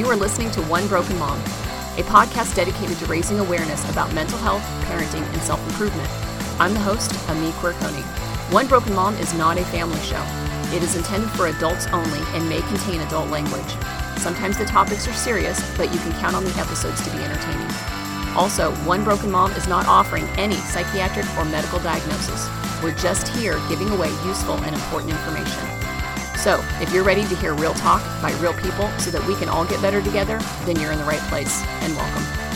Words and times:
You 0.00 0.08
are 0.08 0.16
listening 0.16 0.50
to 0.52 0.62
One 0.62 0.88
Broken 0.88 1.18
Mom, 1.18 1.38
a 1.98 2.02
podcast 2.04 2.56
dedicated 2.56 2.96
to 3.00 3.04
raising 3.04 3.38
awareness 3.38 3.86
about 3.90 4.14
mental 4.14 4.38
health, 4.38 4.62
parenting, 4.86 5.30
and 5.34 5.42
self 5.42 5.62
improvement. 5.68 6.08
I'm 6.58 6.72
the 6.72 6.80
host, 6.80 7.12
Ami 7.28 7.50
Quirconi. 7.60 8.02
One 8.50 8.66
Broken 8.66 8.94
Mom 8.94 9.14
is 9.16 9.34
not 9.34 9.58
a 9.58 9.64
family 9.66 10.00
show. 10.00 10.24
It 10.74 10.82
is 10.82 10.96
intended 10.96 11.28
for 11.32 11.48
adults 11.48 11.86
only 11.88 12.20
and 12.32 12.48
may 12.48 12.62
contain 12.62 13.02
adult 13.02 13.28
language. 13.28 13.76
Sometimes 14.16 14.56
the 14.56 14.64
topics 14.64 15.06
are 15.06 15.12
serious, 15.12 15.60
but 15.76 15.92
you 15.92 15.98
can 15.98 16.12
count 16.12 16.34
on 16.34 16.44
the 16.44 16.58
episodes 16.58 17.04
to 17.04 17.10
be 17.10 17.22
entertaining. 17.22 17.68
Also, 18.34 18.72
One 18.86 19.04
Broken 19.04 19.30
Mom 19.30 19.52
is 19.52 19.68
not 19.68 19.86
offering 19.86 20.24
any 20.38 20.56
psychiatric 20.56 21.26
or 21.36 21.44
medical 21.44 21.78
diagnosis. 21.80 22.48
We're 22.82 22.96
just 22.96 23.28
here 23.28 23.60
giving 23.68 23.90
away 23.90 24.08
useful 24.24 24.54
and 24.64 24.74
important 24.74 25.10
information. 25.10 25.79
So, 26.40 26.64
if 26.80 26.90
you're 26.90 27.04
ready 27.04 27.22
to 27.24 27.36
hear 27.36 27.52
real 27.52 27.74
talk 27.74 28.02
by 28.22 28.32
real 28.40 28.54
people 28.54 28.88
so 28.98 29.10
that 29.10 29.22
we 29.26 29.34
can 29.34 29.50
all 29.50 29.66
get 29.66 29.82
better 29.82 30.00
together, 30.00 30.38
then 30.64 30.80
you're 30.80 30.90
in 30.90 30.98
the 30.98 31.04
right 31.04 31.20
place 31.28 31.62
and 31.82 31.94
welcome. 31.94 32.49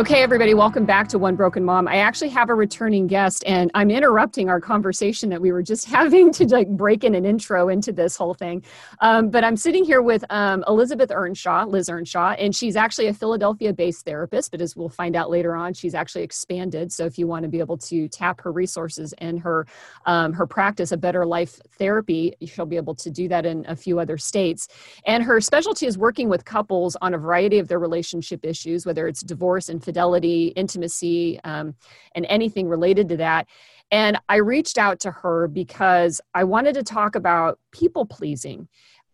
Okay, 0.00 0.22
everybody, 0.22 0.54
welcome 0.54 0.86
back 0.86 1.08
to 1.08 1.18
One 1.18 1.36
Broken 1.36 1.62
Mom. 1.62 1.86
I 1.86 1.96
actually 1.96 2.30
have 2.30 2.48
a 2.48 2.54
returning 2.54 3.06
guest, 3.06 3.44
and 3.46 3.70
I'm 3.74 3.90
interrupting 3.90 4.48
our 4.48 4.58
conversation 4.58 5.28
that 5.28 5.42
we 5.42 5.52
were 5.52 5.62
just 5.62 5.84
having 5.94 6.32
to 6.32 6.46
like 6.46 6.70
break 6.70 7.04
in 7.04 7.14
an 7.14 7.26
intro 7.26 7.68
into 7.68 7.92
this 7.92 8.16
whole 8.16 8.32
thing. 8.32 8.64
Um, 9.02 9.28
but 9.28 9.44
I'm 9.44 9.58
sitting 9.58 9.84
here 9.84 10.00
with 10.00 10.24
um, 10.30 10.64
Elizabeth 10.66 11.10
Earnshaw, 11.10 11.66
Liz 11.66 11.90
Earnshaw, 11.90 12.30
and 12.38 12.56
she's 12.56 12.76
actually 12.76 13.08
a 13.08 13.12
Philadelphia-based 13.12 14.06
therapist. 14.06 14.52
But 14.52 14.62
as 14.62 14.74
we'll 14.74 14.88
find 14.88 15.16
out 15.16 15.28
later 15.28 15.54
on, 15.54 15.74
she's 15.74 15.94
actually 15.94 16.22
expanded. 16.22 16.90
So 16.90 17.04
if 17.04 17.18
you 17.18 17.26
want 17.26 17.42
to 17.42 17.50
be 17.50 17.58
able 17.58 17.76
to 17.76 18.08
tap 18.08 18.40
her 18.40 18.52
resources 18.52 19.12
and 19.18 19.38
her 19.40 19.66
um, 20.06 20.32
her 20.32 20.46
practice, 20.46 20.92
a 20.92 20.96
Better 20.96 21.26
Life 21.26 21.60
Therapy, 21.76 22.32
she'll 22.46 22.64
be 22.64 22.78
able 22.78 22.94
to 22.94 23.10
do 23.10 23.28
that 23.28 23.44
in 23.44 23.66
a 23.68 23.76
few 23.76 23.98
other 23.98 24.16
states. 24.16 24.66
And 25.04 25.22
her 25.24 25.42
specialty 25.42 25.84
is 25.84 25.98
working 25.98 26.30
with 26.30 26.46
couples 26.46 26.96
on 27.02 27.12
a 27.12 27.18
variety 27.18 27.58
of 27.58 27.68
their 27.68 27.78
relationship 27.78 28.46
issues, 28.46 28.86
whether 28.86 29.06
it's 29.06 29.20
divorce 29.20 29.68
and 29.68 29.84
infidelity, 29.90 30.48
intimacy, 30.56 31.40
um, 31.42 31.74
and 32.14 32.24
anything 32.28 32.68
related 32.68 33.08
to 33.08 33.16
that. 33.16 33.48
And 33.90 34.18
I 34.28 34.36
reached 34.36 34.78
out 34.78 35.00
to 35.00 35.10
her 35.10 35.48
because 35.48 36.20
I 36.32 36.44
wanted 36.44 36.74
to 36.74 36.84
talk 36.84 37.16
about 37.16 37.58
people 37.72 38.06
pleasing. 38.06 38.68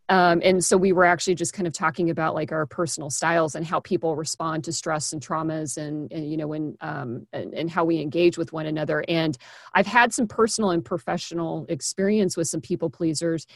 Um, 0.08 0.40
and 0.44 0.62
so 0.62 0.76
we 0.76 0.92
were 0.92 1.04
actually 1.04 1.34
just 1.34 1.52
kind 1.52 1.66
of 1.66 1.72
talking 1.72 2.10
about 2.10 2.34
like 2.34 2.52
our 2.52 2.66
personal 2.66 3.10
styles 3.10 3.54
and 3.56 3.66
how 3.66 3.80
people 3.80 4.14
respond 4.14 4.62
to 4.64 4.72
stress 4.72 5.12
and 5.12 5.20
traumas 5.20 5.78
and, 5.78 6.12
and 6.12 6.30
you 6.30 6.36
know 6.36 6.46
when 6.46 6.76
um, 6.80 7.26
and, 7.32 7.52
and, 7.54 7.68
how 7.68 7.84
we 7.84 8.00
engage 8.00 8.38
with 8.38 8.52
one 8.52 8.66
another 8.66 9.04
and 9.08 9.36
i've 9.74 9.88
had 9.88 10.14
some 10.14 10.28
personal 10.28 10.70
and 10.70 10.84
professional 10.84 11.66
experience 11.68 12.36
with 12.36 12.46
some 12.46 12.60
people 12.60 12.88
pleasers 12.88 13.46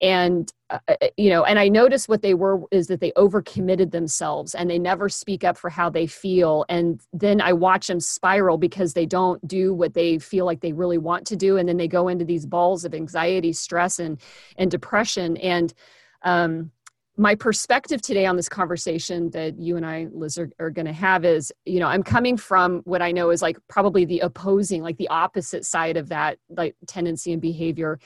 and 0.00 0.52
uh, 0.70 0.78
uh, 0.88 0.94
you 1.16 1.28
know 1.28 1.44
and 1.44 1.58
i 1.58 1.68
noticed 1.68 2.08
what 2.08 2.22
they 2.22 2.34
were 2.34 2.60
is 2.70 2.86
that 2.86 3.00
they 3.00 3.10
overcommitted 3.12 3.90
themselves 3.90 4.54
and 4.54 4.70
they 4.70 4.78
never 4.78 5.08
speak 5.08 5.42
up 5.44 5.56
for 5.56 5.70
how 5.70 5.90
they 5.90 6.06
feel. 6.06 6.64
And 6.68 7.00
then 7.12 7.40
i 7.40 7.52
watch 7.52 7.88
them 7.88 8.00
spiral 8.00 8.58
because 8.58 8.94
they 8.94 9.06
don't 9.06 9.46
do 9.46 9.74
what 9.74 9.94
they 9.94 10.18
feel 10.18 10.44
like 10.44 10.60
they 10.60 10.72
really 10.72 10.98
want 10.98 11.26
to 11.28 11.36
do. 11.36 11.56
And 11.56 11.68
then 11.68 11.76
they 11.76 11.88
go 11.88 12.08
into 12.08 12.24
these 12.24 12.46
balls 12.46 12.84
of 12.84 12.94
anxiety 12.94 13.52
stress 13.52 13.98
and 13.98 14.20
and 14.56 14.70
depression. 14.70 15.36
And 15.38 15.74
um 16.22 16.70
my 17.18 17.34
perspective 17.34 18.00
today 18.00 18.26
on 18.26 18.36
this 18.36 18.48
conversation 18.48 19.28
that 19.30 19.58
you 19.58 19.76
and 19.76 19.84
I, 19.84 20.06
Liz, 20.12 20.38
are, 20.38 20.50
are 20.60 20.70
going 20.70 20.86
to 20.86 20.92
have 20.92 21.24
is, 21.24 21.52
you 21.64 21.80
know, 21.80 21.88
I'm 21.88 22.04
coming 22.04 22.36
from 22.36 22.80
what 22.84 23.02
I 23.02 23.10
know 23.10 23.30
is 23.30 23.42
like 23.42 23.58
probably 23.66 24.04
the 24.04 24.20
opposing, 24.20 24.82
like 24.84 24.98
the 24.98 25.08
opposite 25.08 25.66
side 25.66 25.96
of 25.96 26.10
that, 26.10 26.38
like 26.48 26.76
tendency 26.86 27.32
and 27.32 27.42
behavior. 27.42 27.98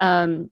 Um, 0.00 0.50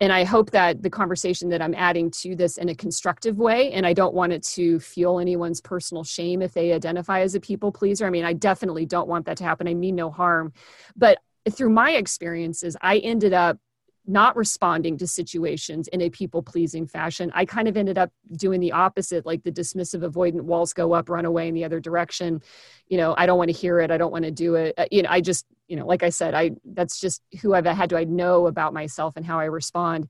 and 0.00 0.12
I 0.12 0.24
hope 0.24 0.50
that 0.50 0.82
the 0.82 0.90
conversation 0.90 1.48
that 1.50 1.62
I'm 1.62 1.74
adding 1.74 2.10
to 2.22 2.36
this 2.36 2.58
in 2.58 2.68
a 2.68 2.74
constructive 2.74 3.38
way, 3.38 3.72
and 3.72 3.86
I 3.86 3.94
don't 3.94 4.14
want 4.14 4.32
it 4.32 4.42
to 4.54 4.78
fuel 4.78 5.18
anyone's 5.18 5.60
personal 5.60 6.04
shame 6.04 6.42
if 6.42 6.52
they 6.52 6.72
identify 6.72 7.20
as 7.20 7.34
a 7.34 7.40
people 7.40 7.72
pleaser. 7.72 8.06
I 8.06 8.10
mean, 8.10 8.24
I 8.24 8.34
definitely 8.34 8.84
don't 8.84 9.08
want 9.08 9.24
that 9.26 9.38
to 9.38 9.44
happen. 9.44 9.66
I 9.66 9.74
mean 9.74 9.94
no 9.94 10.10
harm. 10.10 10.52
But 10.96 11.18
through 11.50 11.70
my 11.70 11.92
experiences, 11.92 12.76
I 12.82 12.98
ended 12.98 13.32
up 13.32 13.58
not 14.06 14.36
responding 14.36 14.96
to 14.98 15.06
situations 15.06 15.88
in 15.88 16.00
a 16.00 16.10
people 16.10 16.42
pleasing 16.42 16.86
fashion. 16.86 17.32
I 17.34 17.44
kind 17.44 17.66
of 17.66 17.76
ended 17.76 17.98
up 17.98 18.12
doing 18.32 18.60
the 18.60 18.72
opposite, 18.72 19.26
like 19.26 19.42
the 19.42 19.50
dismissive 19.50 20.08
avoidant 20.08 20.42
walls 20.42 20.72
go 20.72 20.92
up, 20.92 21.08
run 21.08 21.24
away 21.24 21.48
in 21.48 21.54
the 21.54 21.64
other 21.64 21.80
direction. 21.80 22.40
You 22.88 22.98
know, 22.98 23.14
I 23.16 23.26
don't 23.26 23.38
want 23.38 23.48
to 23.48 23.56
hear 23.56 23.80
it. 23.80 23.90
I 23.90 23.98
don't 23.98 24.12
want 24.12 24.24
to 24.24 24.30
do 24.30 24.54
it. 24.54 24.74
Uh, 24.78 24.86
you 24.92 25.02
know, 25.02 25.08
I 25.10 25.20
just, 25.20 25.44
you 25.68 25.76
know, 25.76 25.86
like 25.86 26.02
I 26.02 26.10
said, 26.10 26.34
I, 26.34 26.52
that's 26.64 27.00
just 27.00 27.22
who 27.42 27.54
I've 27.54 27.66
had 27.66 27.90
to, 27.90 27.98
I 27.98 28.04
know 28.04 28.46
about 28.46 28.74
myself 28.74 29.14
and 29.16 29.24
how 29.24 29.38
I 29.38 29.44
respond. 29.44 30.08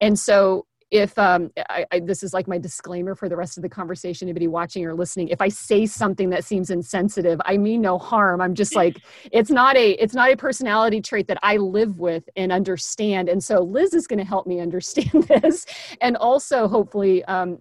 And 0.00 0.18
so 0.18 0.66
if 0.90 1.16
um, 1.18 1.50
I, 1.68 1.86
I, 1.92 2.00
this 2.00 2.22
is 2.22 2.34
like 2.34 2.48
my 2.48 2.58
disclaimer 2.58 3.14
for 3.14 3.28
the 3.28 3.36
rest 3.36 3.56
of 3.56 3.62
the 3.62 3.68
conversation 3.68 4.26
anybody 4.26 4.48
watching 4.48 4.84
or 4.84 4.94
listening. 4.94 5.28
If 5.28 5.40
i 5.40 5.48
say 5.48 5.86
something 5.86 6.30
that 6.30 6.44
seems 6.44 6.70
insensitive 6.70 7.40
i 7.44 7.56
mean 7.56 7.80
no 7.80 7.98
harm. 7.98 8.40
I'm 8.40 8.54
just 8.54 8.74
like 8.74 9.00
it's 9.32 9.50
not 9.50 9.76
a 9.76 9.92
it's 9.92 10.14
not 10.14 10.30
a 10.30 10.36
personality 10.36 11.00
trait 11.00 11.28
that 11.28 11.38
i 11.42 11.56
live 11.56 11.98
with 11.98 12.28
and 12.36 12.52
understand. 12.52 13.28
And 13.28 13.42
so 13.42 13.60
liz 13.60 13.94
is 13.94 14.06
going 14.06 14.18
to 14.18 14.24
help 14.24 14.46
me 14.46 14.60
understand 14.60 15.24
this 15.28 15.66
and 16.00 16.16
also 16.16 16.68
hopefully 16.68 17.24
um, 17.24 17.58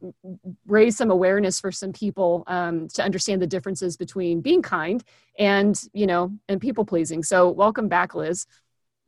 raise 0.67 0.97
some 0.97 1.11
awareness 1.11 1.59
for 1.59 1.71
some 1.71 1.93
people 1.93 2.43
um, 2.47 2.87
to 2.89 3.03
understand 3.03 3.41
the 3.41 3.47
differences 3.47 3.95
between 3.97 4.41
being 4.41 4.61
kind 4.61 5.03
and 5.37 5.81
you 5.93 6.07
know 6.07 6.31
and 6.47 6.59
people 6.59 6.85
pleasing. 6.85 7.23
So 7.23 7.49
welcome 7.49 7.87
back 7.87 8.15
liz 8.15 8.45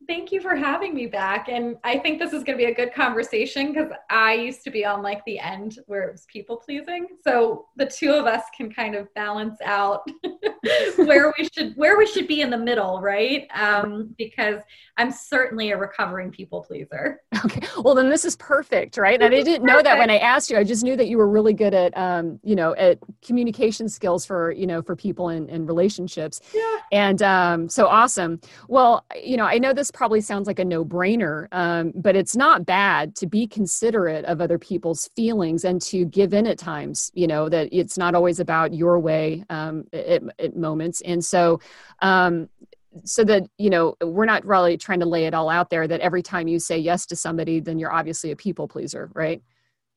Thank 0.06 0.32
you 0.32 0.40
for 0.40 0.56
having 0.56 0.94
me 0.94 1.06
back. 1.06 1.48
And 1.48 1.76
I 1.84 1.98
think 1.98 2.18
this 2.18 2.32
is 2.32 2.42
going 2.44 2.58
to 2.58 2.64
be 2.64 2.70
a 2.70 2.74
good 2.74 2.92
conversation 2.92 3.72
because 3.72 3.90
I 4.10 4.34
used 4.34 4.64
to 4.64 4.70
be 4.70 4.84
on 4.84 5.02
like 5.02 5.24
the 5.24 5.38
end 5.38 5.78
where 5.86 6.08
it 6.08 6.12
was 6.12 6.26
people 6.26 6.56
pleasing. 6.56 7.06
So 7.22 7.66
the 7.76 7.86
two 7.86 8.12
of 8.12 8.26
us 8.26 8.42
can 8.56 8.72
kind 8.72 8.94
of 8.94 9.12
balance 9.14 9.60
out 9.64 10.08
where 10.96 11.32
we 11.36 11.48
should 11.52 11.76
where 11.76 11.98
we 11.98 12.06
should 12.06 12.28
be 12.28 12.40
in 12.40 12.50
the 12.50 12.58
middle, 12.58 13.00
right? 13.00 13.48
Um, 13.54 14.14
because 14.16 14.60
I'm 14.96 15.10
certainly 15.10 15.70
a 15.70 15.76
recovering 15.76 16.30
people 16.30 16.62
pleaser. 16.62 17.20
Okay. 17.44 17.66
Well, 17.78 17.94
then 17.94 18.10
this 18.10 18.24
is 18.24 18.36
perfect, 18.36 18.98
right? 18.98 19.20
And 19.20 19.34
I 19.34 19.42
didn't 19.42 19.64
know 19.64 19.82
that 19.82 19.98
when 19.98 20.10
I 20.10 20.18
asked 20.18 20.50
you. 20.50 20.58
I 20.58 20.64
just 20.64 20.84
knew 20.84 20.96
that 20.96 21.08
you 21.08 21.16
were 21.16 21.28
really 21.28 21.54
good 21.54 21.74
at, 21.74 21.96
um, 21.96 22.38
you 22.44 22.54
know, 22.54 22.74
at 22.76 22.98
communication 23.24 23.88
skills 23.88 24.26
for, 24.26 24.52
you 24.52 24.66
know, 24.66 24.82
for 24.82 24.94
people 24.94 25.30
in, 25.30 25.48
in 25.48 25.66
relationships. 25.66 26.40
Yeah. 26.54 26.76
And 26.92 27.22
um, 27.22 27.68
so 27.68 27.88
awesome. 27.88 28.40
Well, 28.68 29.04
you 29.20 29.36
know, 29.36 29.44
I 29.44 29.58
know 29.58 29.72
this 29.72 29.90
probably 29.90 30.20
sounds 30.20 30.46
like 30.46 30.58
a 30.58 30.64
no 30.64 30.84
brainer, 30.84 31.48
um, 31.52 31.92
but 31.96 32.14
it's 32.14 32.36
not 32.36 32.66
bad 32.66 33.16
to 33.16 33.26
be 33.26 33.46
considerate 33.46 34.24
of 34.26 34.40
other 34.40 34.58
people's 34.58 35.08
feelings 35.16 35.64
and 35.64 35.80
to 35.82 36.04
give 36.04 36.34
in 36.34 36.46
at 36.46 36.58
times, 36.58 37.10
you 37.14 37.26
know, 37.26 37.48
that 37.48 37.68
it's 37.72 37.96
not 37.96 38.14
always 38.14 38.40
about 38.40 38.74
your 38.74 39.00
way 39.00 39.42
um, 39.50 39.84
at, 39.92 40.22
at 40.38 40.51
moments. 40.54 41.00
And 41.02 41.24
so, 41.24 41.60
um, 42.00 42.48
so 43.04 43.24
that 43.24 43.44
you 43.58 43.70
know 43.70 43.96
we're 44.02 44.26
not 44.26 44.44
really 44.44 44.76
trying 44.76 45.00
to 45.00 45.06
lay 45.06 45.24
it 45.24 45.34
all 45.34 45.48
out 45.48 45.70
there 45.70 45.88
that 45.88 46.00
every 46.00 46.22
time 46.22 46.48
you 46.48 46.58
say 46.58 46.78
yes 46.78 47.06
to 47.06 47.16
somebody 47.16 47.60
then 47.60 47.78
you're 47.78 47.92
obviously 47.92 48.30
a 48.30 48.36
people 48.36 48.68
pleaser 48.68 49.10
right? 49.14 49.42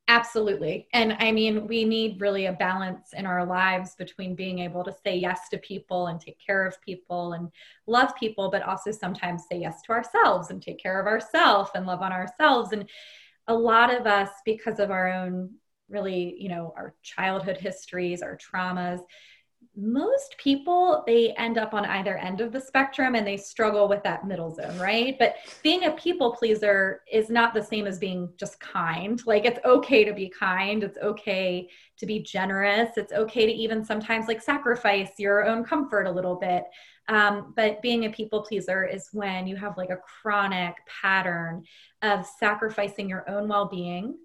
Absolutely. 0.07 0.87
And 0.93 1.17
i 1.19 1.31
mean 1.31 1.67
we 1.67 1.83
need 1.83 2.21
really 2.21 2.45
a 2.45 2.53
balance 2.53 3.09
in 3.13 3.25
our 3.25 3.45
lives 3.45 3.95
between 3.95 4.35
being 4.35 4.59
able 4.59 4.83
to 4.83 4.93
say 5.03 5.17
yes 5.17 5.49
to 5.49 5.57
people 5.57 6.07
and 6.07 6.21
take 6.21 6.39
care 6.39 6.65
of 6.65 6.81
people 6.81 7.33
and 7.33 7.49
love 7.87 8.15
people 8.15 8.49
but 8.49 8.61
also 8.63 8.91
sometimes 8.91 9.43
say 9.49 9.59
yes 9.59 9.81
to 9.83 9.91
ourselves 9.91 10.51
and 10.51 10.61
take 10.61 10.79
care 10.79 10.99
of 10.99 11.07
ourselves 11.07 11.71
and 11.75 11.85
love 11.85 12.01
on 12.01 12.11
ourselves. 12.13 12.71
And 12.71 12.87
a 13.47 13.53
lot 13.53 13.93
of 13.93 14.07
us 14.07 14.29
because 14.45 14.79
of 14.79 14.91
our 14.91 15.11
own 15.11 15.51
really 15.89 16.35
you 16.39 16.49
know 16.49 16.73
our 16.75 16.95
childhood 17.03 17.57
histories 17.57 18.23
our 18.23 18.37
traumas 18.37 19.01
most 19.77 20.37
people 20.37 21.03
they 21.05 21.33
end 21.37 21.57
up 21.57 21.73
on 21.73 21.85
either 21.85 22.17
end 22.17 22.41
of 22.41 22.51
the 22.51 22.61
spectrum 22.61 23.15
and 23.15 23.27
they 23.27 23.37
struggle 23.37 23.87
with 23.87 24.03
that 24.03 24.25
middle 24.25 24.53
zone 24.53 24.77
right? 24.79 25.17
But 25.19 25.35
being 25.63 25.85
a 25.85 25.91
people 25.91 26.33
pleaser 26.33 27.01
is 27.11 27.29
not 27.29 27.53
the 27.53 27.63
same 27.63 27.87
as 27.87 27.99
being 27.99 28.29
just 28.37 28.59
kind. 28.59 29.21
Like 29.25 29.45
it's 29.45 29.59
okay 29.65 30.03
to 30.03 30.13
be 30.13 30.29
kind. 30.29 30.83
It's 30.83 30.97
okay 30.99 31.69
to 31.97 32.05
be 32.05 32.19
generous. 32.19 32.97
It's 32.97 33.13
okay 33.13 33.45
to 33.45 33.51
even 33.51 33.83
sometimes 33.83 34.27
like 34.27 34.41
sacrifice 34.41 35.11
your 35.17 35.45
own 35.45 35.63
comfort 35.63 36.07
a 36.07 36.11
little 36.11 36.35
bit. 36.35 36.63
Um, 37.07 37.53
but 37.55 37.81
being 37.81 38.05
a 38.05 38.09
people 38.09 38.41
pleaser 38.41 38.83
is 38.83 39.09
when 39.11 39.45
you 39.45 39.55
have 39.55 39.77
like 39.77 39.91
a 39.91 39.97
chronic 39.97 40.75
pattern 41.01 41.63
of 42.01 42.25
sacrificing 42.25 43.07
your 43.07 43.29
own 43.29 43.47
well 43.47 43.67
being 43.67 44.17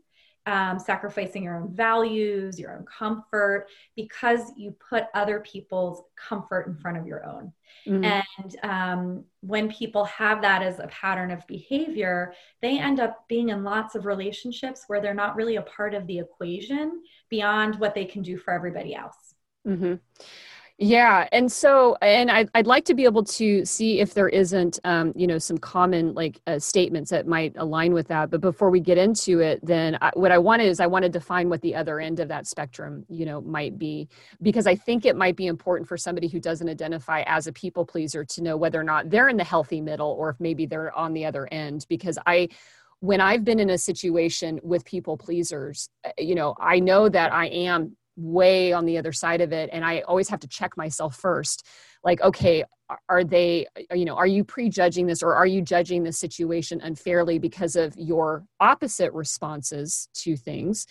um, 0.46 0.78
sacrificing 0.78 1.42
your 1.42 1.56
own 1.56 1.74
values, 1.74 2.58
your 2.58 2.76
own 2.76 2.84
comfort, 2.86 3.66
because 3.96 4.52
you 4.56 4.74
put 4.88 5.04
other 5.14 5.40
people's 5.40 6.02
comfort 6.16 6.66
in 6.66 6.74
front 6.76 6.96
of 6.96 7.06
your 7.06 7.24
own. 7.26 7.52
Mm-hmm. 7.86 8.04
And 8.04 8.56
um, 8.62 9.24
when 9.40 9.70
people 9.70 10.04
have 10.06 10.42
that 10.42 10.62
as 10.62 10.78
a 10.78 10.88
pattern 10.88 11.30
of 11.30 11.46
behavior, 11.46 12.32
they 12.62 12.78
end 12.78 13.00
up 13.00 13.24
being 13.28 13.50
in 13.50 13.64
lots 13.64 13.94
of 13.94 14.06
relationships 14.06 14.84
where 14.86 15.00
they're 15.00 15.14
not 15.14 15.36
really 15.36 15.56
a 15.56 15.62
part 15.62 15.94
of 15.94 16.06
the 16.06 16.18
equation 16.18 17.02
beyond 17.28 17.78
what 17.78 17.94
they 17.94 18.04
can 18.04 18.22
do 18.22 18.36
for 18.36 18.52
everybody 18.52 18.94
else. 18.94 19.34
Mm-hmm. 19.66 19.94
Yeah, 20.82 21.28
and 21.30 21.52
so, 21.52 21.94
and 22.00 22.30
I'd, 22.30 22.48
I'd 22.54 22.66
like 22.66 22.86
to 22.86 22.94
be 22.94 23.04
able 23.04 23.22
to 23.24 23.66
see 23.66 24.00
if 24.00 24.14
there 24.14 24.30
isn't, 24.30 24.78
um, 24.84 25.12
you 25.14 25.26
know, 25.26 25.36
some 25.36 25.58
common 25.58 26.14
like 26.14 26.40
uh, 26.46 26.58
statements 26.58 27.10
that 27.10 27.26
might 27.26 27.52
align 27.58 27.92
with 27.92 28.08
that. 28.08 28.30
But 28.30 28.40
before 28.40 28.70
we 28.70 28.80
get 28.80 28.96
into 28.96 29.40
it, 29.40 29.60
then 29.62 29.98
I, 30.00 30.10
what 30.14 30.32
I 30.32 30.38
want 30.38 30.62
is 30.62 30.80
I 30.80 30.86
want 30.86 31.02
to 31.02 31.10
define 31.10 31.50
what 31.50 31.60
the 31.60 31.74
other 31.74 32.00
end 32.00 32.18
of 32.18 32.28
that 32.28 32.46
spectrum, 32.46 33.04
you 33.10 33.26
know, 33.26 33.42
might 33.42 33.78
be, 33.78 34.08
because 34.40 34.66
I 34.66 34.74
think 34.74 35.04
it 35.04 35.16
might 35.16 35.36
be 35.36 35.48
important 35.48 35.86
for 35.86 35.98
somebody 35.98 36.28
who 36.28 36.40
doesn't 36.40 36.70
identify 36.70 37.24
as 37.26 37.46
a 37.46 37.52
people 37.52 37.84
pleaser 37.84 38.24
to 38.24 38.42
know 38.42 38.56
whether 38.56 38.80
or 38.80 38.84
not 38.84 39.10
they're 39.10 39.28
in 39.28 39.36
the 39.36 39.44
healthy 39.44 39.82
middle 39.82 40.12
or 40.12 40.30
if 40.30 40.40
maybe 40.40 40.64
they're 40.64 40.96
on 40.96 41.12
the 41.12 41.26
other 41.26 41.46
end. 41.52 41.84
Because 41.90 42.18
I, 42.24 42.48
when 43.00 43.20
I've 43.20 43.44
been 43.44 43.60
in 43.60 43.68
a 43.68 43.76
situation 43.76 44.58
with 44.62 44.86
people 44.86 45.18
pleasers, 45.18 45.90
uh, 46.06 46.10
you 46.16 46.34
know, 46.34 46.54
I 46.58 46.80
know 46.80 47.10
that 47.10 47.34
I 47.34 47.48
am 47.48 47.98
way 48.16 48.72
on 48.72 48.84
the 48.84 48.98
other 48.98 49.12
side 49.12 49.40
of 49.40 49.52
it 49.52 49.70
and 49.72 49.84
i 49.84 50.00
always 50.00 50.28
have 50.28 50.40
to 50.40 50.48
check 50.48 50.76
myself 50.76 51.16
first. 51.16 51.66
Like 52.02 52.20
okay 52.22 52.64
are 53.08 53.24
they 53.24 53.66
you 53.94 54.04
know 54.04 54.16
are 54.16 54.26
you 54.26 54.44
prejudging 54.44 55.06
this 55.06 55.22
or 55.22 55.34
are 55.34 55.46
you 55.46 55.62
judging 55.62 56.02
the 56.02 56.12
situation 56.12 56.80
unfairly 56.82 57.38
because 57.38 57.76
of 57.76 57.94
your 57.96 58.44
opposite 58.60 59.12
responses 59.12 60.08
to 60.14 60.36
things? 60.36 60.86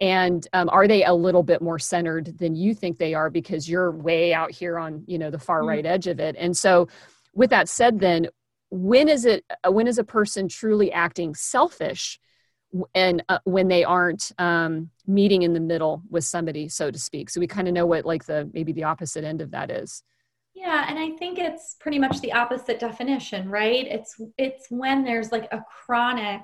And 0.00 0.46
um, 0.52 0.68
are 0.70 0.88
they 0.88 1.04
a 1.04 1.14
little 1.14 1.44
bit 1.44 1.62
more 1.62 1.78
centered 1.78 2.36
than 2.38 2.56
you 2.56 2.74
think 2.74 2.98
they 2.98 3.14
are 3.14 3.30
because 3.30 3.68
you're 3.68 3.92
way 3.92 4.34
out 4.34 4.50
here 4.50 4.78
on 4.78 5.04
you 5.06 5.18
know 5.18 5.30
the 5.30 5.38
far 5.38 5.60
mm-hmm. 5.60 5.68
right 5.68 5.86
edge 5.86 6.06
of 6.06 6.20
it? 6.20 6.36
And 6.38 6.56
so 6.56 6.88
with 7.34 7.50
that 7.50 7.68
said 7.68 8.00
then 8.00 8.28
when 8.70 9.08
is 9.08 9.24
it 9.24 9.44
when 9.68 9.86
is 9.86 9.98
a 9.98 10.04
person 10.04 10.48
truly 10.48 10.90
acting 10.92 11.34
selfish 11.34 12.18
and 12.94 13.22
uh, 13.28 13.38
when 13.44 13.68
they 13.68 13.84
aren't 13.84 14.32
um, 14.38 14.90
meeting 15.06 15.42
in 15.42 15.52
the 15.52 15.60
middle 15.60 16.02
with 16.10 16.24
somebody 16.24 16.68
so 16.68 16.90
to 16.90 16.98
speak. 16.98 17.30
So 17.30 17.40
we 17.40 17.46
kind 17.46 17.68
of 17.68 17.74
know 17.74 17.86
what 17.86 18.04
like 18.04 18.24
the 18.24 18.50
maybe 18.52 18.72
the 18.72 18.84
opposite 18.84 19.24
end 19.24 19.40
of 19.40 19.50
that 19.52 19.70
is. 19.70 20.02
Yeah 20.54 20.86
and 20.88 20.98
i 20.98 21.10
think 21.16 21.38
it's 21.38 21.76
pretty 21.80 21.98
much 21.98 22.20
the 22.20 22.32
opposite 22.32 22.78
definition 22.78 23.48
right? 23.48 23.86
It's 23.86 24.20
it's 24.38 24.66
when 24.70 25.04
there's 25.04 25.32
like 25.32 25.48
a 25.52 25.64
chronic 25.84 26.42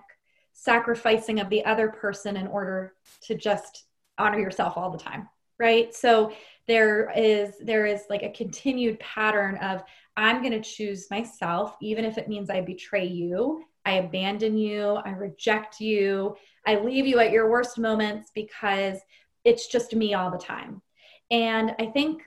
sacrificing 0.53 1.41
of 1.41 1.49
the 1.49 1.65
other 1.65 1.89
person 1.89 2.37
in 2.37 2.47
order 2.47 2.95
to 3.23 3.35
just 3.35 3.85
honor 4.19 4.39
yourself 4.39 4.77
all 4.77 4.91
the 4.91 4.99
time 4.99 5.29
right? 5.59 5.95
So 5.95 6.33
there 6.71 7.11
is 7.17 7.55
there 7.61 7.85
is 7.85 8.03
like 8.09 8.23
a 8.23 8.31
continued 8.31 8.97
pattern 9.01 9.57
of 9.57 9.83
i'm 10.17 10.41
going 10.41 10.53
to 10.53 10.61
choose 10.61 11.11
myself 11.11 11.77
even 11.83 12.05
if 12.05 12.17
it 12.17 12.29
means 12.29 12.49
i 12.49 12.61
betray 12.61 13.05
you 13.05 13.65
I 13.85 13.93
abandon 13.93 14.57
you, 14.57 15.01
I 15.05 15.11
reject 15.11 15.81
you, 15.81 16.37
I 16.67 16.77
leave 16.77 17.07
you 17.07 17.19
at 17.19 17.33
your 17.33 17.51
worst 17.51 17.79
moments 17.79 18.31
because 18.35 18.99
it's 19.45 19.69
just 19.69 19.95
me 19.95 20.15
all 20.15 20.31
the 20.31 20.39
time. 20.39 20.83
And 21.31 21.75
I 21.79 21.87
think 21.87 22.23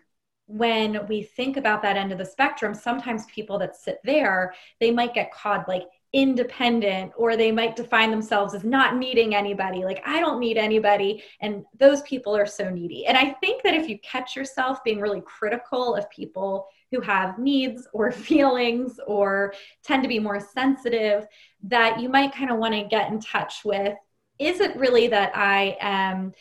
when 0.48 1.08
we 1.08 1.24
think 1.24 1.58
about 1.58 1.82
that 1.82 1.98
end 1.98 2.12
of 2.12 2.18
the 2.18 2.26
spectrum, 2.26 2.74
sometimes 2.74 3.26
people 3.28 3.58
that 3.60 3.76
sit 3.76 4.00
there, 4.04 4.54
they 4.80 4.92
might 4.92 5.14
get 5.14 5.34
caught 5.34 5.68
like 5.68 5.88
independent 6.14 7.12
or 7.18 7.36
they 7.36 7.52
might 7.52 7.76
define 7.76 8.12
themselves 8.12 8.54
as 8.54 8.64
not 8.64 8.98
needing 8.98 9.34
anybody. 9.34 9.84
Like, 9.84 10.02
I 10.06 10.20
don't 10.20 10.40
need 10.40 10.58
anybody. 10.58 11.24
And 11.42 11.66
those 11.78 12.04
people 12.04 12.36
are 12.36 12.46
so 12.46 12.70
needy. 12.70 13.08
And 13.08 13.18
I 13.18 13.32
think 13.42 13.64
that 13.64 13.74
if 13.74 13.90
you 13.90 13.98
catch 14.00 14.36
yourself 14.36 14.84
being 14.84 15.02
really 15.02 15.22
critical 15.22 15.96
of 15.96 16.10
people 16.12 16.68
who 16.92 17.02
have 17.02 17.40
needs 17.40 17.88
or 17.94 18.12
feelings 18.12 19.00
or 19.08 19.54
tend 19.84 20.04
to 20.04 20.10
be 20.10 20.20
more 20.20 20.40
sensitive 20.40 21.26
that 21.64 22.00
you 22.00 22.10
might 22.10 22.36
kind 22.36 22.52
of 22.52 22.58
want 22.58 22.76
to 22.76 22.84
get 22.84 23.12
in 23.12 23.20
touch 23.20 23.66
with 23.66 23.96
is 24.40 24.60
it 24.60 24.76
really 24.76 25.08
that 25.08 25.36
I 25.36 25.78
am 25.80 26.34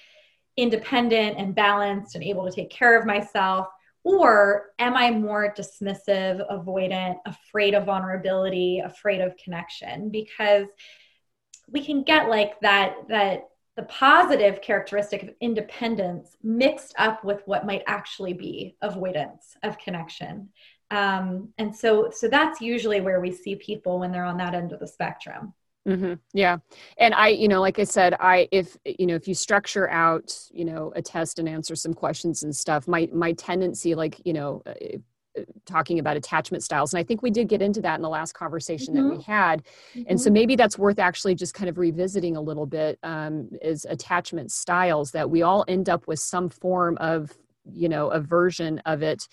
independent 0.56 1.38
and 1.38 1.54
balanced 1.54 2.14
and 2.14 2.24
able 2.24 2.44
to 2.46 2.50
take 2.50 2.70
care 2.70 2.98
of 2.98 3.06
myself? 3.06 3.68
Or 4.04 4.70
am 4.78 4.96
I 4.96 5.10
more 5.10 5.54
dismissive, 5.56 6.44
avoidant, 6.50 7.16
afraid 7.24 7.74
of 7.74 7.86
vulnerability, 7.86 8.80
afraid 8.80 9.20
of 9.20 9.36
connection? 9.36 10.10
Because 10.10 10.66
we 11.68 11.84
can 11.84 12.02
get 12.02 12.28
like 12.28 12.58
that, 12.60 12.96
that 13.08 13.48
the 13.76 13.84
positive 13.84 14.60
characteristic 14.60 15.22
of 15.22 15.30
independence 15.40 16.36
mixed 16.42 16.94
up 16.98 17.24
with 17.24 17.42
what 17.46 17.64
might 17.64 17.84
actually 17.86 18.32
be 18.32 18.76
avoidance 18.82 19.56
of 19.62 19.78
connection 19.78 20.48
um, 20.90 21.48
and 21.56 21.74
so 21.74 22.10
so 22.10 22.28
that's 22.28 22.60
usually 22.60 23.00
where 23.00 23.20
we 23.20 23.32
see 23.32 23.56
people 23.56 23.98
when 23.98 24.12
they're 24.12 24.26
on 24.26 24.36
that 24.36 24.54
end 24.54 24.72
of 24.72 24.80
the 24.80 24.86
spectrum 24.86 25.54
mm-hmm. 25.86 26.14
yeah 26.32 26.58
and 26.98 27.14
i 27.14 27.28
you 27.28 27.48
know 27.48 27.60
like 27.60 27.78
i 27.78 27.84
said 27.84 28.14
i 28.20 28.48
if 28.50 28.76
you 28.84 29.06
know 29.06 29.14
if 29.14 29.26
you 29.26 29.34
structure 29.34 29.88
out 29.90 30.36
you 30.50 30.64
know 30.64 30.92
a 30.96 31.02
test 31.02 31.38
and 31.38 31.48
answer 31.48 31.74
some 31.74 31.94
questions 31.94 32.42
and 32.42 32.54
stuff 32.54 32.86
my 32.88 33.08
my 33.12 33.32
tendency 33.32 33.94
like 33.94 34.20
you 34.24 34.32
know 34.32 34.62
talking 35.64 35.98
about 35.98 36.16
attachment 36.16 36.62
styles 36.62 36.92
and 36.92 37.00
i 37.00 37.02
think 37.02 37.22
we 37.22 37.30
did 37.30 37.48
get 37.48 37.62
into 37.62 37.80
that 37.80 37.96
in 37.96 38.02
the 38.02 38.08
last 38.08 38.32
conversation 38.32 38.94
mm-hmm. 38.94 39.08
that 39.08 39.10
we 39.10 39.22
mm-hmm. 39.22 39.32
had 39.32 39.64
mm-hmm. 39.64 40.02
and 40.08 40.20
so 40.20 40.26
mm-hmm. 40.26 40.34
maybe 40.34 40.56
that's 40.56 40.78
worth 40.78 40.98
actually 40.98 41.34
just 41.34 41.54
kind 41.54 41.68
of 41.68 41.78
revisiting 41.78 42.36
a 42.36 42.40
little 42.40 42.66
bit 42.66 42.98
um, 43.02 43.48
is 43.62 43.86
attachment 43.88 44.50
styles 44.50 45.10
that 45.10 45.28
we 45.28 45.42
all 45.42 45.64
end 45.68 45.88
up 45.88 46.06
with 46.06 46.18
some 46.18 46.48
form 46.48 46.96
of 46.98 47.32
you 47.72 47.88
know 47.88 48.08
a 48.08 48.20
version 48.20 48.80
of 48.86 49.02
it 49.02 49.28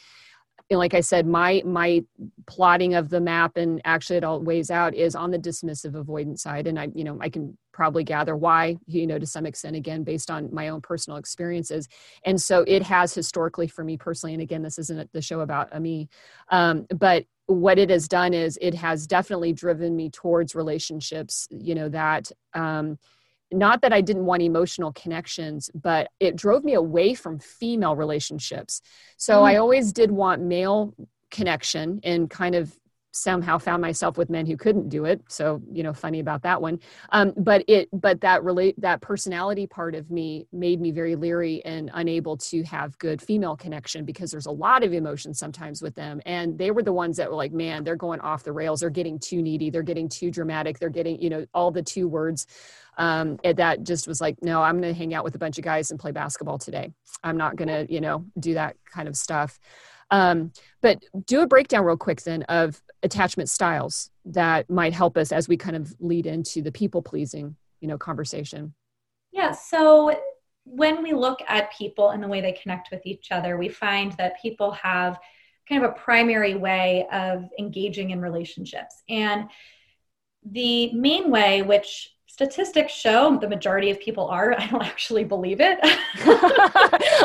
and 0.69 0.77
like 0.77 0.93
I 0.93 0.99
said, 0.99 1.25
my 1.25 1.61
my 1.65 2.03
plotting 2.45 2.93
of 2.93 3.09
the 3.09 3.19
map 3.19 3.57
and 3.57 3.81
actually 3.85 4.17
it 4.17 4.23
all 4.23 4.39
weighs 4.39 4.69
out 4.69 4.93
is 4.93 5.15
on 5.15 5.31
the 5.31 5.39
dismissive 5.39 5.95
avoidance 5.95 6.43
side. 6.43 6.67
And 6.67 6.79
I, 6.79 6.89
you 6.93 7.03
know, 7.03 7.17
I 7.19 7.29
can 7.29 7.57
probably 7.73 8.03
gather 8.03 8.35
why, 8.35 8.77
you 8.85 9.07
know, 9.07 9.17
to 9.17 9.25
some 9.25 9.45
extent, 9.45 9.75
again, 9.75 10.03
based 10.03 10.29
on 10.29 10.53
my 10.53 10.69
own 10.69 10.81
personal 10.81 11.17
experiences. 11.17 11.87
And 12.25 12.39
so 12.39 12.63
it 12.67 12.83
has 12.83 13.13
historically 13.13 13.67
for 13.67 13.83
me 13.83 13.97
personally, 13.97 14.33
and 14.33 14.43
again, 14.43 14.61
this 14.61 14.77
isn't 14.77 15.11
the 15.11 15.21
show 15.21 15.39
about 15.39 15.79
me, 15.81 16.09
um, 16.49 16.85
but 16.95 17.25
what 17.47 17.79
it 17.79 17.89
has 17.89 18.07
done 18.07 18.33
is 18.33 18.59
it 18.61 18.75
has 18.75 19.07
definitely 19.07 19.53
driven 19.53 19.95
me 19.95 20.11
towards 20.11 20.53
relationships, 20.53 21.47
you 21.49 21.73
know, 21.73 21.89
that 21.89 22.31
um, 22.53 22.99
not 23.51 23.81
that 23.81 23.93
I 23.93 24.01
didn't 24.01 24.25
want 24.25 24.41
emotional 24.41 24.93
connections, 24.93 25.69
but 25.73 26.09
it 26.19 26.35
drove 26.35 26.63
me 26.63 26.73
away 26.73 27.13
from 27.13 27.39
female 27.39 27.95
relationships. 27.95 28.81
So 29.17 29.41
mm. 29.41 29.45
I 29.45 29.55
always 29.57 29.91
did 29.91 30.11
want 30.11 30.41
male 30.41 30.93
connection 31.31 31.99
and 32.03 32.29
kind 32.29 32.55
of 32.55 32.77
somehow 33.11 33.57
found 33.57 33.81
myself 33.81 34.17
with 34.17 34.29
men 34.29 34.45
who 34.45 34.55
couldn't 34.55 34.89
do 34.89 35.05
it. 35.05 35.21
So 35.27 35.61
you 35.71 35.83
know 35.83 35.93
funny 35.93 36.19
about 36.19 36.43
that 36.43 36.61
one. 36.61 36.79
Um, 37.11 37.33
but 37.37 37.63
it 37.67 37.89
but 37.91 38.21
that 38.21 38.43
relate 38.43 38.79
that 38.81 39.01
personality 39.01 39.67
part 39.67 39.95
of 39.95 40.11
me 40.11 40.47
made 40.51 40.79
me 40.79 40.91
very 40.91 41.15
leery 41.15 41.63
and 41.65 41.89
unable 41.93 42.37
to 42.37 42.63
have 42.63 42.97
good 42.99 43.21
female 43.21 43.55
connection 43.55 44.05
because 44.05 44.31
there's 44.31 44.45
a 44.45 44.51
lot 44.51 44.83
of 44.83 44.93
emotion 44.93 45.33
sometimes 45.33 45.81
with 45.81 45.95
them. 45.95 46.21
And 46.25 46.57
they 46.57 46.71
were 46.71 46.83
the 46.83 46.93
ones 46.93 47.17
that 47.17 47.29
were 47.29 47.35
like 47.35 47.51
man 47.51 47.83
they're 47.83 47.95
going 47.95 48.19
off 48.19 48.43
the 48.43 48.53
rails. 48.53 48.81
They're 48.81 48.89
getting 48.89 49.19
too 49.19 49.41
needy. 49.41 49.69
They're 49.69 49.81
getting 49.81 50.09
too 50.09 50.31
dramatic. 50.31 50.79
They're 50.79 50.89
getting 50.89 51.21
you 51.21 51.29
know 51.29 51.45
all 51.53 51.71
the 51.71 51.83
two 51.83 52.07
words. 52.07 52.45
Um, 52.97 53.39
that 53.43 53.83
just 53.83 54.09
was 54.09 54.19
like 54.19 54.35
no 54.41 54.61
i'm 54.61 54.81
going 54.81 54.93
to 54.93 54.97
hang 54.97 55.13
out 55.13 55.23
with 55.23 55.33
a 55.33 55.37
bunch 55.37 55.57
of 55.57 55.63
guys 55.63 55.89
and 55.89 55.99
play 55.99 56.11
basketball 56.11 56.57
today. 56.57 56.91
I'm 57.23 57.37
not 57.37 57.55
going 57.55 57.69
to 57.69 57.91
you 57.91 58.01
know 58.01 58.25
do 58.39 58.53
that 58.55 58.75
kind 58.93 59.07
of 59.07 59.15
stuff 59.15 59.57
um, 60.11 60.51
but 60.81 61.03
do 61.25 61.41
a 61.41 61.47
breakdown 61.47 61.85
real 61.85 61.97
quick 61.97 62.21
then 62.21 62.43
of 62.43 62.81
attachment 63.03 63.49
styles 63.49 64.09
that 64.25 64.69
might 64.69 64.93
help 64.93 65.17
us 65.17 65.31
as 65.31 65.47
we 65.47 65.57
kind 65.57 65.75
of 65.75 65.95
lead 65.99 66.25
into 66.25 66.61
the 66.61 66.71
people 66.71 67.01
pleasing, 67.01 67.55
you 67.79 67.87
know, 67.87 67.97
conversation. 67.97 68.73
Yeah. 69.31 69.51
So 69.51 70.19
when 70.65 71.01
we 71.03 71.13
look 71.13 71.39
at 71.47 71.73
people 71.73 72.09
and 72.09 72.21
the 72.21 72.27
way 72.27 72.41
they 72.41 72.51
connect 72.51 72.89
with 72.91 73.05
each 73.05 73.31
other, 73.31 73.57
we 73.57 73.69
find 73.69 74.11
that 74.13 74.41
people 74.41 74.71
have 74.71 75.19
kind 75.67 75.83
of 75.83 75.91
a 75.91 75.93
primary 75.93 76.55
way 76.55 77.07
of 77.11 77.47
engaging 77.59 78.09
in 78.09 78.21
relationships. 78.21 79.03
And 79.07 79.49
the 80.43 80.91
main 80.93 81.29
way, 81.29 81.61
which 81.61 82.09
statistics 82.39 82.93
show 82.93 83.37
the 83.37 83.49
majority 83.49 83.89
of 83.89 83.99
people 83.99 84.25
are. 84.27 84.53
I 84.57 84.67
don't 84.67 84.81
actually 84.81 85.25
believe 85.25 85.59
it. 85.59 85.77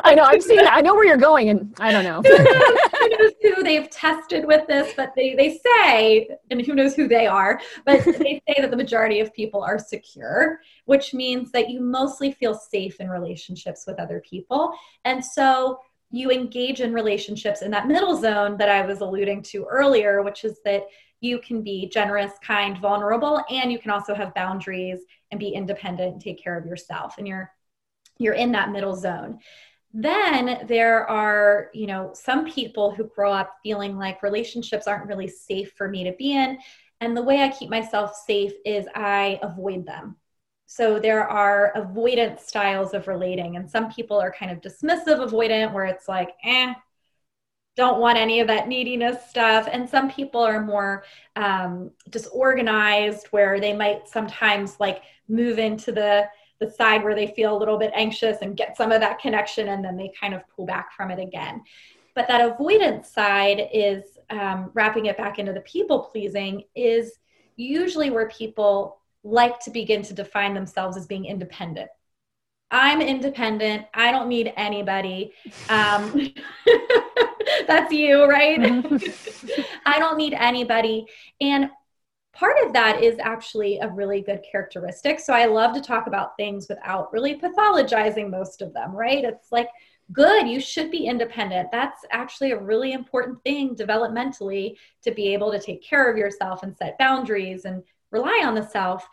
I 0.05 0.13
know. 0.17 0.25
I've 0.25 0.43
seen. 0.43 0.67
I 0.67 0.81
know 0.81 0.95
where 0.95 1.07
you're 1.07 1.17
going, 1.17 1.51
and 1.51 1.73
I 1.79 1.93
don't 1.93 2.03
know. 2.03 2.21
who, 2.21 2.37
knows, 2.37 2.79
who 2.99 3.09
knows 3.09 3.33
who 3.43 3.63
they've 3.63 3.89
tested 3.91 4.45
with 4.45 4.67
this? 4.67 4.93
But 4.97 5.13
they 5.15 5.37
they 5.37 5.61
say, 5.65 6.29
and 6.51 6.67
who 6.67 6.75
knows 6.75 6.97
who 6.97 7.07
they 7.07 7.29
are? 7.29 7.61
But 7.87 8.05
they 8.05 8.43
say 8.49 8.57
that 8.61 8.73
the 8.73 8.77
majority 8.77 9.21
of 9.21 9.33
people 9.33 9.63
are 9.63 9.79
secure, 9.79 10.59
which 10.87 11.15
means 11.15 11.53
that 11.53 11.71
you 11.71 11.81
mostly 11.81 12.33
feel 12.33 12.55
safe 12.55 12.99
in 12.99 13.09
relationships 13.09 13.85
with 13.87 14.01
other 14.01 14.21
people, 14.29 14.73
and 15.05 15.25
so 15.25 15.79
you 16.11 16.31
engage 16.33 16.81
in 16.81 16.93
relationships 16.93 17.63
in 17.63 17.71
that 17.71 17.87
middle 17.87 18.17
zone 18.17 18.57
that 18.57 18.69
I 18.69 18.85
was 18.85 19.01
alluding 19.01 19.43
to 19.43 19.65
earlier, 19.65 20.23
which 20.23 20.45
is 20.45 20.59
that 20.65 20.87
you 21.25 21.39
can 21.39 21.63
be 21.63 21.89
generous, 21.89 22.33
kind, 22.43 22.79
vulnerable, 22.79 23.43
and 23.51 23.73
you 23.73 23.79
can 23.79 23.91
also 23.91 24.15
have 24.15 24.35
boundaries 24.35 25.01
and 25.31 25.41
be 25.41 25.49
independent 25.49 26.13
and 26.13 26.23
take 26.23 26.43
care 26.43 26.57
of 26.59 26.67
yourself. 26.67 27.15
And 27.19 27.27
you're 27.27 27.51
you're 28.19 28.35
in 28.35 28.53
that 28.53 28.71
middle 28.71 28.95
zone. 28.95 29.41
Then 29.93 30.67
there 30.69 31.09
are, 31.09 31.71
you 31.73 31.87
know, 31.87 32.13
some 32.15 32.45
people 32.49 32.93
who 32.93 33.05
grow 33.05 33.33
up 33.33 33.57
feeling 33.63 33.97
like 33.97 34.23
relationships 34.23 34.87
aren't 34.87 35.07
really 35.07 35.27
safe 35.29 35.73
for 35.77 35.89
me 35.89 36.05
to 36.05 36.13
be 36.13 36.37
in. 36.37 36.59
And 37.01 37.17
the 37.17 37.23
way 37.23 37.43
I 37.43 37.49
keep 37.49 37.71
myself 37.71 38.15
safe 38.15 38.53
is 38.65 38.87
I 38.95 39.41
avoid 39.43 39.85
them. 39.85 40.17
So 40.67 40.99
there 40.99 41.29
are 41.29 41.73
avoidance 41.75 42.43
styles 42.47 42.95
of 42.95 43.09
relating, 43.09 43.57
and 43.57 43.71
some 43.71 43.91
people 43.93 44.19
are 44.21 44.33
kind 44.33 44.53
of 44.53 44.61
dismissive 44.61 45.21
avoidant, 45.29 45.73
where 45.73 45.85
it's 45.85 46.09
like, 46.09 46.31
eh, 46.45 46.75
don't 47.77 48.01
want 48.01 48.19
any 48.19 48.41
of 48.41 48.47
that 48.47 48.69
neediness 48.69 49.29
stuff. 49.29 49.69
And 49.71 49.89
some 49.89 50.11
people 50.11 50.41
are 50.41 50.63
more 50.63 51.05
um, 51.37 51.91
disorganized, 52.11 53.27
where 53.31 53.61
they 53.61 53.73
might 53.73 54.09
sometimes 54.09 54.79
like 54.79 55.03
move 55.29 55.59
into 55.59 55.93
the 55.93 56.29
the 56.61 56.71
side 56.71 57.03
where 57.03 57.17
they 57.17 57.27
feel 57.27 57.57
a 57.57 57.59
little 57.59 57.79
bit 57.79 57.91
anxious 57.95 58.39
and 58.41 58.57
get 58.57 58.77
some 58.77 58.93
of 58.93 59.01
that 59.01 59.19
connection, 59.19 59.69
and 59.69 59.85
then 59.85 59.97
they 59.97 60.13
kind 60.19 60.35
of 60.35 60.43
pull 60.55 60.65
back 60.65 60.93
from 60.93 61.11
it 61.11 61.19
again. 61.19 61.63
But 62.15 62.29
that 62.29 62.49
avoidance 62.49 63.11
side 63.11 63.69
is 63.73 64.19
um, 64.31 64.71
wrapping 64.73 65.07
it 65.07 65.17
back 65.17 65.39
into 65.39 65.53
the 65.53 65.61
people 65.63 66.01
pleasing 66.01 66.63
is 66.75 67.19
usually 67.57 68.11
where 68.11 68.29
people 68.29 69.01
like 69.25 69.59
to 69.61 69.71
begin 69.71 70.03
to 70.03 70.15
define 70.15 70.55
themselves 70.55 70.97
as 70.97 71.07
being 71.07 71.25
independent. 71.25 71.91
I'm 72.71 73.01
independent. 73.01 73.87
I 73.95 74.11
don't 74.11 74.29
need 74.29 74.53
anybody. 74.57 75.33
Um, 75.69 76.33
that's 77.67 77.93
you, 77.93 78.25
right? 78.25 78.59
Mm-hmm. 78.59 79.63
I 79.87 79.99
don't 79.99 80.17
need 80.17 80.35
anybody. 80.35 81.07
And 81.41 81.71
part 82.33 82.57
of 82.65 82.73
that 82.73 83.03
is 83.03 83.19
actually 83.21 83.79
a 83.79 83.89
really 83.89 84.21
good 84.21 84.45
characteristic. 84.51 85.21
So 85.21 85.33
I 85.33 85.47
love 85.47 85.75
to 85.75 85.81
talk 85.81 86.07
about 86.07 86.37
things 86.37 86.67
without 86.69 87.13
really 87.13 87.39
pathologizing 87.39 88.31
most 88.31 88.63
of 88.63 88.73
them, 88.73 88.93
right? 88.93 89.25
It's 89.25 89.53
like, 89.53 89.69
good, 90.13 90.47
you 90.49 90.61
should 90.61 90.91
be 90.91 91.07
independent. 91.07 91.71
That's 91.73 92.05
actually 92.11 92.53
a 92.53 92.61
really 92.61 92.93
important 92.93 93.43
thing 93.43 93.75
developmentally 93.75 94.77
to 95.03 95.13
be 95.13 95.33
able 95.33 95.51
to 95.53 95.61
take 95.61 95.83
care 95.83 96.11
of 96.11 96.19
yourself 96.19 96.63
and 96.63 96.77
set 96.77 96.99
boundaries 96.99 97.65
and 97.65 97.83
rely 98.11 98.43
on 98.45 98.55
the 98.55 98.69
self. 98.69 99.07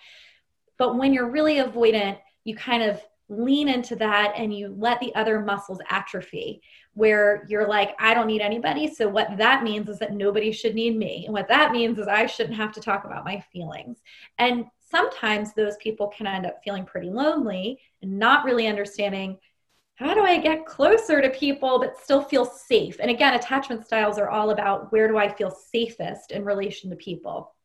But 0.78 0.98
when 0.98 1.14
you're 1.14 1.30
really 1.30 1.56
avoidant, 1.56 2.18
you 2.44 2.56
kind 2.56 2.84
of 2.84 3.02
lean 3.32 3.70
into 3.70 3.96
that 3.96 4.34
and 4.36 4.54
you 4.54 4.76
let 4.78 5.00
the 5.00 5.16
other 5.16 5.40
muscles 5.40 5.80
atrophy 5.90 6.62
where 6.94 7.46
you're 7.48 7.68
like 7.68 7.96
i 7.98 8.14
don't 8.14 8.28
need 8.28 8.42
anybody. 8.42 8.94
So 8.94 9.08
what 9.08 9.38
that 9.38 9.64
means 9.64 9.88
is 9.88 10.00
that 10.00 10.14
nobody 10.14 10.52
should 10.52 10.76
need 10.76 10.98
me. 10.98 11.24
And 11.26 11.34
what 11.34 11.48
that 11.48 11.72
means 11.72 11.98
is 11.98 12.08
i 12.08 12.26
shouldn't 12.26 12.58
have 12.58 12.74
to 12.74 12.82
talk 12.82 13.06
about 13.06 13.24
my 13.24 13.40
feelings. 13.54 14.00
And 14.38 14.66
sometimes 14.90 15.54
those 15.54 15.78
people 15.78 16.10
can 16.10 16.28
end 16.28 16.46
up 16.46 16.60
feeling 16.64 16.84
pretty 16.84 17.10
lonely 17.10 17.80
and 18.02 18.20
not 18.20 18.44
really 18.44 18.68
understanding 18.68 19.38
how 19.96 20.14
do 20.14 20.22
i 20.22 20.38
get 20.38 20.66
closer 20.66 21.22
to 21.22 21.30
people 21.30 21.80
but 21.80 21.98
still 21.98 22.22
feel 22.22 22.44
safe? 22.44 22.98
And 23.00 23.10
again 23.10 23.36
attachment 23.36 23.86
styles 23.86 24.18
are 24.20 24.30
all 24.30 24.50
about 24.50 24.92
where 24.92 25.08
do 25.08 25.18
i 25.18 25.30
feel 25.30 25.52
safest 25.52 26.32
in 26.32 26.44
relation 26.44 26.90
to 26.90 26.98
people. 26.98 27.56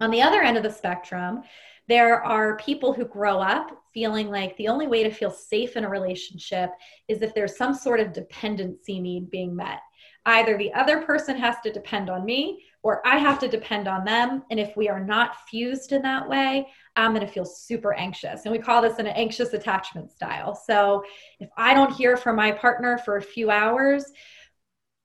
On 0.00 0.10
the 0.10 0.22
other 0.22 0.42
end 0.42 0.56
of 0.56 0.64
the 0.64 0.70
spectrum 0.70 1.44
there 1.88 2.22
are 2.22 2.56
people 2.58 2.92
who 2.92 3.04
grow 3.04 3.38
up 3.38 3.82
feeling 3.92 4.30
like 4.30 4.56
the 4.56 4.68
only 4.68 4.86
way 4.86 5.02
to 5.02 5.10
feel 5.10 5.30
safe 5.30 5.76
in 5.76 5.84
a 5.84 5.88
relationship 5.88 6.70
is 7.08 7.22
if 7.22 7.34
there's 7.34 7.56
some 7.56 7.74
sort 7.74 8.00
of 8.00 8.12
dependency 8.12 9.00
need 9.00 9.30
being 9.30 9.54
met. 9.54 9.80
Either 10.24 10.56
the 10.56 10.72
other 10.72 11.02
person 11.02 11.36
has 11.36 11.56
to 11.64 11.72
depend 11.72 12.08
on 12.08 12.24
me 12.24 12.62
or 12.84 13.06
I 13.06 13.18
have 13.18 13.38
to 13.40 13.48
depend 13.48 13.88
on 13.88 14.04
them. 14.04 14.42
And 14.50 14.58
if 14.58 14.76
we 14.76 14.88
are 14.88 15.02
not 15.02 15.36
fused 15.48 15.92
in 15.92 16.02
that 16.02 16.28
way, 16.28 16.68
I'm 16.96 17.12
going 17.12 17.26
to 17.26 17.32
feel 17.32 17.44
super 17.44 17.92
anxious. 17.94 18.44
And 18.44 18.52
we 18.52 18.58
call 18.58 18.82
this 18.82 18.98
an 18.98 19.06
anxious 19.08 19.52
attachment 19.52 20.10
style. 20.10 20.54
So 20.54 21.04
if 21.40 21.48
I 21.56 21.74
don't 21.74 21.92
hear 21.92 22.16
from 22.16 22.36
my 22.36 22.52
partner 22.52 22.98
for 22.98 23.16
a 23.16 23.22
few 23.22 23.50
hours, 23.50 24.04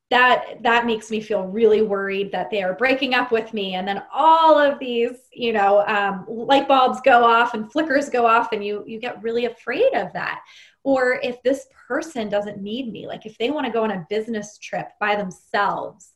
that 0.10 0.64
that 0.64 0.86
makes 0.86 1.12
me 1.12 1.20
feel 1.20 1.48
really 1.48 1.82
worried 1.82 2.32
that 2.32 2.50
they 2.50 2.64
are 2.64 2.74
breaking 2.74 3.14
up 3.14 3.32
with 3.32 3.54
me. 3.54 3.76
And 3.76 3.88
then 3.88 4.04
all 4.14 4.58
of 4.58 4.80
these 4.80 5.18
you 5.34 5.54
know 5.54 5.86
um, 5.86 6.26
light 6.28 6.68
bulbs 6.68 7.02
go 7.02 7.24
off 7.24 7.54
and 7.54 7.72
flickers 7.72 8.10
go 8.10 8.26
off 8.26 8.52
and 8.52 8.64
you 8.64 8.84
you 8.88 9.00
get 9.00 9.22
really 9.22 9.46
afraid 9.46 9.94
of 9.94 10.14
that. 10.14 10.42
Or 10.84 11.20
if 11.22 11.42
this 11.44 11.68
person 11.88 12.30
doesn't 12.30 12.62
need 12.62 12.92
me 12.92 13.08
like 13.08 13.26
if 13.26 13.38
they 13.38 13.52
want 13.52 13.66
to 13.66 13.72
go 13.72 13.84
on 13.84 13.92
a 13.92 14.06
business 14.10 14.58
trip 14.58 14.88
by 15.00 15.16
themselves 15.16 16.14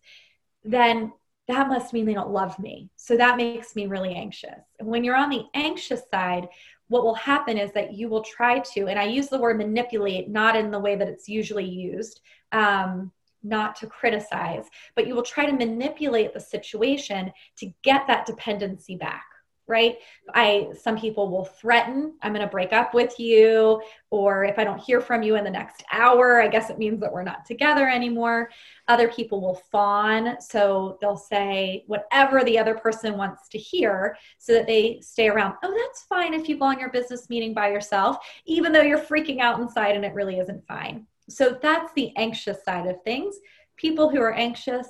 then 0.63 1.11
that 1.47 1.67
must 1.67 1.91
mean 1.91 2.05
they 2.05 2.13
don't 2.13 2.29
love 2.29 2.57
me. 2.59 2.89
So 2.95 3.17
that 3.17 3.35
makes 3.35 3.75
me 3.75 3.87
really 3.87 4.13
anxious. 4.13 4.61
And 4.79 4.87
when 4.87 5.03
you're 5.03 5.15
on 5.15 5.29
the 5.29 5.45
anxious 5.53 6.03
side 6.09 6.47
what 6.91 7.05
will 7.05 7.15
happen 7.15 7.57
is 7.57 7.71
that 7.71 7.93
you 7.93 8.09
will 8.09 8.21
try 8.21 8.59
to 8.59 8.87
and 8.87 8.99
i 8.99 9.05
use 9.05 9.29
the 9.29 9.39
word 9.39 9.57
manipulate 9.57 10.29
not 10.29 10.57
in 10.57 10.69
the 10.69 10.77
way 10.77 10.93
that 10.97 11.07
it's 11.07 11.29
usually 11.29 11.63
used 11.63 12.19
um, 12.51 13.09
not 13.43 13.75
to 13.77 13.87
criticize, 13.87 14.65
but 14.95 15.07
you 15.07 15.15
will 15.15 15.23
try 15.23 15.45
to 15.45 15.53
manipulate 15.53 16.33
the 16.33 16.39
situation 16.39 17.31
to 17.57 17.71
get 17.83 18.07
that 18.07 18.25
dependency 18.25 18.95
back 18.95 19.25
right? 19.71 19.99
I 20.33 20.69
some 20.79 20.97
people 20.97 21.29
will 21.29 21.45
threaten 21.45 22.13
i'm 22.21 22.33
going 22.33 22.45
to 22.45 22.51
break 22.51 22.71
up 22.73 22.93
with 22.93 23.19
you 23.19 23.81
or 24.09 24.43
if 24.45 24.57
i 24.59 24.63
don't 24.63 24.79
hear 24.79 25.01
from 25.01 25.23
you 25.23 25.35
in 25.35 25.43
the 25.43 25.49
next 25.49 25.83
hour 25.91 26.41
i 26.41 26.47
guess 26.47 26.69
it 26.69 26.77
means 26.77 26.99
that 27.01 27.11
we're 27.11 27.23
not 27.23 27.45
together 27.45 27.87
anymore. 27.87 28.49
Other 28.87 29.07
people 29.07 29.39
will 29.39 29.61
fawn 29.71 30.39
so 30.41 30.97
they'll 30.99 31.17
say 31.17 31.83
whatever 31.87 32.43
the 32.43 32.59
other 32.59 32.75
person 32.75 33.17
wants 33.17 33.47
to 33.49 33.57
hear 33.57 34.17
so 34.37 34.53
that 34.53 34.67
they 34.67 34.99
stay 35.01 35.29
around 35.29 35.55
oh 35.63 35.73
that's 35.73 36.03
fine 36.03 36.33
if 36.33 36.49
you 36.49 36.57
go 36.57 36.65
on 36.65 36.79
your 36.79 36.89
business 36.89 37.29
meeting 37.29 37.53
by 37.53 37.69
yourself 37.69 38.17
even 38.45 38.71
though 38.71 38.81
you're 38.81 38.99
freaking 38.99 39.39
out 39.39 39.59
inside 39.59 39.95
and 39.95 40.03
it 40.03 40.13
really 40.13 40.39
isn't 40.39 40.65
fine 40.67 41.05
so 41.31 41.57
that's 41.61 41.91
the 41.93 42.15
anxious 42.17 42.63
side 42.63 42.87
of 42.87 43.01
things. 43.03 43.35
People 43.77 44.09
who 44.09 44.21
are 44.21 44.33
anxious 44.33 44.87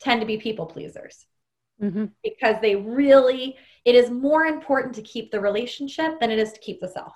tend 0.00 0.20
to 0.20 0.26
be 0.26 0.36
people 0.36 0.66
pleasers 0.66 1.26
mm-hmm. 1.82 2.06
because 2.22 2.56
they 2.60 2.76
really, 2.76 3.56
it 3.84 3.94
is 3.94 4.10
more 4.10 4.44
important 4.44 4.94
to 4.94 5.02
keep 5.02 5.30
the 5.30 5.40
relationship 5.40 6.20
than 6.20 6.30
it 6.30 6.38
is 6.38 6.52
to 6.52 6.60
keep 6.60 6.80
the 6.80 6.88
self. 6.88 7.14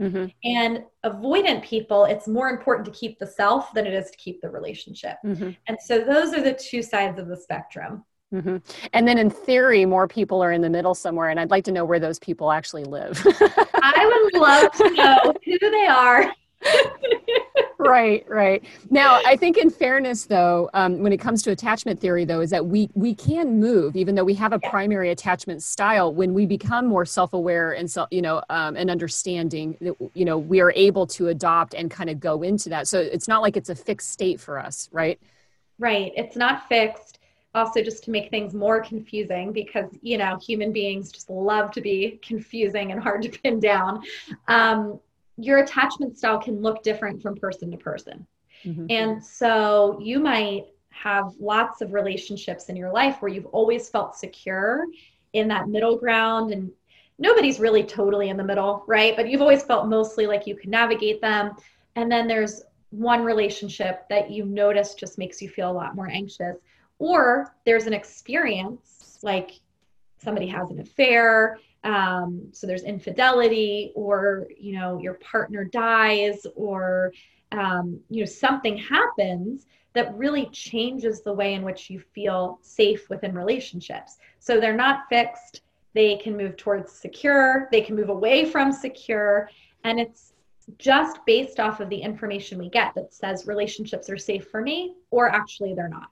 Mm-hmm. 0.00 0.26
And 0.44 0.84
avoidant 1.04 1.62
people, 1.62 2.04
it's 2.04 2.26
more 2.26 2.48
important 2.48 2.86
to 2.86 2.92
keep 2.92 3.18
the 3.18 3.26
self 3.26 3.72
than 3.74 3.86
it 3.86 3.92
is 3.92 4.10
to 4.10 4.16
keep 4.16 4.40
the 4.40 4.48
relationship. 4.48 5.16
Mm-hmm. 5.24 5.50
And 5.66 5.78
so 5.80 6.02
those 6.02 6.32
are 6.32 6.40
the 6.40 6.54
two 6.54 6.82
sides 6.82 7.18
of 7.18 7.28
the 7.28 7.36
spectrum. 7.36 8.04
Mm-hmm. 8.32 8.58
And 8.92 9.08
then 9.08 9.18
in 9.18 9.28
theory, 9.28 9.84
more 9.84 10.06
people 10.06 10.42
are 10.42 10.52
in 10.52 10.62
the 10.62 10.70
middle 10.70 10.94
somewhere. 10.94 11.28
And 11.30 11.40
I'd 11.40 11.50
like 11.50 11.64
to 11.64 11.72
know 11.72 11.84
where 11.84 11.98
those 11.98 12.18
people 12.18 12.50
actually 12.50 12.84
live. 12.84 13.20
I 13.26 14.28
would 14.32 14.40
love 14.40 14.72
to 14.72 14.90
know 14.90 15.34
who 15.44 15.58
they 15.58 15.86
are 15.86 16.32
right 17.80 18.24
right. 18.28 18.64
Now 18.90 19.20
i 19.26 19.36
think 19.36 19.56
in 19.56 19.70
fairness 19.70 20.24
though 20.26 20.70
um, 20.74 21.00
when 21.00 21.12
it 21.12 21.18
comes 21.18 21.42
to 21.42 21.50
attachment 21.50 22.00
theory 22.00 22.24
though 22.24 22.40
is 22.40 22.50
that 22.50 22.64
we 22.66 22.90
we 22.94 23.14
can 23.14 23.58
move 23.58 23.96
even 23.96 24.14
though 24.14 24.24
we 24.24 24.34
have 24.34 24.52
a 24.52 24.58
primary 24.58 25.10
attachment 25.10 25.62
style 25.62 26.12
when 26.12 26.34
we 26.34 26.46
become 26.46 26.86
more 26.86 27.04
self-aware 27.04 27.72
and 27.72 27.90
so 27.90 28.06
you 28.10 28.22
know 28.22 28.42
um, 28.50 28.76
and 28.76 28.90
understanding 28.90 29.76
that 29.80 29.94
you 30.14 30.24
know 30.24 30.38
we 30.38 30.60
are 30.60 30.72
able 30.76 31.06
to 31.06 31.28
adopt 31.28 31.74
and 31.74 31.90
kind 31.90 32.10
of 32.10 32.20
go 32.20 32.42
into 32.42 32.68
that. 32.68 32.88
So 32.88 33.00
it's 33.00 33.28
not 33.28 33.42
like 33.42 33.56
it's 33.56 33.68
a 33.68 33.74
fixed 33.74 34.10
state 34.10 34.40
for 34.40 34.58
us 34.58 34.88
right? 34.92 35.18
Right. 35.78 36.12
It's 36.16 36.36
not 36.36 36.68
fixed. 36.68 37.18
Also 37.54 37.82
just 37.82 38.04
to 38.04 38.10
make 38.12 38.30
things 38.30 38.54
more 38.54 38.80
confusing 38.80 39.52
because 39.52 39.90
you 40.02 40.18
know 40.18 40.38
human 40.38 40.72
beings 40.72 41.10
just 41.10 41.28
love 41.28 41.72
to 41.72 41.80
be 41.80 42.20
confusing 42.22 42.92
and 42.92 43.02
hard 43.02 43.22
to 43.22 43.28
pin 43.28 43.58
down. 43.58 44.02
Um, 44.46 45.00
your 45.44 45.58
attachment 45.58 46.18
style 46.18 46.38
can 46.38 46.60
look 46.60 46.82
different 46.82 47.22
from 47.22 47.36
person 47.36 47.70
to 47.70 47.76
person. 47.76 48.26
Mm-hmm. 48.64 48.86
And 48.90 49.24
so 49.24 49.98
you 50.02 50.18
might 50.18 50.66
have 50.90 51.32
lots 51.38 51.80
of 51.80 51.92
relationships 51.92 52.68
in 52.68 52.76
your 52.76 52.92
life 52.92 53.20
where 53.20 53.30
you've 53.30 53.46
always 53.46 53.88
felt 53.88 54.16
secure 54.16 54.86
in 55.32 55.48
that 55.48 55.68
middle 55.68 55.96
ground 55.96 56.52
and 56.52 56.70
nobody's 57.18 57.60
really 57.60 57.82
totally 57.82 58.28
in 58.28 58.36
the 58.36 58.44
middle, 58.44 58.84
right? 58.86 59.14
But 59.16 59.28
you've 59.28 59.40
always 59.40 59.62
felt 59.62 59.88
mostly 59.88 60.26
like 60.26 60.46
you 60.46 60.56
can 60.56 60.70
navigate 60.70 61.20
them. 61.20 61.54
And 61.96 62.10
then 62.10 62.26
there's 62.26 62.62
one 62.90 63.22
relationship 63.22 64.08
that 64.08 64.30
you 64.30 64.44
notice 64.44 64.94
just 64.94 65.18
makes 65.18 65.40
you 65.40 65.48
feel 65.48 65.70
a 65.70 65.72
lot 65.72 65.94
more 65.94 66.08
anxious. 66.08 66.56
Or 66.98 67.54
there's 67.64 67.86
an 67.86 67.94
experience 67.94 69.18
like 69.22 69.60
somebody 70.18 70.46
has 70.48 70.70
an 70.70 70.80
affair 70.80 71.58
um, 71.84 72.48
so 72.52 72.66
there's 72.66 72.82
infidelity 72.82 73.92
or 73.94 74.46
you 74.58 74.78
know 74.78 74.98
your 74.98 75.14
partner 75.14 75.64
dies 75.64 76.46
or 76.54 77.12
um, 77.52 78.00
you 78.10 78.20
know 78.20 78.26
something 78.26 78.76
happens 78.76 79.66
that 79.92 80.16
really 80.16 80.46
changes 80.52 81.22
the 81.22 81.32
way 81.32 81.54
in 81.54 81.62
which 81.62 81.90
you 81.90 81.98
feel 81.98 82.58
safe 82.62 83.08
within 83.08 83.34
relationships 83.34 84.18
so 84.38 84.60
they're 84.60 84.76
not 84.76 85.08
fixed 85.08 85.62
they 85.92 86.16
can 86.16 86.36
move 86.36 86.56
towards 86.56 86.92
secure 86.92 87.68
they 87.72 87.80
can 87.80 87.96
move 87.96 88.08
away 88.08 88.44
from 88.44 88.72
secure 88.72 89.48
and 89.84 89.98
it's 89.98 90.32
just 90.78 91.18
based 91.26 91.60
off 91.60 91.80
of 91.80 91.88
the 91.88 91.96
information 91.96 92.58
we 92.58 92.68
get 92.68 92.94
that 92.94 93.12
says 93.12 93.46
relationships 93.46 94.08
are 94.10 94.16
safe 94.16 94.48
for 94.48 94.60
me 94.60 94.94
or 95.10 95.28
actually 95.28 95.74
they're 95.74 95.88
not. 95.88 96.10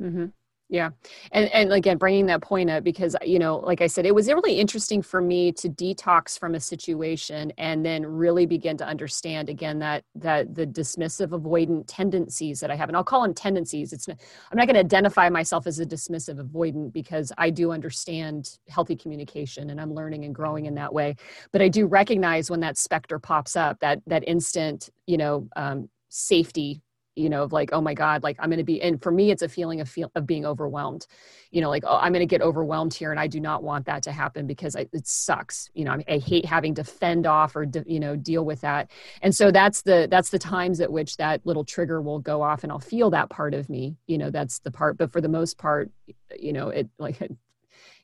Mm-hmm. 0.00 0.26
Yeah. 0.70 0.90
And, 1.32 1.48
and 1.54 1.72
again, 1.72 1.96
bringing 1.96 2.26
that 2.26 2.42
point 2.42 2.68
up 2.68 2.84
because, 2.84 3.16
you 3.24 3.38
know, 3.38 3.56
like 3.56 3.80
I 3.80 3.86
said, 3.86 4.04
it 4.04 4.14
was 4.14 4.28
really 4.28 4.60
interesting 4.60 5.00
for 5.00 5.22
me 5.22 5.50
to 5.52 5.68
detox 5.70 6.38
from 6.38 6.54
a 6.54 6.60
situation 6.60 7.54
and 7.56 7.84
then 7.84 8.04
really 8.04 8.44
begin 8.44 8.76
to 8.76 8.86
understand 8.86 9.48
again 9.48 9.78
that, 9.78 10.04
that 10.16 10.54
the 10.54 10.66
dismissive 10.66 11.28
avoidant 11.28 11.84
tendencies 11.86 12.60
that 12.60 12.70
I 12.70 12.74
have, 12.74 12.90
and 12.90 12.96
I'll 12.96 13.04
call 13.04 13.22
them 13.22 13.32
tendencies. 13.32 13.94
It's 13.94 14.08
I'm 14.08 14.16
not 14.52 14.66
going 14.66 14.74
to 14.74 14.80
identify 14.80 15.30
myself 15.30 15.66
as 15.66 15.80
a 15.80 15.86
dismissive 15.86 16.38
avoidant 16.38 16.92
because 16.92 17.32
I 17.38 17.48
do 17.48 17.72
understand 17.72 18.58
healthy 18.68 18.94
communication 18.94 19.70
and 19.70 19.80
I'm 19.80 19.94
learning 19.94 20.26
and 20.26 20.34
growing 20.34 20.66
in 20.66 20.74
that 20.74 20.92
way. 20.92 21.16
But 21.50 21.62
I 21.62 21.68
do 21.68 21.86
recognize 21.86 22.50
when 22.50 22.60
that 22.60 22.76
specter 22.76 23.18
pops 23.18 23.56
up, 23.56 23.80
that, 23.80 24.02
that 24.06 24.22
instant, 24.28 24.90
you 25.06 25.16
know, 25.16 25.48
um, 25.56 25.88
safety 26.10 26.82
you 27.18 27.28
know 27.28 27.42
of 27.42 27.52
like 27.52 27.70
oh 27.72 27.80
my 27.80 27.94
god 27.94 28.22
like 28.22 28.36
i'm 28.38 28.48
going 28.48 28.58
to 28.58 28.64
be 28.64 28.80
and 28.80 29.02
for 29.02 29.10
me 29.10 29.30
it's 29.30 29.42
a 29.42 29.48
feeling 29.48 29.80
of 29.80 29.88
feel 29.88 30.10
of 30.14 30.26
being 30.26 30.46
overwhelmed. 30.46 31.06
You 31.50 31.62
know 31.62 31.70
like 31.70 31.84
oh 31.86 31.96
i'm 31.96 32.12
going 32.12 32.20
to 32.20 32.26
get 32.26 32.42
overwhelmed 32.42 32.94
here 32.94 33.10
and 33.10 33.18
i 33.18 33.26
do 33.26 33.40
not 33.40 33.62
want 33.62 33.86
that 33.86 34.02
to 34.04 34.12
happen 34.12 34.46
because 34.46 34.76
I, 34.76 34.86
it 34.92 35.06
sucks. 35.06 35.70
You 35.74 35.84
know 35.84 35.92
I, 35.92 36.04
I 36.06 36.18
hate 36.18 36.44
having 36.44 36.74
to 36.76 36.84
fend 36.84 37.26
off 37.26 37.56
or 37.56 37.66
de, 37.66 37.82
you 37.86 38.00
know 38.00 38.16
deal 38.16 38.44
with 38.44 38.60
that. 38.60 38.90
And 39.22 39.34
so 39.34 39.50
that's 39.50 39.82
the 39.82 40.06
that's 40.10 40.30
the 40.30 40.38
times 40.38 40.80
at 40.80 40.92
which 40.92 41.16
that 41.16 41.44
little 41.44 41.64
trigger 41.64 42.00
will 42.00 42.18
go 42.20 42.42
off 42.42 42.62
and 42.62 42.72
i'll 42.72 42.78
feel 42.78 43.10
that 43.10 43.30
part 43.30 43.54
of 43.54 43.68
me 43.68 43.96
you 44.06 44.18
know 44.18 44.30
that's 44.30 44.60
the 44.60 44.70
part. 44.70 44.96
But 44.96 45.10
for 45.10 45.20
the 45.20 45.28
most 45.28 45.58
part 45.58 45.90
you 46.38 46.52
know 46.52 46.68
it 46.68 46.88
like 46.98 47.18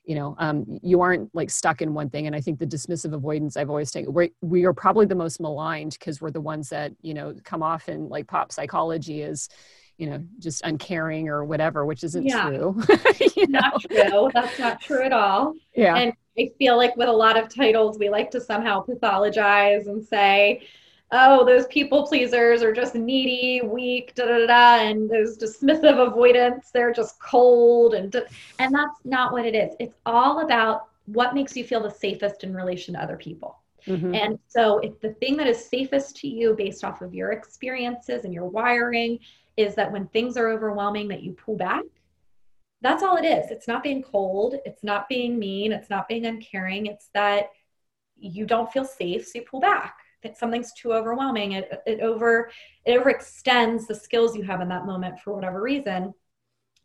you 0.05 0.15
know 0.15 0.35
um, 0.39 0.65
you 0.81 1.01
aren't 1.01 1.33
like 1.33 1.49
stuck 1.49 1.81
in 1.81 1.93
one 1.93 2.09
thing. 2.09 2.27
And 2.27 2.35
i 2.35 2.41
think 2.41 2.59
the 2.59 2.67
dismissive 2.67 3.13
avoidance 3.13 3.57
i've 3.57 3.69
always 3.69 3.91
taken 3.91 4.13
we 4.13 4.31
we 4.41 4.65
are 4.65 4.73
probably 4.73 5.05
the 5.05 5.15
most 5.15 5.39
maligned 5.39 5.97
because 5.99 6.21
we're 6.21 6.31
the 6.31 6.41
ones 6.41 6.69
that 6.69 6.93
you 7.01 7.13
know 7.13 7.35
come 7.43 7.63
off 7.63 7.89
in 7.89 8.09
like 8.09 8.27
pop 8.27 8.51
psychology 8.51 9.23
as 9.23 9.49
you 9.97 10.09
know 10.09 10.23
just 10.39 10.61
uncaring 10.63 11.29
or 11.29 11.43
whatever 11.45 11.85
which 11.85 12.03
isn't 12.03 12.25
yeah. 12.25 12.47
true 12.47 12.81
not 13.47 13.81
true. 13.81 14.29
That's 14.33 14.59
not 14.59 14.81
true 14.81 15.03
at 15.03 15.13
all. 15.13 15.53
Yeah. 15.75 15.95
And 15.95 16.13
i 16.37 16.49
feel 16.59 16.75
like 16.75 16.95
with 16.97 17.07
a 17.07 17.13
lot 17.13 17.37
of 17.37 17.53
titles 17.53 17.97
we 17.97 18.09
like 18.09 18.29
to 18.31 18.41
somehow 18.41 18.85
pathologize 18.85 19.87
and 19.87 20.03
say 20.03 20.61
oh, 21.11 21.45
those 21.45 21.67
people 21.67 22.07
pleasers 22.07 22.61
are 22.61 22.73
just 22.73 22.95
needy, 22.95 23.61
weak, 23.63 24.13
da 24.15 24.25
da 24.25 24.45
da, 24.45 24.83
and 24.83 25.09
those 25.09 25.37
dismissive 25.37 26.05
avoidance, 26.05 26.71
they're 26.73 26.93
just 26.93 27.19
cold, 27.19 27.93
and 27.93 28.13
and 28.59 28.73
that's 28.73 28.99
not 29.03 29.31
what 29.31 29.45
it 29.45 29.55
is. 29.55 29.75
It's 29.79 29.97
all 30.05 30.39
about 30.43 30.87
what 31.05 31.35
makes 31.35 31.55
you 31.55 31.63
feel 31.63 31.81
the 31.81 31.91
safest 31.91 32.43
in 32.43 32.53
relation 32.53 32.95
to 32.95 33.01
other 33.01 33.17
people. 33.17 33.59
Mm-hmm. 33.87 34.15
And 34.15 34.39
so, 34.47 34.79
if 34.79 34.99
the 34.99 35.13
thing 35.13 35.37
that 35.37 35.47
is 35.47 35.63
safest 35.63 36.17
to 36.17 36.27
you 36.27 36.55
based 36.55 36.83
off 36.83 37.01
of 37.01 37.13
your 37.13 37.31
experiences 37.31 38.25
and 38.25 38.33
your 38.33 38.45
wiring 38.45 39.19
is 39.57 39.75
that 39.75 39.91
when 39.91 40.07
things 40.07 40.37
are 40.37 40.49
overwhelming, 40.49 41.07
that 41.09 41.21
you 41.21 41.33
pull 41.33 41.55
back, 41.55 41.83
that's 42.81 43.03
all 43.03 43.15
it 43.15 43.25
is. 43.25 43.51
It's 43.51 43.67
not 43.67 43.83
being 43.83 44.01
cold, 44.01 44.55
it's 44.65 44.83
not 44.83 45.07
being 45.07 45.37
mean, 45.37 45.71
it's 45.71 45.89
not 45.89 46.07
being 46.07 46.25
uncaring, 46.25 46.87
it's 46.87 47.09
that 47.13 47.49
you 48.17 48.45
don't 48.45 48.71
feel 48.71 48.85
safe, 48.85 49.27
so 49.27 49.39
you 49.39 49.45
pull 49.45 49.59
back 49.59 49.97
if 50.25 50.37
something's 50.37 50.73
too 50.73 50.93
overwhelming. 50.93 51.53
It, 51.53 51.71
it 51.85 51.99
over 52.01 52.49
it 52.85 52.99
overextends 52.99 53.87
the 53.87 53.95
skills 53.95 54.35
you 54.35 54.43
have 54.43 54.61
in 54.61 54.69
that 54.69 54.85
moment 54.85 55.19
for 55.19 55.33
whatever 55.33 55.61
reason. 55.61 56.13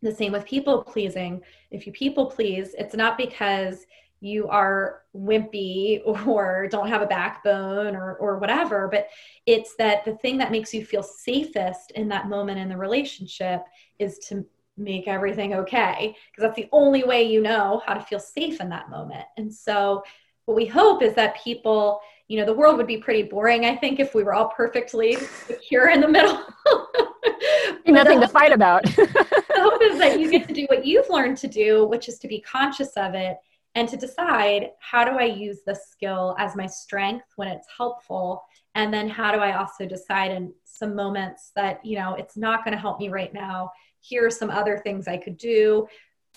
The 0.01 0.13
same 0.13 0.31
with 0.31 0.45
people 0.45 0.83
pleasing. 0.83 1.41
If 1.69 1.85
you 1.85 1.93
people 1.93 2.25
please 2.27 2.75
it's 2.77 2.95
not 2.95 3.17
because 3.17 3.85
you 4.23 4.47
are 4.47 5.01
wimpy 5.15 6.01
or 6.27 6.67
don't 6.69 6.89
have 6.89 7.01
a 7.01 7.07
backbone 7.07 7.95
or, 7.95 8.15
or 8.15 8.37
whatever 8.37 8.87
but 8.87 9.07
it's 9.47 9.75
that 9.77 10.05
the 10.05 10.15
thing 10.17 10.37
that 10.37 10.51
makes 10.51 10.73
you 10.75 10.85
feel 10.85 11.01
safest 11.01 11.91
in 11.91 12.07
that 12.07 12.29
moment 12.29 12.59
in 12.59 12.69
the 12.69 12.77
relationship 12.77 13.63
is 13.97 14.19
to 14.19 14.45
make 14.77 15.07
everything 15.07 15.53
okay 15.53 16.15
because 16.31 16.47
that's 16.47 16.55
the 16.55 16.69
only 16.71 17.03
way 17.03 17.23
you 17.23 17.41
know 17.41 17.81
how 17.85 17.93
to 17.93 18.01
feel 18.01 18.19
safe 18.19 18.59
in 18.61 18.69
that 18.69 18.89
moment. 18.89 19.25
And 19.37 19.53
so 19.53 20.03
what 20.45 20.55
we 20.55 20.65
hope 20.65 21.01
is 21.01 21.13
that 21.15 21.41
people 21.41 21.99
you 22.31 22.37
know 22.37 22.45
the 22.45 22.53
world 22.53 22.77
would 22.77 22.87
be 22.87 22.95
pretty 22.95 23.23
boring 23.23 23.65
i 23.65 23.75
think 23.75 23.99
if 23.99 24.15
we 24.15 24.23
were 24.23 24.33
all 24.33 24.47
perfectly 24.47 25.17
secure 25.47 25.89
in 25.89 25.99
the 25.99 26.07
middle. 26.07 26.41
Nothing 27.85 28.21
to 28.21 28.27
fight 28.27 28.53
about. 28.53 28.83
the 28.85 29.43
hope 29.57 29.81
is 29.81 29.99
that 29.99 30.17
you 30.17 30.31
get 30.31 30.47
to 30.47 30.53
do 30.53 30.65
what 30.69 30.85
you've 30.85 31.09
learned 31.09 31.37
to 31.39 31.47
do 31.49 31.85
which 31.85 32.07
is 32.07 32.19
to 32.19 32.29
be 32.29 32.39
conscious 32.39 32.93
of 32.95 33.15
it 33.15 33.35
and 33.75 33.89
to 33.89 33.97
decide 33.97 34.69
how 34.79 35.03
do 35.03 35.11
i 35.11 35.25
use 35.25 35.59
this 35.65 35.87
skill 35.89 36.35
as 36.39 36.55
my 36.55 36.67
strength 36.67 37.25
when 37.35 37.49
it's 37.49 37.67
helpful? 37.75 38.41
And 38.75 38.93
then 38.93 39.09
how 39.09 39.33
do 39.33 39.39
i 39.39 39.57
also 39.57 39.85
decide 39.85 40.31
in 40.31 40.53
some 40.63 40.95
moments 40.95 41.51
that 41.57 41.85
you 41.85 41.97
know 41.99 42.13
it's 42.13 42.37
not 42.37 42.63
going 42.63 42.73
to 42.73 42.81
help 42.81 42.97
me 42.97 43.09
right 43.09 43.33
now. 43.33 43.71
Here 43.99 44.25
are 44.25 44.31
some 44.31 44.49
other 44.49 44.77
things 44.77 45.09
i 45.09 45.17
could 45.17 45.37
do 45.37 45.85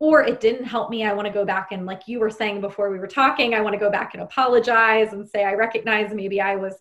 or 0.00 0.22
it 0.22 0.40
didn't 0.40 0.64
help 0.64 0.90
me 0.90 1.04
i 1.04 1.12
want 1.12 1.26
to 1.26 1.33
go 1.33 1.44
back 1.44 1.68
and 1.72 1.87
like 1.87 2.02
you 2.07 2.18
were 2.18 2.30
saying 2.30 2.61
before 2.61 2.90
we 2.90 2.98
were 2.98 3.07
talking 3.07 3.54
i 3.54 3.61
want 3.61 3.72
to 3.72 3.78
go 3.78 3.90
back 3.90 4.14
and 4.14 4.22
apologize 4.22 5.12
and 5.12 5.28
say 5.28 5.44
i 5.44 5.54
recognize 5.54 6.12
maybe 6.12 6.40
i 6.40 6.57
was 6.57 6.74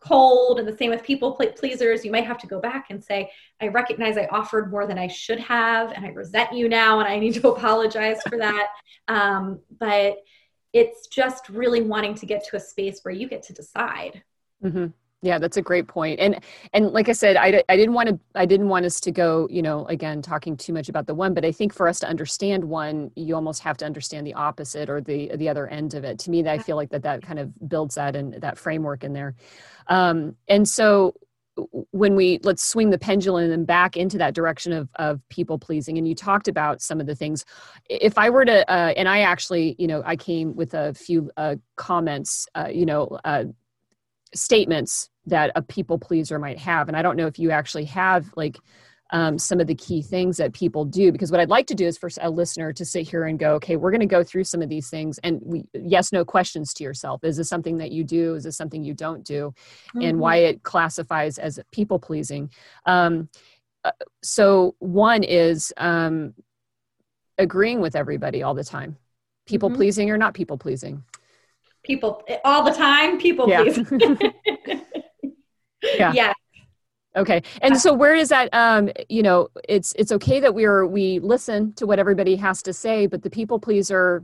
cold 0.00 0.58
and 0.58 0.66
the 0.66 0.76
same 0.76 0.90
with 0.90 1.02
people 1.02 1.32
pleasers. 1.32 2.04
You 2.04 2.10
might 2.10 2.24
have 2.24 2.38
to 2.38 2.46
go 2.46 2.58
back 2.58 2.86
and 2.90 3.04
say 3.04 3.30
i 3.60 3.68
recognize 3.68 4.16
i 4.16 4.26
offered 4.30 4.70
more 4.70 4.86
than 4.86 4.98
i 4.98 5.06
should 5.06 5.38
have 5.38 5.92
and 5.92 6.04
i 6.04 6.08
resent 6.08 6.52
you 6.52 6.68
now 6.68 7.00
and 7.00 7.08
i 7.08 7.18
need 7.18 7.34
to 7.34 7.48
apologize 7.54 8.20
for 8.26 8.38
that. 8.38 8.68
Um, 9.08 9.60
but 9.78 10.18
it's 10.72 11.06
just 11.08 11.48
really 11.48 11.82
wanting 11.82 12.14
to 12.14 12.26
get 12.26 12.46
to 12.46 12.56
a 12.56 12.60
space 12.60 13.00
where 13.02 13.12
you 13.12 13.28
get 13.28 13.42
to 13.44 13.52
decide. 13.52 14.22
Mm-hmm 14.64 14.86
yeah 15.22 15.38
that's 15.38 15.56
a 15.56 15.62
great 15.62 15.86
point 15.86 16.18
and 16.18 16.40
and 16.72 16.92
like 16.92 17.08
i 17.08 17.12
said 17.12 17.36
i, 17.36 17.62
I 17.68 17.76
didn't 17.76 17.94
want 17.94 18.08
to 18.08 18.18
i 18.34 18.46
didn't 18.46 18.68
want 18.68 18.86
us 18.86 19.00
to 19.00 19.10
go 19.10 19.46
you 19.50 19.62
know 19.62 19.84
again 19.86 20.22
talking 20.22 20.56
too 20.56 20.72
much 20.72 20.88
about 20.88 21.06
the 21.06 21.14
one 21.14 21.34
but 21.34 21.44
i 21.44 21.52
think 21.52 21.74
for 21.74 21.88
us 21.88 22.00
to 22.00 22.08
understand 22.08 22.64
one 22.64 23.10
you 23.16 23.34
almost 23.34 23.62
have 23.62 23.76
to 23.78 23.84
understand 23.84 24.26
the 24.26 24.34
opposite 24.34 24.88
or 24.88 25.00
the 25.00 25.30
the 25.36 25.48
other 25.48 25.66
end 25.68 25.94
of 25.94 26.04
it. 26.04 26.18
To 26.20 26.30
me 26.30 26.46
i 26.48 26.58
feel 26.58 26.76
like 26.76 26.90
that 26.90 27.02
that 27.02 27.22
kind 27.22 27.38
of 27.38 27.68
builds 27.68 27.94
that 27.96 28.16
and 28.16 28.34
that 28.34 28.58
framework 28.58 29.04
in 29.04 29.12
there. 29.12 29.34
Um, 29.88 30.36
and 30.48 30.68
so 30.68 31.14
when 31.90 32.14
we 32.14 32.38
let's 32.42 32.64
swing 32.64 32.90
the 32.90 32.98
pendulum 32.98 33.50
and 33.50 33.66
back 33.66 33.96
into 33.96 34.16
that 34.16 34.34
direction 34.34 34.72
of, 34.72 34.88
of 34.94 35.20
people 35.28 35.58
pleasing 35.58 35.98
and 35.98 36.08
you 36.08 36.14
talked 36.14 36.48
about 36.48 36.80
some 36.80 37.00
of 37.00 37.06
the 37.06 37.14
things. 37.14 37.44
If 37.88 38.16
i 38.16 38.30
were 38.30 38.44
to 38.44 38.70
uh, 38.70 38.94
and 38.96 39.08
i 39.08 39.20
actually 39.20 39.76
you 39.78 39.86
know 39.86 40.02
i 40.06 40.16
came 40.16 40.54
with 40.56 40.74
a 40.74 40.94
few 40.94 41.30
uh, 41.36 41.56
comments 41.76 42.46
uh, 42.54 42.68
you 42.72 42.86
know 42.86 43.18
uh, 43.24 43.44
statements 44.34 45.10
that 45.26 45.50
a 45.54 45.62
people 45.62 45.98
pleaser 45.98 46.38
might 46.38 46.58
have. 46.58 46.88
And 46.88 46.96
i 46.96 47.02
don't 47.02 47.16
know 47.16 47.26
if 47.26 47.38
you 47.38 47.50
actually 47.50 47.84
have 47.86 48.30
like 48.36 48.58
um, 49.12 49.38
some 49.38 49.58
of 49.58 49.66
the 49.66 49.74
key 49.74 50.02
things 50.02 50.36
that 50.36 50.52
people 50.52 50.84
do 50.84 51.10
because 51.10 51.32
what 51.32 51.40
i'd 51.40 51.48
like 51.48 51.66
to 51.66 51.74
do 51.74 51.84
is 51.84 51.98
for 51.98 52.08
a 52.20 52.30
listener 52.30 52.72
to 52.72 52.84
sit 52.84 53.08
here 53.08 53.24
and 53.24 53.40
go 53.40 53.54
okay 53.54 53.74
we're 53.74 53.90
going 53.90 54.00
to 54.00 54.06
go 54.06 54.22
through 54.22 54.44
some 54.44 54.62
of 54.62 54.68
these 54.68 54.88
things 54.88 55.18
and 55.24 55.40
we 55.42 55.64
yes 55.74 56.12
no 56.12 56.24
questions 56.24 56.72
to 56.74 56.84
yourself. 56.84 57.24
Is 57.24 57.36
this 57.36 57.48
something 57.48 57.78
that 57.78 57.90
you 57.90 58.04
do? 58.04 58.34
Is 58.34 58.44
this 58.44 58.56
something 58.56 58.84
you 58.84 58.94
don't 58.94 59.24
do? 59.24 59.52
Mm-hmm. 59.88 60.02
and 60.02 60.20
why 60.20 60.36
it 60.36 60.62
classifies 60.62 61.38
as 61.38 61.58
people 61.72 61.98
pleasing. 61.98 62.50
Um, 62.86 63.28
uh, 63.84 63.90
so 64.22 64.76
one 64.78 65.24
is 65.24 65.72
um, 65.76 66.34
agreeing 67.38 67.80
with 67.80 67.96
everybody 67.96 68.42
all 68.42 68.54
the 68.54 68.62
time. 68.62 68.96
People 69.46 69.70
mm-hmm. 69.70 69.76
pleasing 69.76 70.10
or 70.10 70.18
not 70.18 70.34
people 70.34 70.58
pleasing 70.58 71.02
people 71.82 72.22
all 72.44 72.62
the 72.62 72.72
time 72.72 73.18
people 73.18 73.48
yeah. 73.48 73.62
please. 73.62 74.80
Yeah. 75.82 76.12
Yeah. 76.12 76.32
Okay. 77.16 77.42
And 77.62 77.76
so 77.78 77.92
where 77.92 78.14
is 78.14 78.28
that 78.28 78.52
um 78.52 78.90
you 79.08 79.22
know 79.22 79.48
it's 79.68 79.92
it's 79.98 80.12
okay 80.12 80.40
that 80.40 80.54
we're 80.54 80.86
we 80.86 81.18
listen 81.18 81.72
to 81.74 81.86
what 81.86 81.98
everybody 81.98 82.36
has 82.36 82.62
to 82.64 82.72
say 82.72 83.06
but 83.06 83.22
the 83.22 83.30
people 83.30 83.58
pleaser 83.58 84.22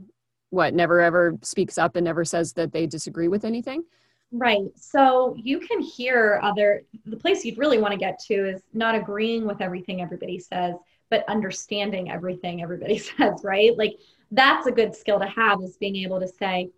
what 0.49 0.73
never 0.73 1.01
ever 1.01 1.37
speaks 1.41 1.77
up 1.77 1.95
and 1.95 2.05
never 2.05 2.23
says 2.23 2.53
that 2.53 2.71
they 2.71 2.87
disagree 2.87 3.27
with 3.27 3.43
anything? 3.43 3.83
Right. 4.31 4.67
So 4.75 5.35
you 5.37 5.59
can 5.59 5.81
hear 5.81 6.39
other 6.43 6.83
the 7.05 7.17
place 7.17 7.43
you'd 7.43 7.57
really 7.57 7.79
want 7.79 7.91
to 7.91 7.97
get 7.97 8.19
to 8.27 8.49
is 8.49 8.61
not 8.73 8.95
agreeing 8.95 9.45
with 9.45 9.61
everything 9.61 10.01
everybody 10.01 10.39
says 10.39 10.75
but 11.09 11.27
understanding 11.29 12.11
everything 12.11 12.61
everybody 12.61 12.97
says 13.17 13.41
right? 13.43 13.77
Like 13.77 13.97
that's 14.31 14.67
a 14.67 14.71
good 14.71 14.95
skill 14.95 15.19
to 15.19 15.27
have 15.27 15.61
is 15.61 15.77
being 15.77 15.97
able 15.97 16.19
to 16.19 16.27
say 16.27 16.69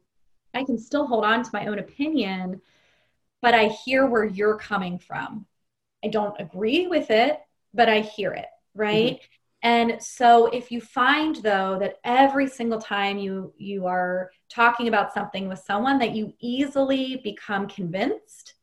I 0.53 0.63
can 0.63 0.77
still 0.77 1.05
hold 1.05 1.25
on 1.25 1.43
to 1.43 1.49
my 1.53 1.67
own 1.67 1.79
opinion, 1.79 2.61
but 3.41 3.53
I 3.53 3.67
hear 3.67 4.07
where 4.07 4.25
you're 4.25 4.57
coming 4.57 4.99
from. 4.99 5.45
I 6.03 6.07
don't 6.07 6.39
agree 6.39 6.87
with 6.87 7.11
it, 7.11 7.39
but 7.73 7.89
I 7.89 8.01
hear 8.01 8.31
it, 8.33 8.47
right? 8.73 9.15
Mm-hmm. 9.15 9.25
And 9.61 10.01
so 10.01 10.45
if 10.47 10.71
you 10.71 10.79
find 10.79 11.35
though 11.37 11.77
that 11.79 11.95
every 12.05 12.47
single 12.47 12.79
time 12.79 13.17
you 13.17 13.53
you 13.57 13.87
are 13.87 14.31
talking 14.49 14.87
about 14.87 15.13
something 15.13 15.49
with 15.49 15.59
someone 15.59 15.99
that 15.99 16.15
you 16.15 16.33
easily 16.39 17.19
become 17.23 17.67
convinced 17.67 18.53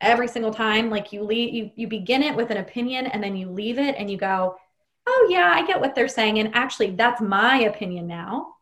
every 0.00 0.28
single 0.28 0.52
time 0.52 0.90
like 0.90 1.12
you 1.12 1.22
leave 1.22 1.54
you, 1.54 1.70
you 1.74 1.88
begin 1.88 2.22
it 2.22 2.34
with 2.34 2.50
an 2.50 2.58
opinion 2.58 3.06
and 3.06 3.22
then 3.22 3.36
you 3.36 3.48
leave 3.48 3.78
it 3.78 3.94
and 3.98 4.10
you 4.10 4.16
go 4.16 4.56
oh 5.06 5.28
yeah 5.30 5.52
i 5.54 5.66
get 5.66 5.80
what 5.80 5.94
they're 5.94 6.08
saying 6.08 6.38
and 6.38 6.54
actually 6.54 6.90
that's 6.90 7.20
my 7.20 7.62
opinion 7.62 8.06
now 8.06 8.54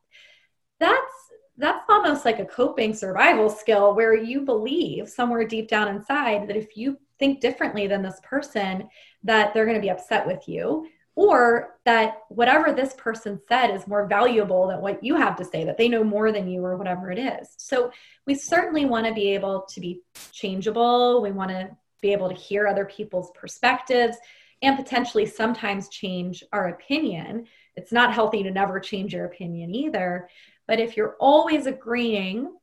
that's 0.79 1.24
that's 1.24 1.24
like 2.25 2.39
a 2.39 2.45
coping 2.45 2.95
survival 2.95 3.49
skill 3.49 3.95
where 3.95 4.15
you 4.15 4.41
believe 4.41 5.09
somewhere 5.09 5.47
deep 5.47 5.69
down 5.69 5.89
inside 5.89 6.49
that 6.49 6.57
if 6.57 6.77
you 6.77 6.99
think 7.19 7.41
differently 7.41 7.87
than 7.87 8.03
this 8.03 8.21
person 8.23 8.89
that 9.23 9.55
they're 9.55 9.67
going 9.67 9.77
to 9.77 9.83
be 9.83 9.91
upset 9.91 10.27
with 10.27 10.49
you 10.49 10.87
or 11.17 11.79
that 11.85 12.23
whatever 12.29 12.73
this 12.73 12.95
person 12.95 13.41
said 13.49 13.69
is 13.69 13.87
more 13.87 14.07
valuable 14.07 14.67
than 14.67 14.81
what 14.81 15.03
you 15.03 15.15
have 15.15 15.37
to 15.37 15.45
say 15.45 15.65
that 15.65 15.79
they 15.79 15.89
know 15.89 16.03
more 16.03 16.33
than 16.33 16.49
you 16.49 16.65
or 16.65 16.77
whatever 16.77 17.11
it 17.11 17.19
is. 17.19 17.55
So 17.57 17.93
we 18.27 18.35
certainly 18.35 18.85
want 18.85 19.07
to 19.07 19.13
be 19.13 19.31
able 19.31 19.65
to 19.69 19.81
be 19.81 20.01
changeable. 20.33 21.23
We 21.23 21.31
want 21.31 21.51
to 21.51 21.71
be 22.03 22.13
able 22.13 22.29
to 22.29 22.35
hear 22.35 22.67
other 22.67 22.85
people's 22.85 23.31
perspectives 23.33 24.17
and 24.63 24.77
potentially 24.77 25.27
sometimes 25.27 25.89
change 25.89 26.43
our 26.53 26.69
opinion. 26.69 27.47
It's 27.77 27.93
not 27.93 28.13
healthy 28.13 28.43
to 28.43 28.51
never 28.51 28.81
change 28.81 29.15
your 29.15 29.27
opinion 29.27 29.75
either 29.75 30.29
but 30.67 30.81
if 30.81 30.97
you're 30.97 31.17
always 31.21 31.67
agreeing 31.67 32.55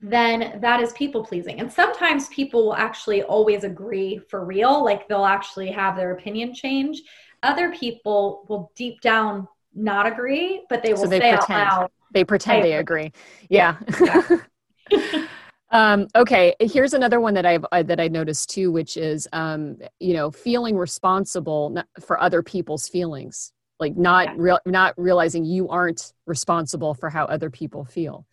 then 0.00 0.58
that 0.60 0.80
is 0.80 0.92
people 0.92 1.24
pleasing. 1.24 1.58
And 1.58 1.72
sometimes 1.72 2.28
people 2.28 2.64
will 2.64 2.74
actually 2.74 3.22
always 3.22 3.64
agree 3.64 4.18
for 4.18 4.44
real, 4.44 4.84
like 4.84 5.08
they'll 5.08 5.24
actually 5.24 5.70
have 5.70 5.96
their 5.96 6.12
opinion 6.12 6.54
change. 6.54 7.02
Other 7.42 7.72
people 7.72 8.44
will 8.48 8.70
deep 8.74 9.00
down 9.00 9.48
not 9.74 10.06
agree, 10.06 10.64
but 10.68 10.82
they 10.82 10.92
will 10.92 11.02
so 11.02 11.06
they 11.06 11.20
say 11.20 11.36
pretend. 11.36 11.60
out 11.60 11.80
loud. 11.80 11.90
They 12.12 12.24
pretend 12.24 12.64
they, 12.64 12.74
agree. 12.74 13.12
Yeah. 13.48 13.76
yeah. 14.00 15.26
um, 15.70 16.08
okay, 16.14 16.54
here's 16.60 16.94
another 16.94 17.20
one 17.20 17.34
that 17.34 17.44
I've 17.44 17.64
uh, 17.70 17.82
that 17.82 18.00
I 18.00 18.08
noticed 18.08 18.50
too, 18.50 18.72
which 18.72 18.96
is 18.96 19.28
um, 19.32 19.78
you 20.00 20.14
know 20.14 20.30
feeling 20.30 20.76
responsible 20.76 21.76
for 22.00 22.20
other 22.20 22.42
people's 22.42 22.88
feelings, 22.88 23.52
like 23.78 23.96
not 23.96 24.26
yeah. 24.26 24.34
real, 24.36 24.58
not 24.66 24.94
realizing 24.96 25.44
you 25.44 25.68
aren't 25.68 26.12
responsible 26.26 26.94
for 26.94 27.10
how 27.10 27.24
other 27.26 27.50
people 27.50 27.84
feel. 27.84 28.26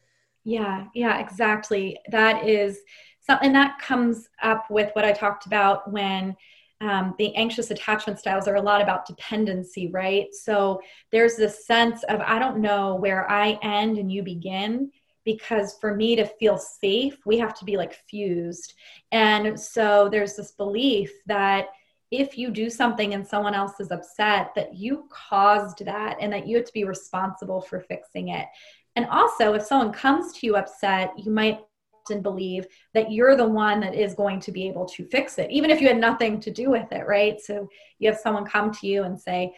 Yeah, 0.44 0.86
yeah, 0.94 1.20
exactly. 1.20 1.98
That 2.10 2.48
is 2.48 2.80
something 3.20 3.54
that 3.54 3.80
comes 3.80 4.30
up 4.42 4.70
with 4.70 4.90
what 4.94 5.06
I 5.06 5.12
talked 5.12 5.46
about 5.46 5.92
when 5.92 6.36
um, 6.82 7.16
the 7.18 7.34
anxious 7.36 7.72
attachment 7.72 8.20
styles 8.20 8.48
are 8.48 8.56
a 8.56 8.62
lot 8.62 8.82
about 8.82 9.06
dependency, 9.06 9.90
right? 9.90 10.34
So 10.34 10.82
there's 11.12 11.36
this 11.36 11.66
sense 11.66 12.04
of 12.04 12.20
I 12.20 12.40
don't 12.40 12.60
know 12.60 12.96
where 12.96 13.30
I 13.32 13.58
end 13.62 13.98
and 13.98 14.12
you 14.12 14.22
begin 14.22 14.92
because 15.24 15.78
for 15.80 15.96
me 15.96 16.18
to 16.18 16.26
feel 16.26 16.58
safe, 16.58 17.18
we 17.26 17.38
have 17.38 17.54
to 17.54 17.66
be 17.66 17.78
like 17.78 17.94
fused. 18.10 18.74
And 19.14 19.58
so 19.58 20.10
there's 20.10 20.36
this 20.36 20.52
belief 20.52 21.12
that 21.28 21.68
if 22.14 22.38
you 22.38 22.52
do 22.52 22.70
something 22.70 23.14
and 23.14 23.26
someone 23.26 23.56
else 23.56 23.80
is 23.80 23.92
upset, 23.92 24.52
that 24.56 24.76
you 24.76 25.08
caused 25.10 25.84
that 25.86 26.18
and 26.20 26.32
that 26.32 26.48
you 26.48 26.58
have 26.58 26.66
to 26.66 26.74
be 26.74 26.84
responsible 26.84 27.62
for 27.62 27.80
fixing 27.80 28.30
it. 28.30 28.46
And 28.96 29.08
also, 29.08 29.54
if 29.54 29.64
someone 29.64 29.92
comes 29.92 30.34
to 30.34 30.46
you 30.46 30.56
upset, 30.56 31.12
you 31.18 31.32
might 31.32 31.60
often 32.04 32.22
believe 32.22 32.68
that 32.94 33.12
you're 33.12 33.36
the 33.36 33.48
one 33.48 33.80
that 33.80 33.96
is 33.96 34.14
going 34.14 34.40
to 34.42 34.52
be 34.52 34.68
able 34.68 34.86
to 34.86 35.06
fix 35.06 35.38
it, 35.40 35.50
even 35.50 35.72
if 35.72 35.82
you 35.82 35.88
had 35.88 35.98
nothing 35.98 36.40
to 36.42 36.52
do 36.52 36.70
with 36.70 36.92
it, 36.92 37.08
right? 37.08 37.40
So 37.42 37.68
you 38.00 38.10
have 38.10 38.20
someone 38.20 38.46
come 38.46 38.72
to 38.74 38.88
you 38.88 39.04
and 39.04 39.20
say, 39.20 39.54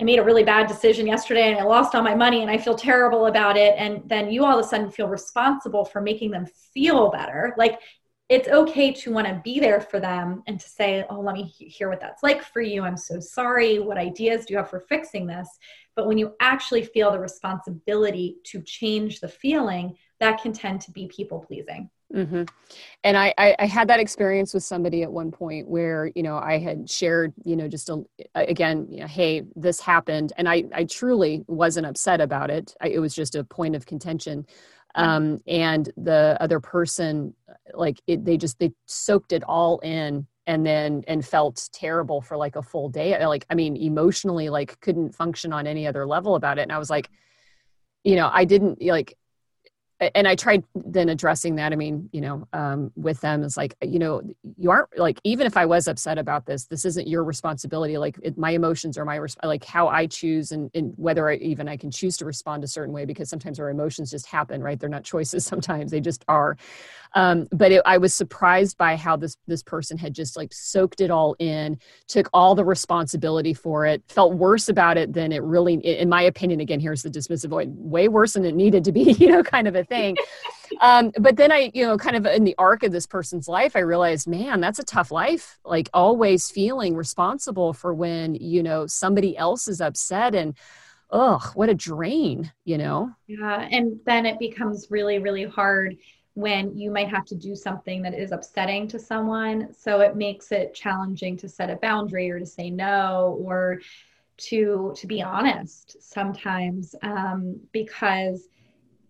I 0.00 0.04
made 0.04 0.18
a 0.18 0.24
really 0.24 0.42
bad 0.42 0.66
decision 0.66 1.06
yesterday 1.06 1.50
and 1.50 1.58
I 1.58 1.64
lost 1.64 1.94
all 1.94 2.02
my 2.02 2.14
money 2.14 2.42
and 2.42 2.50
I 2.50 2.58
feel 2.58 2.74
terrible 2.74 3.26
about 3.26 3.56
it. 3.56 3.74
And 3.76 4.02
then 4.06 4.30
you 4.30 4.44
all 4.44 4.58
of 4.58 4.64
a 4.64 4.68
sudden 4.68 4.90
feel 4.90 5.08
responsible 5.08 5.84
for 5.84 6.00
making 6.00 6.30
them 6.30 6.46
feel 6.72 7.10
better. 7.10 7.54
Like 7.56 7.80
it's 8.28 8.48
okay 8.48 8.90
to 8.92 9.12
want 9.12 9.26
to 9.26 9.40
be 9.44 9.60
there 9.60 9.80
for 9.80 10.00
them 10.00 10.42
and 10.46 10.58
to 10.58 10.68
say, 10.68 11.04
Oh, 11.10 11.20
let 11.20 11.34
me 11.34 11.42
hear 11.42 11.90
what 11.90 12.00
that's 12.00 12.22
like 12.22 12.42
for 12.42 12.62
you. 12.62 12.82
I'm 12.82 12.96
so 12.96 13.20
sorry. 13.20 13.78
What 13.78 13.98
ideas 13.98 14.46
do 14.46 14.54
you 14.54 14.58
have 14.58 14.70
for 14.70 14.80
fixing 14.80 15.26
this? 15.26 15.48
But 15.94 16.06
when 16.06 16.18
you 16.18 16.34
actually 16.40 16.84
feel 16.84 17.12
the 17.12 17.20
responsibility 17.20 18.36
to 18.44 18.62
change 18.62 19.20
the 19.20 19.28
feeling, 19.28 19.96
that 20.20 20.42
can 20.42 20.52
tend 20.52 20.80
to 20.82 20.90
be 20.90 21.08
people 21.14 21.40
pleasing. 21.40 21.90
Mm-hmm. 22.14 22.44
And 23.02 23.16
I, 23.16 23.34
I, 23.36 23.56
I, 23.58 23.66
had 23.66 23.88
that 23.88 23.98
experience 23.98 24.54
with 24.54 24.62
somebody 24.62 25.02
at 25.02 25.10
one 25.10 25.32
point 25.32 25.66
where, 25.66 26.12
you 26.14 26.22
know, 26.22 26.36
I 26.36 26.58
had 26.58 26.88
shared, 26.88 27.32
you 27.44 27.56
know, 27.56 27.66
just 27.66 27.88
a, 27.88 28.04
again, 28.34 28.86
you 28.88 29.00
know, 29.00 29.06
hey, 29.06 29.42
this 29.56 29.80
happened. 29.80 30.32
And 30.36 30.48
I, 30.48 30.64
I 30.72 30.84
truly 30.84 31.44
wasn't 31.48 31.86
upset 31.86 32.20
about 32.20 32.50
it. 32.50 32.74
I, 32.80 32.88
it 32.88 32.98
was 33.00 33.14
just 33.14 33.34
a 33.34 33.42
point 33.42 33.74
of 33.74 33.86
contention. 33.86 34.46
Um, 34.94 35.40
and 35.46 35.90
the 35.96 36.36
other 36.40 36.60
person, 36.60 37.34
like, 37.72 38.00
it, 38.06 38.24
they 38.24 38.36
just, 38.36 38.58
they 38.58 38.72
soaked 38.86 39.32
it 39.32 39.42
all 39.44 39.78
in 39.80 40.26
and 40.46 40.64
then 40.64 41.02
and 41.06 41.24
felt 41.24 41.68
terrible 41.72 42.20
for 42.20 42.36
like 42.36 42.56
a 42.56 42.62
full 42.62 42.88
day. 42.88 43.24
Like 43.26 43.46
i 43.50 43.54
mean 43.54 43.76
emotionally 43.76 44.50
like 44.50 44.78
couldn't 44.80 45.14
function 45.14 45.52
on 45.52 45.66
any 45.66 45.86
other 45.86 46.06
level 46.06 46.34
about 46.34 46.58
it. 46.58 46.62
And 46.62 46.72
i 46.72 46.78
was 46.78 46.90
like 46.90 47.08
you 48.04 48.16
know 48.16 48.30
i 48.32 48.44
didn't 48.44 48.82
like 48.82 49.16
and 50.00 50.26
I 50.26 50.34
tried 50.34 50.64
then 50.74 51.08
addressing 51.08 51.54
that. 51.56 51.72
I 51.72 51.76
mean, 51.76 52.08
you 52.12 52.20
know, 52.20 52.46
um, 52.52 52.90
with 52.96 53.20
them 53.20 53.42
is 53.44 53.56
like, 53.56 53.76
you 53.80 53.98
know, 53.98 54.22
you 54.56 54.70
aren't 54.70 54.98
like, 54.98 55.20
even 55.22 55.46
if 55.46 55.56
I 55.56 55.66
was 55.66 55.86
upset 55.86 56.18
about 56.18 56.46
this, 56.46 56.66
this 56.66 56.84
isn't 56.84 57.06
your 57.06 57.22
responsibility. 57.22 57.96
Like 57.96 58.18
it, 58.22 58.36
my 58.36 58.50
emotions 58.50 58.98
are 58.98 59.04
my, 59.04 59.16
res- 59.16 59.36
like 59.44 59.64
how 59.64 59.88
I 59.88 60.06
choose 60.06 60.50
and, 60.50 60.68
and 60.74 60.92
whether 60.96 61.30
I, 61.30 61.36
even 61.36 61.68
I 61.68 61.76
can 61.76 61.90
choose 61.90 62.16
to 62.18 62.24
respond 62.24 62.64
a 62.64 62.66
certain 62.66 62.92
way, 62.92 63.04
because 63.04 63.30
sometimes 63.30 63.60
our 63.60 63.70
emotions 63.70 64.10
just 64.10 64.26
happen, 64.26 64.62
right? 64.62 64.78
They're 64.78 64.88
not 64.88 65.04
choices. 65.04 65.46
Sometimes 65.54 65.92
they 65.92 66.00
just 66.00 66.24
are. 66.26 66.56
Um, 67.14 67.46
but 67.52 67.70
it, 67.70 67.82
I 67.86 67.98
was 67.98 68.12
surprised 68.12 68.76
by 68.76 68.96
how 68.96 69.16
this, 69.16 69.36
this 69.46 69.62
person 69.62 69.96
had 69.96 70.14
just 70.14 70.36
like 70.36 70.52
soaked 70.52 71.00
it 71.00 71.12
all 71.12 71.36
in, 71.38 71.78
took 72.08 72.28
all 72.32 72.56
the 72.56 72.64
responsibility 72.64 73.54
for 73.54 73.86
it, 73.86 74.02
felt 74.08 74.34
worse 74.34 74.68
about 74.68 74.96
it 74.96 75.12
than 75.12 75.30
it 75.30 75.42
really, 75.44 75.74
in 75.74 76.08
my 76.08 76.22
opinion, 76.22 76.58
again, 76.58 76.80
here's 76.80 77.02
the 77.02 77.10
dismissive 77.10 77.50
way, 77.50 77.66
way 77.68 78.08
worse 78.08 78.32
than 78.32 78.44
it 78.44 78.56
needed 78.56 78.82
to 78.84 78.90
be, 78.90 79.12
you 79.18 79.28
know, 79.28 79.44
kind 79.44 79.68
of 79.68 79.76
a 79.76 79.83
thing 79.84 80.16
um, 80.80 81.12
but 81.18 81.36
then 81.36 81.52
I, 81.52 81.70
you 81.74 81.86
know, 81.86 81.96
kind 81.96 82.16
of 82.16 82.26
in 82.26 82.44
the 82.44 82.54
arc 82.58 82.82
of 82.82 82.92
this 82.92 83.06
person's 83.06 83.48
life, 83.48 83.76
I 83.76 83.80
realized, 83.80 84.26
man, 84.26 84.60
that's 84.60 84.78
a 84.78 84.84
tough 84.84 85.10
life. 85.10 85.58
Like 85.64 85.88
always 85.92 86.50
feeling 86.50 86.94
responsible 86.94 87.72
for 87.72 87.94
when, 87.94 88.34
you 88.34 88.62
know, 88.62 88.86
somebody 88.86 89.36
else 89.36 89.68
is 89.68 89.80
upset 89.80 90.34
and, 90.34 90.54
ugh, 91.10 91.42
what 91.54 91.68
a 91.68 91.74
drain, 91.74 92.52
you 92.64 92.78
know? 92.78 93.10
Yeah. 93.26 93.68
And 93.70 94.00
then 94.04 94.26
it 94.26 94.38
becomes 94.38 94.90
really, 94.90 95.18
really 95.18 95.44
hard 95.44 95.96
when 96.34 96.76
you 96.76 96.90
might 96.90 97.08
have 97.08 97.24
to 97.26 97.36
do 97.36 97.54
something 97.54 98.02
that 98.02 98.14
is 98.14 98.32
upsetting 98.32 98.88
to 98.88 98.98
someone. 98.98 99.72
So 99.72 100.00
it 100.00 100.16
makes 100.16 100.50
it 100.50 100.74
challenging 100.74 101.36
to 101.38 101.48
set 101.48 101.70
a 101.70 101.76
boundary 101.76 102.30
or 102.30 102.40
to 102.40 102.46
say 102.46 102.70
no 102.70 103.38
or 103.40 103.80
to 104.36 104.92
to 104.96 105.06
be 105.06 105.22
honest 105.22 105.96
sometimes 106.02 106.96
um, 107.02 107.60
because 107.70 108.48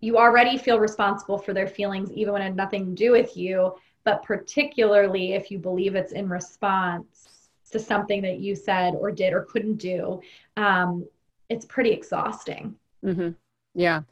you 0.05 0.19
already 0.19 0.59
feel 0.59 0.79
responsible 0.79 1.38
for 1.38 1.53
their 1.55 1.67
feelings 1.67 2.11
even 2.12 2.33
when 2.33 2.43
it 2.43 2.47
had 2.47 2.57
nothing 2.57 2.87
to 2.87 2.93
do 2.93 3.11
with 3.12 3.37
you 3.37 3.75
but 4.05 4.23
particularly 4.23 5.33
if 5.33 5.51
you 5.51 5.59
believe 5.59 5.95
it's 5.95 6.12
in 6.12 6.29
response 6.29 7.49
to 7.71 7.79
something 7.79 8.21
that 8.23 8.38
you 8.38 8.55
said 8.55 8.95
or 8.95 9.11
did 9.11 9.33
or 9.33 9.43
couldn't 9.43 9.77
do 9.77 10.21
um, 10.57 11.07
it's 11.49 11.64
pretty 11.67 11.90
exhausting. 11.90 12.75
Mm-hmm. 13.05 13.31
yeah. 13.75 14.03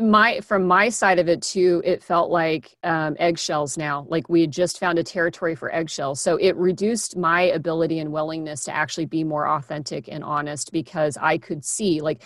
My 0.00 0.40
from 0.40 0.66
my 0.66 0.88
side 0.88 1.18
of 1.18 1.28
it 1.28 1.42
too 1.42 1.80
it 1.84 2.02
felt 2.02 2.30
like 2.30 2.76
um, 2.82 3.16
eggshells 3.18 3.78
now. 3.78 4.06
Like 4.08 4.28
we 4.28 4.40
had 4.40 4.50
just 4.50 4.80
found 4.80 4.98
a 4.98 5.04
territory 5.04 5.54
for 5.54 5.72
eggshells. 5.72 6.20
So 6.20 6.36
it 6.36 6.56
reduced 6.56 7.16
my 7.16 7.42
ability 7.42 8.00
and 8.00 8.12
willingness 8.12 8.64
to 8.64 8.74
actually 8.74 9.06
be 9.06 9.22
more 9.22 9.48
authentic 9.48 10.08
and 10.08 10.24
honest 10.24 10.72
because 10.72 11.16
i 11.20 11.38
could 11.38 11.64
see 11.64 12.00
like 12.00 12.22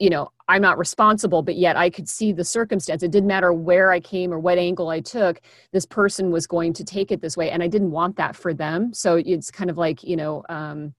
you 0.00 0.10
know 0.10 0.30
i'm 0.48 0.62
not 0.62 0.78
responsible 0.78 1.42
but 1.42 1.56
yet 1.56 1.76
i 1.76 1.88
could 1.88 2.08
see 2.08 2.32
the 2.32 2.44
circumstance. 2.44 3.02
It 3.02 3.10
didn't 3.10 3.28
matter 3.28 3.52
where 3.52 3.90
i 3.90 4.00
came 4.00 4.32
or 4.32 4.38
what 4.38 4.58
angle 4.58 4.88
i 4.88 5.00
took 5.00 5.40
this 5.72 5.86
person 5.86 6.30
was 6.30 6.46
going 6.46 6.72
to 6.74 6.84
take 6.84 7.10
it 7.10 7.20
this 7.20 7.36
way 7.36 7.50
and 7.50 7.62
i 7.62 7.68
didn't 7.68 7.90
want 7.90 8.16
that 8.16 8.36
for 8.36 8.54
them. 8.54 8.92
So 8.92 9.16
it's 9.16 9.50
kind 9.50 9.70
of 9.70 9.78
like 9.78 10.02
you 10.02 10.16
know 10.16 10.44
um, 10.48 10.94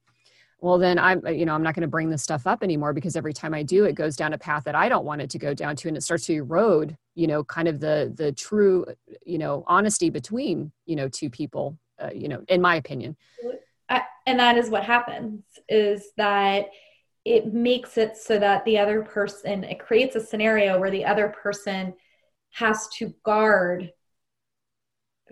well 0.62 0.78
then 0.78 1.00
i'm 1.00 1.26
you 1.28 1.46
know 1.46 1.54
i'm 1.54 1.64
not 1.64 1.74
going 1.74 1.82
to 1.82 1.88
bring 1.88 2.10
this 2.10 2.24
stuff 2.24 2.46
up 2.46 2.64
anymore 2.64 2.94
because 2.94 3.16
every 3.16 3.34
time 3.34 3.54
i 3.54 3.64
do 3.64 3.86
it 3.86 3.94
goes 3.94 4.16
down 4.16 4.34
a 4.34 4.38
path 4.38 4.64
that 4.66 4.76
i 4.76 4.90
don't 4.90 5.06
want 5.06 5.22
it 5.22 5.30
to 5.30 5.40
go 5.40 5.54
down 5.54 5.76
to 5.76 5.88
and 5.88 5.96
it 5.96 6.02
starts 6.02 6.26
to 6.26 6.34
erode 6.34 6.98
you 7.16 7.28
know 7.28 7.44
kind 7.44 7.68
of 7.68 7.80
the 7.80 8.14
the 8.18 8.32
true 8.34 8.86
you 9.26 9.38
know 9.38 9.64
honesty 9.68 10.10
between 10.10 10.72
you 10.86 10.96
know 10.96 11.08
two 11.08 11.30
people 11.30 11.78
uh, 12.00 12.10
you 12.14 12.28
know 12.28 12.42
in 12.48 12.62
my 12.62 12.76
opinion. 12.76 13.16
I, 13.90 14.04
and 14.28 14.40
that 14.40 14.58
is 14.58 14.70
what 14.70 14.84
happens 14.84 15.44
is 15.68 16.12
that 16.18 16.68
it 17.30 17.54
makes 17.54 18.00
it 18.00 18.18
so 18.18 18.40
that 18.40 18.66
the 18.66 18.78
other 18.78 19.04
person 19.04 19.64
it 19.64 19.80
creates 19.80 20.16
a 20.16 20.20
scenario 20.20 20.80
where 20.80 20.90
the 20.90 21.06
other 21.06 21.30
person 21.30 21.94
has 22.52 22.88
to 22.88 23.14
guard 23.24 23.92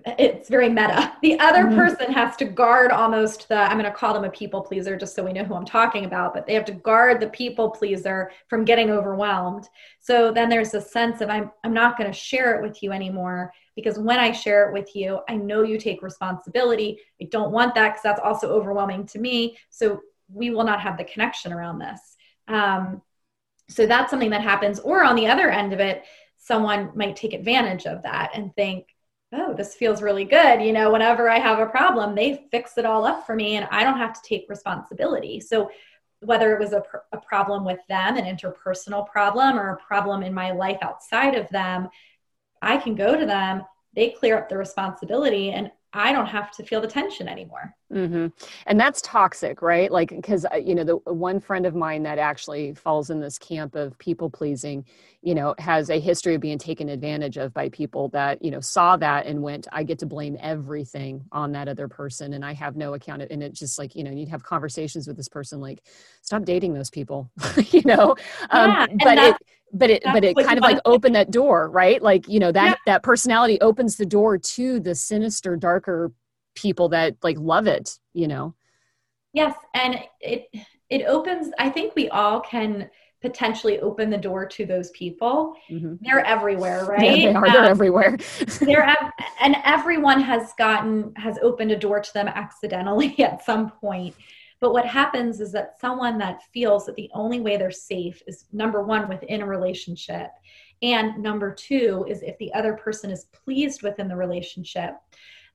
it's 0.06 0.48
very 0.48 0.70
meta. 0.70 1.14
The 1.24 1.40
other 1.40 1.64
mm-hmm. 1.64 1.76
person 1.76 2.14
has 2.14 2.36
to 2.36 2.46
guard 2.46 2.92
almost 2.92 3.50
the 3.50 3.58
i'm 3.58 3.80
going 3.80 3.92
to 3.92 3.92
call 3.92 4.14
them 4.14 4.26
a 4.26 4.30
people 4.30 4.62
pleaser 4.62 4.96
just 4.96 5.16
so 5.16 5.24
we 5.24 5.34
know 5.34 5.44
who 5.44 5.56
i'm 5.56 5.66
talking 5.66 6.06
about 6.06 6.36
but 6.36 6.46
they 6.46 6.54
have 6.54 6.66
to 6.66 6.72
guard 6.72 7.20
the 7.20 7.30
people 7.30 7.72
pleaser 7.72 8.32
from 8.48 8.64
getting 8.64 8.92
overwhelmed. 8.92 9.68
So 10.00 10.32
then 10.32 10.50
there's 10.50 10.76
a 10.76 10.82
sense 10.82 11.22
of 11.22 11.30
i'm, 11.30 11.52
I'm 11.64 11.74
not 11.74 11.98
going 11.98 12.12
to 12.12 12.18
share 12.18 12.56
it 12.56 12.62
with 12.62 12.84
you 12.84 12.92
anymore 12.92 13.52
because 13.76 13.98
when 13.98 14.20
i 14.20 14.32
share 14.32 14.70
it 14.70 14.74
with 14.74 14.96
you 14.96 15.22
i 15.28 15.36
know 15.36 15.64
you 15.64 15.80
take 15.80 16.04
responsibility. 16.04 17.00
I 17.20 17.26
don't 17.32 17.52
want 17.52 17.74
that 17.74 17.90
because 17.90 18.04
that's 18.04 18.22
also 18.22 18.52
overwhelming 18.52 19.08
to 19.08 19.20
me. 19.20 19.58
So 19.72 20.00
we 20.32 20.50
will 20.50 20.64
not 20.64 20.82
have 20.82 20.98
the 20.98 21.04
connection 21.04 21.54
around 21.54 21.80
this. 21.80 22.00
Um, 22.48 23.02
so 23.70 23.86
that's 23.86 24.10
something 24.10 24.30
that 24.32 24.42
happens. 24.42 24.80
Or 24.80 25.04
on 25.04 25.16
the 25.16 25.28
other 25.28 25.50
end 25.50 25.74
of 25.74 25.80
it 25.80 26.04
someone 26.40 26.92
might 26.96 27.16
take 27.16 27.34
advantage 27.34 27.86
of 27.86 28.04
that 28.04 28.32
and 28.34 28.56
think 28.56 28.86
oh 29.34 29.54
this 29.54 29.76
feels 29.76 30.02
really 30.02 30.24
good. 30.26 30.62
You 30.62 30.72
know 30.72 30.92
whenever 30.92 31.30
i 31.30 31.40
have 31.40 31.60
a 31.60 31.66
problem 31.66 32.16
they 32.16 32.48
fix 32.52 32.78
it 32.78 32.86
all 32.86 33.06
up 33.06 33.26
for 33.26 33.36
me 33.36 33.58
and 33.58 33.68
i 33.72 33.84
don't 33.84 33.98
have 33.98 34.14
to 34.14 34.22
take 34.28 34.46
responsibility. 34.50 35.40
So 35.40 35.70
whether 36.20 36.56
it 36.56 36.60
was 36.60 36.74
a, 36.74 36.84
a 37.12 37.18
problem 37.18 37.64
with 37.64 37.80
them 37.90 38.18
an 38.18 38.26
interpersonal 38.26 39.08
problem 39.08 39.58
or 39.60 39.70
a 39.70 39.78
problem 39.78 40.24
in 40.24 40.34
my 40.34 40.52
life 40.52 40.78
outside 40.82 41.36
of 41.36 41.48
them 41.50 41.88
i 42.62 42.76
can 42.78 42.96
go 42.96 43.16
to 43.16 43.26
them 43.26 43.62
they 43.96 44.10
clear 44.10 44.38
up 44.38 44.50
the 44.50 44.58
responsibility 44.58 45.52
and 45.52 45.72
I 45.94 46.12
don't 46.12 46.28
have 46.28 46.52
to 46.52 46.64
feel 46.64 46.82
the 46.82 46.88
tension 46.88 47.28
anymore. 47.28 47.74
Mm-hmm. 47.92 48.28
And 48.66 48.80
that's 48.80 49.02
toxic, 49.02 49.62
right? 49.62 49.90
Like, 49.90 50.10
because, 50.10 50.46
uh, 50.46 50.58
you 50.58 50.76
know, 50.76 50.84
the 50.84 50.98
one 51.12 51.40
friend 51.40 51.66
of 51.66 51.76
mine 51.76 52.04
that 52.04 52.20
actually 52.20 52.74
falls 52.74 53.10
in 53.10 53.22
this 53.22 53.40
camp 53.40 53.74
of 53.74 53.98
people 53.98 54.30
pleasing, 54.30 54.86
you 55.22 55.34
know, 55.34 55.56
has 55.60 55.90
a 55.90 56.00
history 56.00 56.36
of 56.36 56.42
being 56.42 56.58
taken 56.58 56.90
advantage 56.90 57.38
of 57.38 57.54
by 57.54 57.70
people 57.70 58.10
that, 58.10 58.44
you 58.44 58.52
know, 58.52 58.60
saw 58.60 58.98
that 58.98 59.26
and 59.26 59.42
went, 59.42 59.68
I 59.72 59.84
get 59.84 60.00
to 60.00 60.06
blame 60.06 60.38
everything 60.42 61.24
on 61.32 61.54
that 61.54 61.70
other 61.70 61.88
person 61.88 62.34
and 62.34 62.44
I 62.44 62.54
have 62.54 62.76
no 62.76 62.94
account. 62.94 63.24
And 63.32 63.42
it's 63.42 63.60
just 63.60 63.80
like, 63.80 63.96
you 63.96 64.04
know, 64.04 64.12
you'd 64.12 64.30
have 64.30 64.44
conversations 64.44 65.08
with 65.08 65.16
this 65.16 65.30
person, 65.30 65.62
like, 65.62 65.82
stop 66.22 66.44
dating 66.44 66.74
those 66.74 66.90
people, 66.90 67.32
you 67.72 67.82
know? 67.86 68.16
Um, 68.50 68.70
yeah, 68.70 68.86
but 69.02 69.18
it, 69.18 69.36
but 69.74 69.90
it 69.90 70.04
but 70.04 70.24
it 70.24 70.36
kind 70.38 70.58
of 70.58 70.64
like 70.64 70.80
opened 70.86 71.16
that 71.16 71.32
door 71.32 71.70
right? 71.70 72.02
Like 72.02 72.28
you 72.28 72.40
know 72.40 72.52
that 72.52 72.66
yeah. 72.86 72.94
that 72.94 73.04
personality 73.04 73.60
opens 73.62 73.98
the 73.98 74.06
door 74.06 74.38
to 74.38 74.80
the 74.80 74.96
sinister 74.96 75.56
darker 75.56 76.12
people 76.56 76.90
that 76.90 77.16
like 77.24 77.38
love 77.40 77.68
it 77.68 78.00
you 78.14 78.28
know? 78.28 78.54
Yes 79.34 79.56
and 79.74 80.00
it 80.22 80.48
it 80.90 81.04
opens 81.06 81.54
i 81.60 81.70
think 81.70 81.96
we 81.96 82.10
all 82.10 82.40
can 82.40 82.90
potentially 83.22 83.80
open 83.80 84.10
the 84.10 84.18
door 84.18 84.46
to 84.46 84.66
those 84.66 84.92
people. 84.92 85.56
Mm-hmm. 85.72 85.96
they're 86.02 86.26
everywhere 86.26 86.86
right 86.86 87.02
yeah, 87.04 87.16
they 87.16 87.36
are. 87.36 87.52
They're 87.52 87.64
um, 87.64 87.70
everywhere. 87.70 88.18
they're 88.62 88.98
and 89.42 89.56
everyone 89.64 90.22
has 90.22 90.54
gotten 90.58 91.14
has 91.16 91.38
opened 91.42 91.72
a 91.72 91.78
door 91.78 92.00
to 92.00 92.14
them 92.14 92.28
accidentally 92.28 93.20
at 93.24 93.44
some 93.44 93.72
point 93.72 94.16
but 94.60 94.74
what 94.74 94.86
happens 94.86 95.40
is 95.40 95.52
that 95.52 95.80
someone 95.80 96.18
that 96.18 96.44
feels 96.54 96.86
that 96.86 96.96
the 96.96 97.10
only 97.14 97.40
way 97.40 97.58
they're 97.58 97.72
safe 97.72 98.22
is 98.28 98.46
number 98.52 98.84
one, 98.84 99.08
within 99.08 99.42
a 99.42 99.46
relationship. 99.46 100.30
And 100.82 101.22
number 101.22 101.54
two 101.54 102.06
is 102.08 102.22
if 102.22 102.38
the 102.38 102.54
other 102.54 102.74
person 102.74 103.12
is 103.12 103.26
pleased 103.26 103.84
within 103.84 104.08
the 104.08 104.16
relationship, 104.16 104.96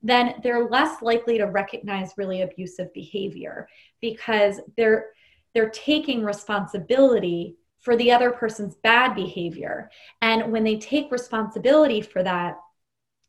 then 0.03 0.35
they're 0.43 0.69
less 0.69 1.01
likely 1.01 1.39
to 1.39 1.45
recognize 1.45 2.13
really 2.17 2.43
abusive 2.43 2.93
behavior 2.93 3.69
because 4.01 4.61
they're 4.77 5.07
they're 5.55 5.71
taking 5.71 6.25
responsibility 6.25 7.57
for 7.81 7.97
the 7.97 8.11
other 8.11 8.31
person's 8.31 8.77
bad 8.77 9.15
behavior. 9.15 9.91
And 10.23 10.51
when 10.51 10.65
they 10.65 10.79
take 10.79 11.13
responsibility 11.13 12.01
for 12.01 12.23
that, 12.23 12.57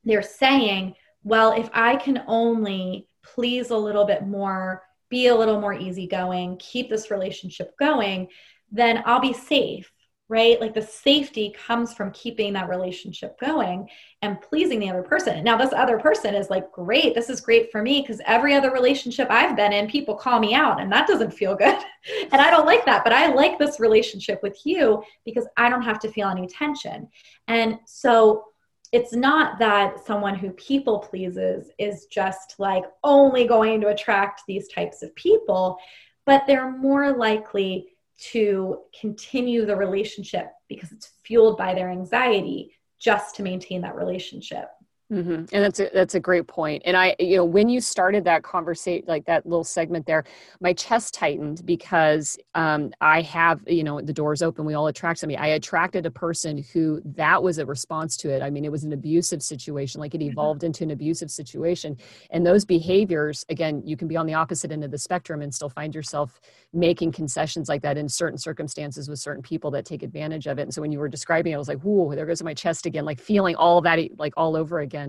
they're 0.05 0.21
saying, 0.21 0.95
well, 1.23 1.51
if 1.51 1.69
I 1.73 1.97
can 1.97 2.23
only 2.27 3.07
please 3.23 3.71
a 3.71 3.77
little 3.77 4.05
bit 4.05 4.25
more 4.25 4.83
be 5.13 5.27
a 5.27 5.35
little 5.35 5.61
more 5.61 5.75
easygoing, 5.75 6.57
keep 6.57 6.89
this 6.89 7.11
relationship 7.11 7.77
going, 7.77 8.27
then 8.71 9.03
I'll 9.05 9.21
be 9.21 9.31
safe, 9.31 9.91
right? 10.27 10.59
Like 10.59 10.73
the 10.73 10.81
safety 10.81 11.53
comes 11.67 11.93
from 11.93 12.09
keeping 12.13 12.53
that 12.53 12.67
relationship 12.67 13.39
going 13.39 13.87
and 14.23 14.41
pleasing 14.41 14.79
the 14.79 14.89
other 14.89 15.03
person. 15.03 15.43
Now, 15.43 15.55
this 15.55 15.71
other 15.71 15.99
person 15.99 16.33
is 16.33 16.49
like, 16.49 16.71
great, 16.71 17.13
this 17.13 17.29
is 17.29 17.41
great 17.41 17.71
for 17.71 17.83
me 17.83 18.01
because 18.01 18.21
every 18.25 18.55
other 18.55 18.71
relationship 18.71 19.27
I've 19.29 19.55
been 19.55 19.71
in, 19.71 19.87
people 19.87 20.15
call 20.15 20.39
me 20.39 20.55
out 20.55 20.81
and 20.81 20.91
that 20.91 21.05
doesn't 21.07 21.29
feel 21.29 21.55
good. 21.55 21.77
and 22.31 22.41
I 22.41 22.49
don't 22.49 22.65
like 22.65 22.83
that, 22.85 23.03
but 23.03 23.13
I 23.13 23.31
like 23.31 23.59
this 23.59 23.79
relationship 23.79 24.41
with 24.41 24.59
you 24.65 25.03
because 25.25 25.47
I 25.57 25.69
don't 25.69 25.83
have 25.83 25.99
to 25.99 26.11
feel 26.11 26.29
any 26.29 26.47
tension. 26.47 27.07
And 27.47 27.77
so, 27.85 28.45
it's 28.93 29.11
not 29.11 29.57
that 29.57 30.05
someone 30.05 30.35
who 30.35 30.51
people 30.51 30.99
pleases 30.99 31.71
is 31.79 32.05
just 32.05 32.55
like 32.59 32.83
only 33.03 33.47
going 33.47 33.81
to 33.81 33.87
attract 33.87 34.43
these 34.47 34.67
types 34.67 35.01
of 35.01 35.13
people, 35.15 35.79
but 36.27 36.43
they're 36.45 36.71
more 36.71 37.11
likely 37.11 37.87
to 38.19 38.77
continue 38.97 39.65
the 39.65 39.75
relationship 39.75 40.51
because 40.69 40.91
it's 40.91 41.09
fueled 41.25 41.57
by 41.57 41.73
their 41.73 41.89
anxiety 41.89 42.71
just 42.99 43.35
to 43.35 43.41
maintain 43.41 43.81
that 43.81 43.95
relationship. 43.95 44.69
Mm-hmm. 45.13 45.31
And 45.31 45.63
that's 45.63 45.79
a, 45.79 45.89
that's 45.93 46.15
a 46.15 46.19
great 46.19 46.47
point. 46.47 46.81
And 46.85 46.97
I, 46.97 47.15
you 47.19 47.37
know, 47.37 47.45
when 47.45 47.69
you 47.69 47.79
started 47.79 48.23
that 48.23 48.41
conversation, 48.43 49.05
like 49.07 49.25
that 49.25 49.45
little 49.45 49.63
segment 49.63 50.07
there, 50.07 50.23
my 50.59 50.73
chest 50.73 51.13
tightened 51.13 51.65
because 51.65 52.37
um, 52.55 52.91
I 52.99 53.21
have, 53.21 53.61
you 53.67 53.83
know, 53.83 54.01
the 54.01 54.13
doors 54.13 54.41
open. 54.41 54.65
We 54.65 54.73
all 54.73 54.87
attract 54.87 55.19
somebody. 55.19 55.37
I 55.37 55.47
attracted 55.47 56.07
a 56.07 56.11
person 56.11 56.63
who 56.73 57.01
that 57.05 57.43
was 57.43 57.59
a 57.59 57.65
response 57.65 58.17
to 58.17 58.29
it. 58.29 58.41
I 58.41 58.49
mean, 58.49 58.65
it 58.65 58.71
was 58.71 58.83
an 58.83 58.93
abusive 58.93 59.43
situation. 59.43 60.01
Like 60.01 60.15
it 60.15 60.21
mm-hmm. 60.21 60.31
evolved 60.31 60.61
mm-hmm. 60.61 60.67
into 60.67 60.83
an 60.85 60.91
abusive 60.91 61.29
situation. 61.29 61.97
And 62.31 62.45
those 62.45 62.65
behaviors, 62.65 63.45
again, 63.49 63.83
you 63.85 63.97
can 63.97 64.07
be 64.07 64.17
on 64.17 64.25
the 64.25 64.33
opposite 64.33 64.71
end 64.71 64.83
of 64.83 64.91
the 64.91 64.97
spectrum 64.97 65.41
and 65.41 65.53
still 65.53 65.69
find 65.69 65.93
yourself 65.93 66.41
making 66.73 67.11
concessions 67.11 67.69
like 67.69 67.83
that 67.83 67.97
in 67.97 68.09
certain 68.09 68.37
circumstances 68.37 69.07
with 69.07 69.19
certain 69.19 69.43
people 69.43 69.69
that 69.71 69.85
take 69.85 70.01
advantage 70.01 70.47
of 70.47 70.57
it. 70.57 70.63
And 70.63 70.73
so 70.73 70.81
when 70.81 70.91
you 70.91 70.97
were 70.97 71.07
describing 71.09 71.51
it, 71.51 71.55
I 71.55 71.59
was 71.59 71.67
like, 71.67 71.81
whoa, 71.81 72.15
there 72.15 72.25
goes 72.25 72.41
my 72.41 72.53
chest 72.53 72.85
again, 72.85 73.05
like 73.05 73.19
feeling 73.19 73.55
all 73.55 73.81
that 73.81 73.99
like 74.17 74.33
all 74.37 74.55
over 74.55 74.79
again 74.79 75.02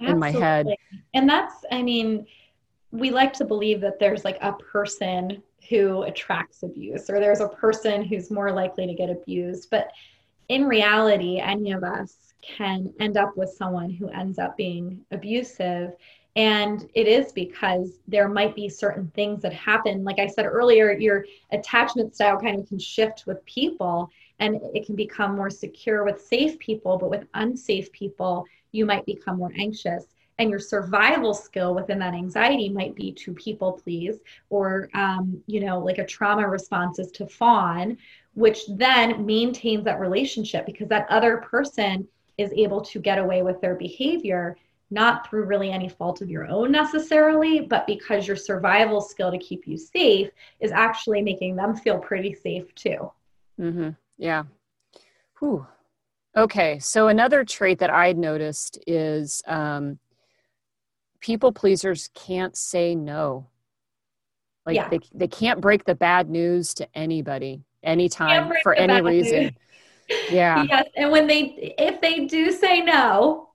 Absolutely. 0.00 0.12
in 0.12 0.18
my 0.18 0.30
head. 0.30 0.66
And 1.14 1.28
that's, 1.28 1.54
I 1.70 1.82
mean, 1.82 2.26
we 2.90 3.10
like 3.10 3.32
to 3.34 3.44
believe 3.44 3.80
that 3.80 3.98
there's 3.98 4.24
like 4.24 4.38
a 4.40 4.52
person 4.52 5.42
who 5.68 6.02
attracts 6.02 6.62
abuse 6.62 7.08
or 7.08 7.20
there's 7.20 7.40
a 7.40 7.48
person 7.48 8.04
who's 8.04 8.30
more 8.30 8.52
likely 8.52 8.86
to 8.86 8.94
get 8.94 9.10
abused. 9.10 9.68
But 9.70 9.90
in 10.48 10.66
reality, 10.66 11.38
any 11.38 11.72
of 11.72 11.82
us 11.82 12.34
can 12.42 12.92
end 13.00 13.16
up 13.16 13.36
with 13.36 13.50
someone 13.50 13.90
who 13.90 14.08
ends 14.08 14.38
up 14.38 14.56
being 14.56 15.00
abusive. 15.10 15.92
And 16.36 16.88
it 16.94 17.06
is 17.06 17.32
because 17.32 18.00
there 18.08 18.28
might 18.28 18.56
be 18.56 18.68
certain 18.68 19.10
things 19.14 19.42
that 19.42 19.52
happen. 19.52 20.02
Like 20.02 20.18
I 20.18 20.26
said 20.26 20.46
earlier, 20.46 20.92
your 20.92 21.24
attachment 21.52 22.14
style 22.14 22.40
kind 22.40 22.58
of 22.58 22.68
can 22.68 22.78
shift 22.78 23.24
with 23.26 23.44
people 23.44 24.10
and 24.40 24.58
it 24.74 24.84
can 24.84 24.96
become 24.96 25.36
more 25.36 25.50
secure 25.50 26.04
with 26.04 26.20
safe 26.20 26.58
people, 26.58 26.98
but 26.98 27.10
with 27.10 27.26
unsafe 27.34 27.92
people, 27.92 28.44
you 28.72 28.84
might 28.84 29.06
become 29.06 29.38
more 29.38 29.52
anxious. 29.56 30.06
And 30.38 30.50
your 30.50 30.58
survival 30.58 31.32
skill 31.32 31.76
within 31.76 32.00
that 32.00 32.14
anxiety 32.14 32.68
might 32.68 32.96
be 32.96 33.12
to 33.12 33.32
people 33.34 33.80
please, 33.84 34.16
or, 34.50 34.88
um, 34.94 35.40
you 35.46 35.60
know, 35.60 35.78
like 35.78 35.98
a 35.98 36.06
trauma 36.06 36.48
response 36.48 36.98
is 36.98 37.12
to 37.12 37.28
fawn, 37.28 37.96
which 38.34 38.62
then 38.68 39.24
maintains 39.24 39.84
that 39.84 40.00
relationship 40.00 40.66
because 40.66 40.88
that 40.88 41.06
other 41.08 41.36
person 41.36 42.08
is 42.36 42.52
able 42.56 42.80
to 42.80 42.98
get 42.98 43.18
away 43.18 43.42
with 43.42 43.60
their 43.60 43.76
behavior 43.76 44.56
not 44.94 45.28
through 45.28 45.44
really 45.44 45.70
any 45.70 45.88
fault 45.88 46.22
of 46.22 46.30
your 46.30 46.46
own 46.46 46.70
necessarily, 46.70 47.60
but 47.60 47.86
because 47.86 48.26
your 48.26 48.36
survival 48.36 49.00
skill 49.00 49.30
to 49.30 49.38
keep 49.38 49.66
you 49.66 49.76
safe 49.76 50.30
is 50.60 50.72
actually 50.72 51.20
making 51.20 51.56
them 51.56 51.76
feel 51.76 51.98
pretty 51.98 52.32
safe 52.32 52.72
too. 52.74 53.10
Mm-hmm. 53.60 53.90
Yeah. 54.16 54.44
Whew. 55.40 55.66
Okay. 56.36 56.78
So 56.78 57.08
another 57.08 57.44
trait 57.44 57.80
that 57.80 57.90
I'd 57.90 58.16
noticed 58.16 58.78
is 58.86 59.42
um, 59.46 59.98
people 61.20 61.52
pleasers 61.52 62.08
can't 62.14 62.56
say 62.56 62.94
no. 62.94 63.48
Like 64.64 64.76
yeah. 64.76 64.88
they, 64.88 65.00
they 65.12 65.28
can't 65.28 65.60
break 65.60 65.84
the 65.84 65.94
bad 65.94 66.30
news 66.30 66.72
to 66.74 66.88
anybody 66.94 67.64
anytime 67.82 68.52
for 68.62 68.74
any 68.74 69.00
reason. 69.02 69.42
News. 69.42 69.52
Yeah. 70.30 70.64
Yes. 70.68 70.88
And 70.96 71.10
when 71.10 71.26
they, 71.26 71.74
if 71.78 72.00
they 72.00 72.26
do 72.26 72.52
say 72.52 72.80
no, 72.82 73.48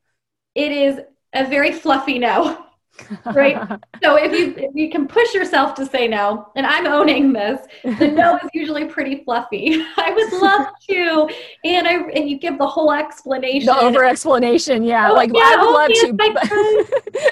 it 0.55 0.71
is 0.71 0.99
a 1.33 1.45
very 1.47 1.71
fluffy 1.71 2.19
no. 2.19 2.65
right? 3.33 3.57
So 4.03 4.15
if 4.15 4.31
you 4.31 4.53
if 4.57 4.75
you 4.75 4.89
can 4.89 5.07
push 5.07 5.33
yourself 5.33 5.73
to 5.75 5.85
say 5.85 6.07
no 6.07 6.47
and 6.55 6.65
i'm 6.65 6.85
owning 6.85 7.31
this 7.33 7.65
the 7.83 8.07
no 8.07 8.37
is 8.43 8.49
usually 8.53 8.85
pretty 8.85 9.23
fluffy. 9.23 9.81
I 9.97 10.11
would 10.11 10.41
love 10.41 10.67
to 10.89 11.29
and 11.63 11.87
i 11.87 11.93
and 12.09 12.29
you 12.29 12.39
give 12.39 12.57
the 12.57 12.67
whole 12.67 12.91
explanation. 12.91 13.67
The 13.67 13.79
over 13.79 14.03
explanation 14.03 14.83
yeah 14.83 15.09
oh, 15.11 15.13
like 15.13 15.31
yeah, 15.33 15.41
i 15.43 15.55
would 15.61 15.71
love 15.71 15.89
to 15.89 16.13
but... 16.13 16.51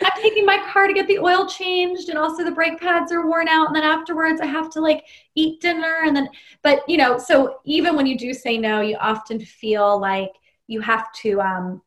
i'm 0.06 0.22
taking 0.22 0.46
my 0.46 0.58
car 0.72 0.88
to 0.88 0.94
get 0.94 1.08
the 1.08 1.20
oil 1.20 1.48
changed 1.48 2.10
and 2.10 2.18
also 2.18 2.44
the 2.44 2.52
brake 2.52 2.80
pads 2.80 3.12
are 3.12 3.28
worn 3.28 3.48
out 3.48 3.68
and 3.68 3.76
then 3.76 3.84
afterwards 3.84 4.42
i 4.42 4.46
have 4.46 4.70
to 4.72 4.82
like 4.82 5.04
eat 5.36 5.60
dinner 5.62 6.04
and 6.06 6.16
then 6.16 6.30
but 6.64 6.88
you 6.88 6.98
know 6.98 7.18
so 7.18 7.60
even 7.66 7.96
when 7.96 8.06
you 8.06 8.18
do 8.18 8.34
say 8.34 8.58
no 8.58 8.82
you 8.82 8.96
often 8.98 9.40
feel 9.40 10.00
like 10.00 10.32
you 10.68 10.82
have 10.82 11.12
to 11.14 11.42
um 11.42 11.82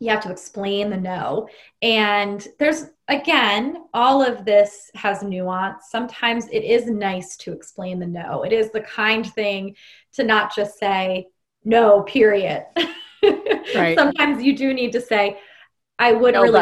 you 0.00 0.10
have 0.10 0.22
to 0.22 0.30
explain 0.30 0.90
the 0.90 0.96
no. 0.96 1.48
And 1.82 2.46
there's, 2.58 2.86
again, 3.08 3.84
all 3.92 4.22
of 4.22 4.44
this 4.44 4.90
has 4.94 5.22
nuance. 5.22 5.84
Sometimes 5.90 6.46
it 6.48 6.64
is 6.64 6.86
nice 6.86 7.36
to 7.38 7.52
explain 7.52 7.98
the 7.98 8.06
no. 8.06 8.42
It 8.42 8.52
is 8.52 8.70
the 8.70 8.82
kind 8.82 9.26
thing 9.26 9.76
to 10.12 10.24
not 10.24 10.54
just 10.54 10.78
say 10.78 11.26
no, 11.64 12.02
period. 12.02 12.64
Right. 13.22 13.98
Sometimes 13.98 14.42
you 14.42 14.56
do 14.56 14.72
need 14.72 14.92
to 14.92 15.00
say, 15.00 15.38
I 16.00 16.12
would 16.12 16.34
no 16.34 16.42
really 16.42 16.52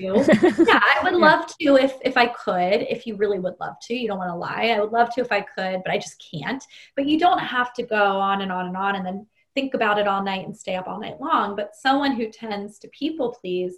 yeah, 0.00 0.80
I 0.82 0.98
would 1.04 1.14
love 1.20 1.46
to 1.46 1.76
if 1.76 1.94
if 2.04 2.16
I 2.16 2.26
could, 2.26 2.82
if 2.82 3.06
you 3.06 3.16
really 3.16 3.38
would 3.38 3.54
love 3.60 3.74
to. 3.82 3.94
You 3.94 4.08
don't 4.08 4.18
want 4.18 4.30
to 4.30 4.36
lie. 4.36 4.74
I 4.74 4.80
would 4.80 4.90
love 4.90 5.14
to 5.14 5.20
if 5.20 5.30
I 5.30 5.42
could, 5.42 5.82
but 5.84 5.92
I 5.92 5.96
just 5.96 6.22
can't. 6.32 6.64
But 6.96 7.06
you 7.06 7.18
don't 7.18 7.38
have 7.38 7.72
to 7.74 7.84
go 7.84 8.18
on 8.18 8.42
and 8.42 8.50
on 8.50 8.66
and 8.66 8.76
on 8.76 8.96
and 8.96 9.06
then 9.06 9.26
think 9.54 9.74
about 9.74 9.98
it 9.98 10.06
all 10.06 10.22
night 10.22 10.46
and 10.46 10.56
stay 10.56 10.76
up 10.76 10.88
all 10.88 11.00
night 11.00 11.20
long. 11.20 11.56
But 11.56 11.74
someone 11.74 12.12
who 12.12 12.30
tends 12.30 12.78
to 12.80 12.88
people 12.88 13.36
please, 13.40 13.74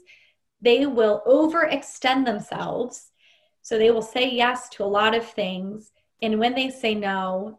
they 0.61 0.87
will 0.87 1.22
overextend 1.26 2.24
themselves. 2.24 3.11
So 3.62 3.78
they 3.78 3.90
will 3.90 4.02
say 4.02 4.30
yes 4.30 4.68
to 4.70 4.85
a 4.85 4.87
lot 4.87 5.14
of 5.14 5.24
things. 5.26 5.92
And 6.20 6.38
when 6.38 6.54
they 6.54 6.70
say 6.70 6.94
no, 6.94 7.58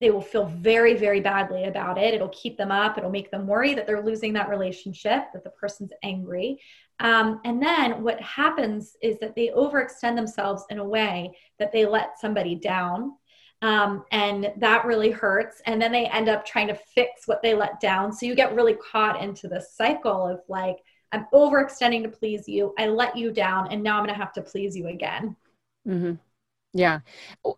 they 0.00 0.10
will 0.10 0.20
feel 0.20 0.44
very, 0.46 0.94
very 0.94 1.20
badly 1.20 1.64
about 1.64 1.96
it. 1.96 2.12
It'll 2.12 2.28
keep 2.28 2.58
them 2.58 2.70
up. 2.70 2.98
It'll 2.98 3.10
make 3.10 3.30
them 3.30 3.46
worry 3.46 3.74
that 3.74 3.86
they're 3.86 4.04
losing 4.04 4.34
that 4.34 4.50
relationship, 4.50 5.24
that 5.32 5.42
the 5.42 5.50
person's 5.50 5.92
angry. 6.02 6.60
Um, 7.00 7.40
and 7.44 7.62
then 7.62 8.02
what 8.02 8.20
happens 8.20 8.96
is 9.02 9.18
that 9.20 9.34
they 9.34 9.48
overextend 9.48 10.16
themselves 10.16 10.64
in 10.70 10.78
a 10.78 10.84
way 10.84 11.36
that 11.58 11.72
they 11.72 11.86
let 11.86 12.18
somebody 12.18 12.54
down. 12.54 13.12
Um, 13.62 14.04
and 14.12 14.52
that 14.58 14.84
really 14.84 15.10
hurts. 15.10 15.62
And 15.66 15.80
then 15.80 15.92
they 15.92 16.06
end 16.06 16.28
up 16.28 16.44
trying 16.44 16.68
to 16.68 16.74
fix 16.74 17.26
what 17.26 17.42
they 17.42 17.54
let 17.54 17.80
down. 17.80 18.12
So 18.12 18.26
you 18.26 18.34
get 18.34 18.54
really 18.54 18.74
caught 18.74 19.22
into 19.22 19.48
this 19.48 19.74
cycle 19.74 20.26
of 20.26 20.40
like, 20.48 20.76
I'm 21.12 21.26
overextending 21.32 22.02
to 22.02 22.08
please 22.08 22.48
you. 22.48 22.74
I 22.78 22.88
let 22.88 23.16
you 23.16 23.32
down, 23.32 23.72
and 23.72 23.82
now 23.82 23.96
I'm 23.96 24.04
going 24.04 24.14
to 24.14 24.20
have 24.20 24.32
to 24.34 24.42
please 24.42 24.76
you 24.76 24.88
again. 24.88 25.36
Mm-hmm. 25.86 26.14
Yeah. 26.74 27.00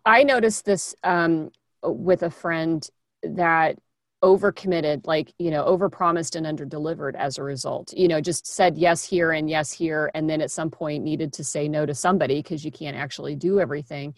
I 0.05 0.23
noticed 0.23 0.65
this 0.65 0.95
um, 1.03 1.51
with 1.83 2.23
a 2.23 2.29
friend 2.29 2.87
that 3.23 3.77
overcommitted 4.21 5.07
like 5.07 5.33
you 5.39 5.49
know 5.49 5.63
overpromised 5.63 6.35
and 6.35 6.45
underdelivered 6.45 7.15
as 7.15 7.37
a 7.37 7.43
result 7.43 7.93
you 7.93 8.05
know 8.05 8.19
just 8.19 8.45
said 8.45 8.77
yes 8.77 9.01
here 9.01 9.31
and 9.31 9.49
yes 9.49 9.71
here 9.71 10.11
and 10.13 10.29
then 10.29 10.41
at 10.41 10.51
some 10.51 10.69
point 10.69 11.05
needed 11.05 11.31
to 11.31 11.41
say 11.41 11.69
no 11.69 11.85
to 11.85 11.95
somebody 11.95 12.41
because 12.41 12.65
you 12.65 12.71
can't 12.71 12.97
actually 12.97 13.33
do 13.33 13.61
everything 13.61 14.13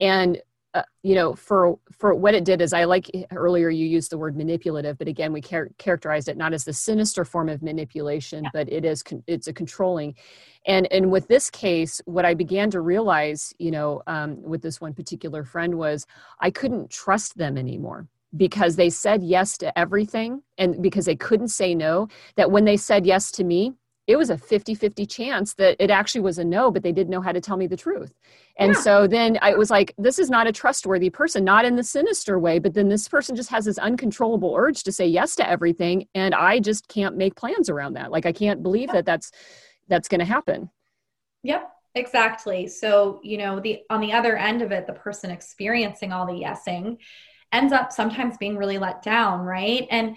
and 0.00 0.40
uh, 0.74 0.82
you 1.02 1.14
know 1.14 1.34
for 1.34 1.78
for 1.90 2.14
what 2.14 2.34
it 2.34 2.44
did 2.44 2.60
is 2.62 2.72
i 2.72 2.84
like 2.84 3.10
earlier 3.32 3.68
you 3.68 3.86
used 3.86 4.10
the 4.10 4.16
word 4.16 4.36
manipulative 4.36 4.96
but 4.96 5.08
again 5.08 5.32
we 5.32 5.40
char- 5.40 5.68
characterized 5.78 6.28
it 6.28 6.36
not 6.36 6.52
as 6.52 6.64
the 6.64 6.72
sinister 6.72 7.24
form 7.24 7.48
of 7.48 7.62
manipulation 7.62 8.44
yeah. 8.44 8.50
but 8.52 8.72
it 8.72 8.84
is 8.84 9.02
con- 9.02 9.22
it's 9.26 9.48
a 9.48 9.52
controlling 9.52 10.14
and 10.66 10.90
and 10.90 11.10
with 11.10 11.28
this 11.28 11.50
case 11.50 12.00
what 12.06 12.24
i 12.24 12.32
began 12.32 12.70
to 12.70 12.80
realize 12.80 13.52
you 13.58 13.70
know 13.70 14.02
um, 14.06 14.40
with 14.42 14.62
this 14.62 14.80
one 14.80 14.94
particular 14.94 15.44
friend 15.44 15.74
was 15.74 16.06
i 16.40 16.50
couldn't 16.50 16.90
trust 16.90 17.36
them 17.36 17.58
anymore 17.58 18.08
because 18.36 18.76
they 18.76 18.88
said 18.88 19.22
yes 19.22 19.58
to 19.58 19.78
everything 19.78 20.42
and 20.56 20.82
because 20.82 21.04
they 21.04 21.16
couldn't 21.16 21.48
say 21.48 21.74
no 21.74 22.08
that 22.36 22.50
when 22.50 22.64
they 22.64 22.76
said 22.76 23.04
yes 23.04 23.30
to 23.30 23.44
me 23.44 23.74
it 24.06 24.16
was 24.16 24.30
a 24.30 24.36
50-50 24.36 25.08
chance 25.08 25.54
that 25.54 25.76
it 25.78 25.90
actually 25.90 26.22
was 26.22 26.38
a 26.38 26.44
no 26.44 26.70
but 26.70 26.82
they 26.82 26.92
didn't 26.92 27.10
know 27.10 27.20
how 27.20 27.32
to 27.32 27.40
tell 27.40 27.56
me 27.56 27.66
the 27.66 27.76
truth. 27.76 28.12
And 28.56 28.74
yeah. 28.74 28.80
so 28.80 29.06
then 29.06 29.38
i 29.42 29.54
was 29.54 29.70
like 29.70 29.94
this 29.98 30.18
is 30.18 30.30
not 30.30 30.46
a 30.46 30.52
trustworthy 30.52 31.10
person 31.10 31.44
not 31.44 31.64
in 31.64 31.76
the 31.76 31.84
sinister 31.84 32.38
way 32.38 32.58
but 32.58 32.74
then 32.74 32.88
this 32.88 33.08
person 33.08 33.34
just 33.34 33.50
has 33.50 33.64
this 33.64 33.78
uncontrollable 33.78 34.54
urge 34.56 34.82
to 34.84 34.92
say 34.92 35.06
yes 35.06 35.36
to 35.36 35.48
everything 35.48 36.06
and 36.14 36.34
i 36.34 36.58
just 36.58 36.88
can't 36.88 37.16
make 37.16 37.34
plans 37.34 37.70
around 37.70 37.94
that. 37.94 38.10
Like 38.10 38.26
i 38.26 38.32
can't 38.32 38.62
believe 38.62 38.92
that 38.92 39.06
that's 39.06 39.30
that's 39.88 40.08
going 40.08 40.20
to 40.20 40.24
happen. 40.24 40.70
Yep 41.42 41.72
exactly. 41.94 42.66
So 42.66 43.20
you 43.22 43.38
know 43.38 43.60
the 43.60 43.80
on 43.90 44.00
the 44.00 44.12
other 44.12 44.36
end 44.36 44.62
of 44.62 44.72
it 44.72 44.86
the 44.86 44.92
person 44.92 45.30
experiencing 45.30 46.12
all 46.12 46.26
the 46.26 46.32
yesing 46.32 46.98
ends 47.52 47.72
up 47.72 47.92
sometimes 47.92 48.38
being 48.38 48.56
really 48.56 48.78
let 48.78 49.02
down 49.02 49.40
right? 49.40 49.86
And 49.90 50.16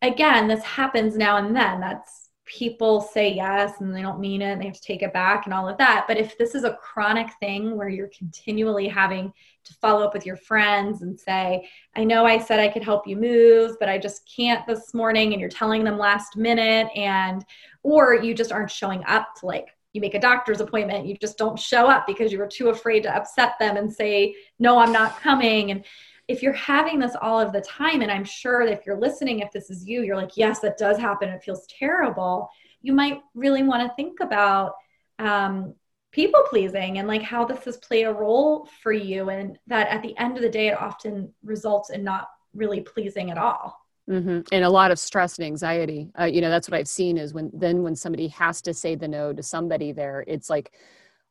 again 0.00 0.48
this 0.48 0.62
happens 0.64 1.16
now 1.16 1.36
and 1.36 1.54
then. 1.54 1.80
That's 1.80 2.21
people 2.52 3.00
say 3.00 3.32
yes 3.32 3.80
and 3.80 3.94
they 3.94 4.02
don't 4.02 4.20
mean 4.20 4.42
it 4.42 4.52
and 4.52 4.60
they 4.60 4.66
have 4.66 4.74
to 4.74 4.82
take 4.82 5.00
it 5.00 5.12
back 5.14 5.46
and 5.46 5.54
all 5.54 5.66
of 5.66 5.78
that. 5.78 6.04
But 6.06 6.18
if 6.18 6.36
this 6.36 6.54
is 6.54 6.64
a 6.64 6.74
chronic 6.74 7.28
thing 7.40 7.78
where 7.78 7.88
you're 7.88 8.10
continually 8.16 8.88
having 8.88 9.32
to 9.64 9.74
follow 9.74 10.04
up 10.04 10.12
with 10.12 10.26
your 10.26 10.36
friends 10.36 11.00
and 11.00 11.18
say, 11.18 11.66
I 11.96 12.04
know 12.04 12.26
I 12.26 12.38
said 12.38 12.60
I 12.60 12.68
could 12.68 12.84
help 12.84 13.06
you 13.06 13.16
move, 13.16 13.76
but 13.80 13.88
I 13.88 13.96
just 13.96 14.30
can't 14.36 14.66
this 14.66 14.92
morning, 14.92 15.32
and 15.32 15.40
you're 15.40 15.48
telling 15.48 15.82
them 15.82 15.96
last 15.96 16.36
minute, 16.36 16.88
and 16.94 17.42
or 17.82 18.14
you 18.16 18.34
just 18.34 18.52
aren't 18.52 18.70
showing 18.70 19.02
up 19.06 19.28
to 19.36 19.46
like 19.46 19.68
you 19.94 20.00
make 20.00 20.14
a 20.14 20.20
doctor's 20.20 20.60
appointment, 20.60 21.06
you 21.06 21.16
just 21.16 21.38
don't 21.38 21.58
show 21.58 21.86
up 21.86 22.06
because 22.06 22.32
you 22.32 22.38
were 22.38 22.46
too 22.46 22.68
afraid 22.68 23.02
to 23.04 23.14
upset 23.14 23.52
them 23.58 23.76
and 23.76 23.92
say, 23.92 24.34
No, 24.58 24.78
I'm 24.78 24.92
not 24.92 25.20
coming. 25.20 25.70
And 25.70 25.84
if 26.32 26.42
you're 26.42 26.52
having 26.54 26.98
this 26.98 27.14
all 27.20 27.38
of 27.38 27.52
the 27.52 27.60
time, 27.60 28.00
and 28.00 28.10
I'm 28.10 28.24
sure 28.24 28.62
if 28.62 28.86
you're 28.86 28.98
listening, 28.98 29.40
if 29.40 29.52
this 29.52 29.68
is 29.68 29.86
you, 29.86 30.02
you're 30.02 30.16
like, 30.16 30.36
yes, 30.36 30.60
that 30.60 30.78
does 30.78 30.98
happen. 30.98 31.28
It 31.28 31.42
feels 31.42 31.66
terrible. 31.66 32.48
You 32.80 32.94
might 32.94 33.20
really 33.34 33.62
want 33.62 33.82
to 33.86 33.94
think 33.94 34.20
about 34.20 34.72
um, 35.18 35.74
people 36.10 36.42
pleasing 36.48 36.98
and 36.98 37.06
like 37.06 37.22
how 37.22 37.44
this 37.44 37.64
has 37.66 37.76
played 37.76 38.04
a 38.04 38.12
role 38.12 38.68
for 38.82 38.92
you, 38.92 39.28
and 39.28 39.58
that 39.66 39.88
at 39.88 40.02
the 40.02 40.16
end 40.18 40.36
of 40.36 40.42
the 40.42 40.48
day, 40.48 40.68
it 40.68 40.80
often 40.80 41.32
results 41.44 41.90
in 41.90 42.02
not 42.02 42.28
really 42.54 42.80
pleasing 42.80 43.30
at 43.30 43.38
all. 43.38 43.78
Mm-hmm. 44.10 44.40
And 44.50 44.64
a 44.64 44.70
lot 44.70 44.90
of 44.90 44.98
stress 44.98 45.38
and 45.38 45.46
anxiety. 45.46 46.10
Uh, 46.18 46.24
you 46.24 46.40
know, 46.40 46.50
that's 46.50 46.68
what 46.68 46.76
I've 46.78 46.88
seen 46.88 47.18
is 47.18 47.34
when 47.34 47.50
then 47.52 47.82
when 47.82 47.94
somebody 47.94 48.28
has 48.28 48.60
to 48.62 48.74
say 48.74 48.94
the 48.96 49.06
no 49.06 49.32
to 49.32 49.42
somebody 49.42 49.92
there, 49.92 50.24
it's 50.26 50.50
like 50.50 50.72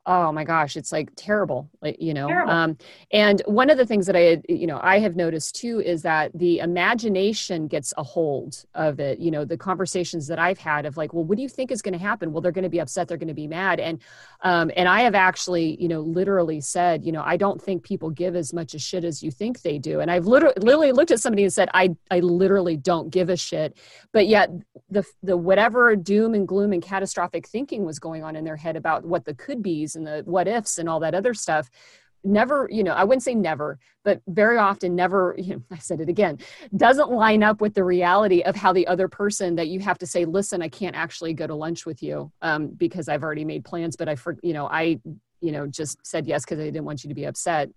oh 0.07 0.31
my 0.31 0.43
gosh 0.43 0.75
it's 0.75 0.91
like 0.91 1.11
terrible 1.15 1.69
like 1.81 1.95
you 1.99 2.13
know 2.13 2.27
terrible. 2.27 2.51
Um, 2.51 2.77
and 3.11 3.41
one 3.45 3.69
of 3.69 3.77
the 3.77 3.85
things 3.85 4.07
that 4.07 4.15
i 4.15 4.41
you 4.49 4.65
know 4.65 4.79
i 4.81 4.97
have 4.97 5.15
noticed 5.15 5.55
too 5.55 5.79
is 5.79 6.01
that 6.01 6.31
the 6.33 6.57
imagination 6.57 7.67
gets 7.67 7.93
a 7.97 8.03
hold 8.03 8.65
of 8.73 8.99
it 8.99 9.19
you 9.19 9.29
know 9.29 9.45
the 9.45 9.57
conversations 9.57 10.25
that 10.27 10.39
i've 10.39 10.57
had 10.57 10.87
of 10.87 10.97
like 10.97 11.13
well 11.13 11.23
what 11.23 11.35
do 11.35 11.43
you 11.43 11.49
think 11.49 11.69
is 11.69 11.83
going 11.83 11.93
to 11.93 11.99
happen 11.99 12.31
well 12.31 12.41
they're 12.41 12.51
going 12.51 12.63
to 12.63 12.69
be 12.69 12.81
upset 12.81 13.07
they're 13.07 13.17
going 13.17 13.27
to 13.27 13.33
be 13.33 13.47
mad 13.47 13.79
and 13.79 14.01
um, 14.41 14.71
and 14.75 14.89
i 14.89 15.01
have 15.01 15.13
actually 15.13 15.79
you 15.79 15.87
know 15.87 16.01
literally 16.01 16.59
said 16.59 17.05
you 17.05 17.11
know 17.11 17.21
i 17.23 17.37
don't 17.37 17.61
think 17.61 17.83
people 17.83 18.09
give 18.09 18.35
as 18.35 18.53
much 18.53 18.73
a 18.73 18.79
shit 18.79 19.03
as 19.03 19.21
you 19.21 19.29
think 19.29 19.61
they 19.61 19.77
do 19.77 19.99
and 19.99 20.09
i've 20.09 20.25
literally, 20.25 20.55
literally 20.61 20.91
looked 20.91 21.11
at 21.11 21.19
somebody 21.19 21.43
and 21.43 21.53
said 21.53 21.69
i 21.75 21.95
i 22.09 22.19
literally 22.19 22.75
don't 22.75 23.11
give 23.11 23.29
a 23.29 23.37
shit 23.37 23.77
but 24.13 24.25
yet 24.25 24.49
the 24.89 25.05
the 25.21 25.37
whatever 25.37 25.95
doom 25.95 26.33
and 26.33 26.47
gloom 26.47 26.73
and 26.73 26.81
catastrophic 26.81 27.47
thinking 27.47 27.85
was 27.85 27.99
going 27.99 28.23
on 28.23 28.35
in 28.35 28.43
their 28.43 28.55
head 28.55 28.75
about 28.75 29.05
what 29.05 29.25
the 29.25 29.35
could 29.35 29.61
be's 29.61 29.90
and 29.95 30.06
the 30.06 30.23
what 30.25 30.47
ifs 30.47 30.77
and 30.77 30.89
all 30.89 30.99
that 30.99 31.15
other 31.15 31.34
stuff 31.34 31.69
never 32.23 32.67
you 32.71 32.84
know 32.84 32.93
i 32.93 33.04
wouldn't 33.04 33.23
say 33.23 33.34
never 33.34 33.80
but 34.04 34.21
very 34.27 34.58
often 34.58 34.95
never 34.95 35.36
you 35.39 35.56
know, 35.56 35.63
i 35.71 35.77
said 35.77 35.99
it 35.99 36.10
again 36.10 36.38
doesn't 36.77 37.10
line 37.12 37.41
up 37.41 37.62
with 37.62 37.73
the 37.73 37.84
reality 37.84 38.41
of 38.43 38.56
how 38.56 38.71
the 38.71 38.86
other 38.88 39.08
person 39.08 39.56
that 39.56 39.67
you 39.67 39.80
have 39.80 39.97
to 39.97 40.06
say 40.06 40.23
listen 40.25 40.62
i 40.62 40.69
can't 40.69 40.95
actually 40.95 41.34
go 41.34 41.47
to 41.47 41.56
lunch 41.56 41.86
with 41.86 42.04
you 42.04 42.32
um, 42.41 42.67
because 42.67 43.10
i've 43.10 43.23
already 43.23 43.45
made 43.45 43.65
plans 43.65 43.95
but 43.95 44.08
i 44.08 44.15
for 44.15 44.38
you 44.43 44.54
know 44.54 44.67
i 44.67 44.99
you 45.41 45.51
know 45.51 45.67
just 45.67 45.97
said 46.06 46.25
yes 46.25 46.45
because 46.45 46.60
i 46.60 46.63
didn't 46.63 46.86
want 46.86 47.04
you 47.04 47.10
to 47.10 47.15
be 47.15 47.25
upset. 47.25 47.69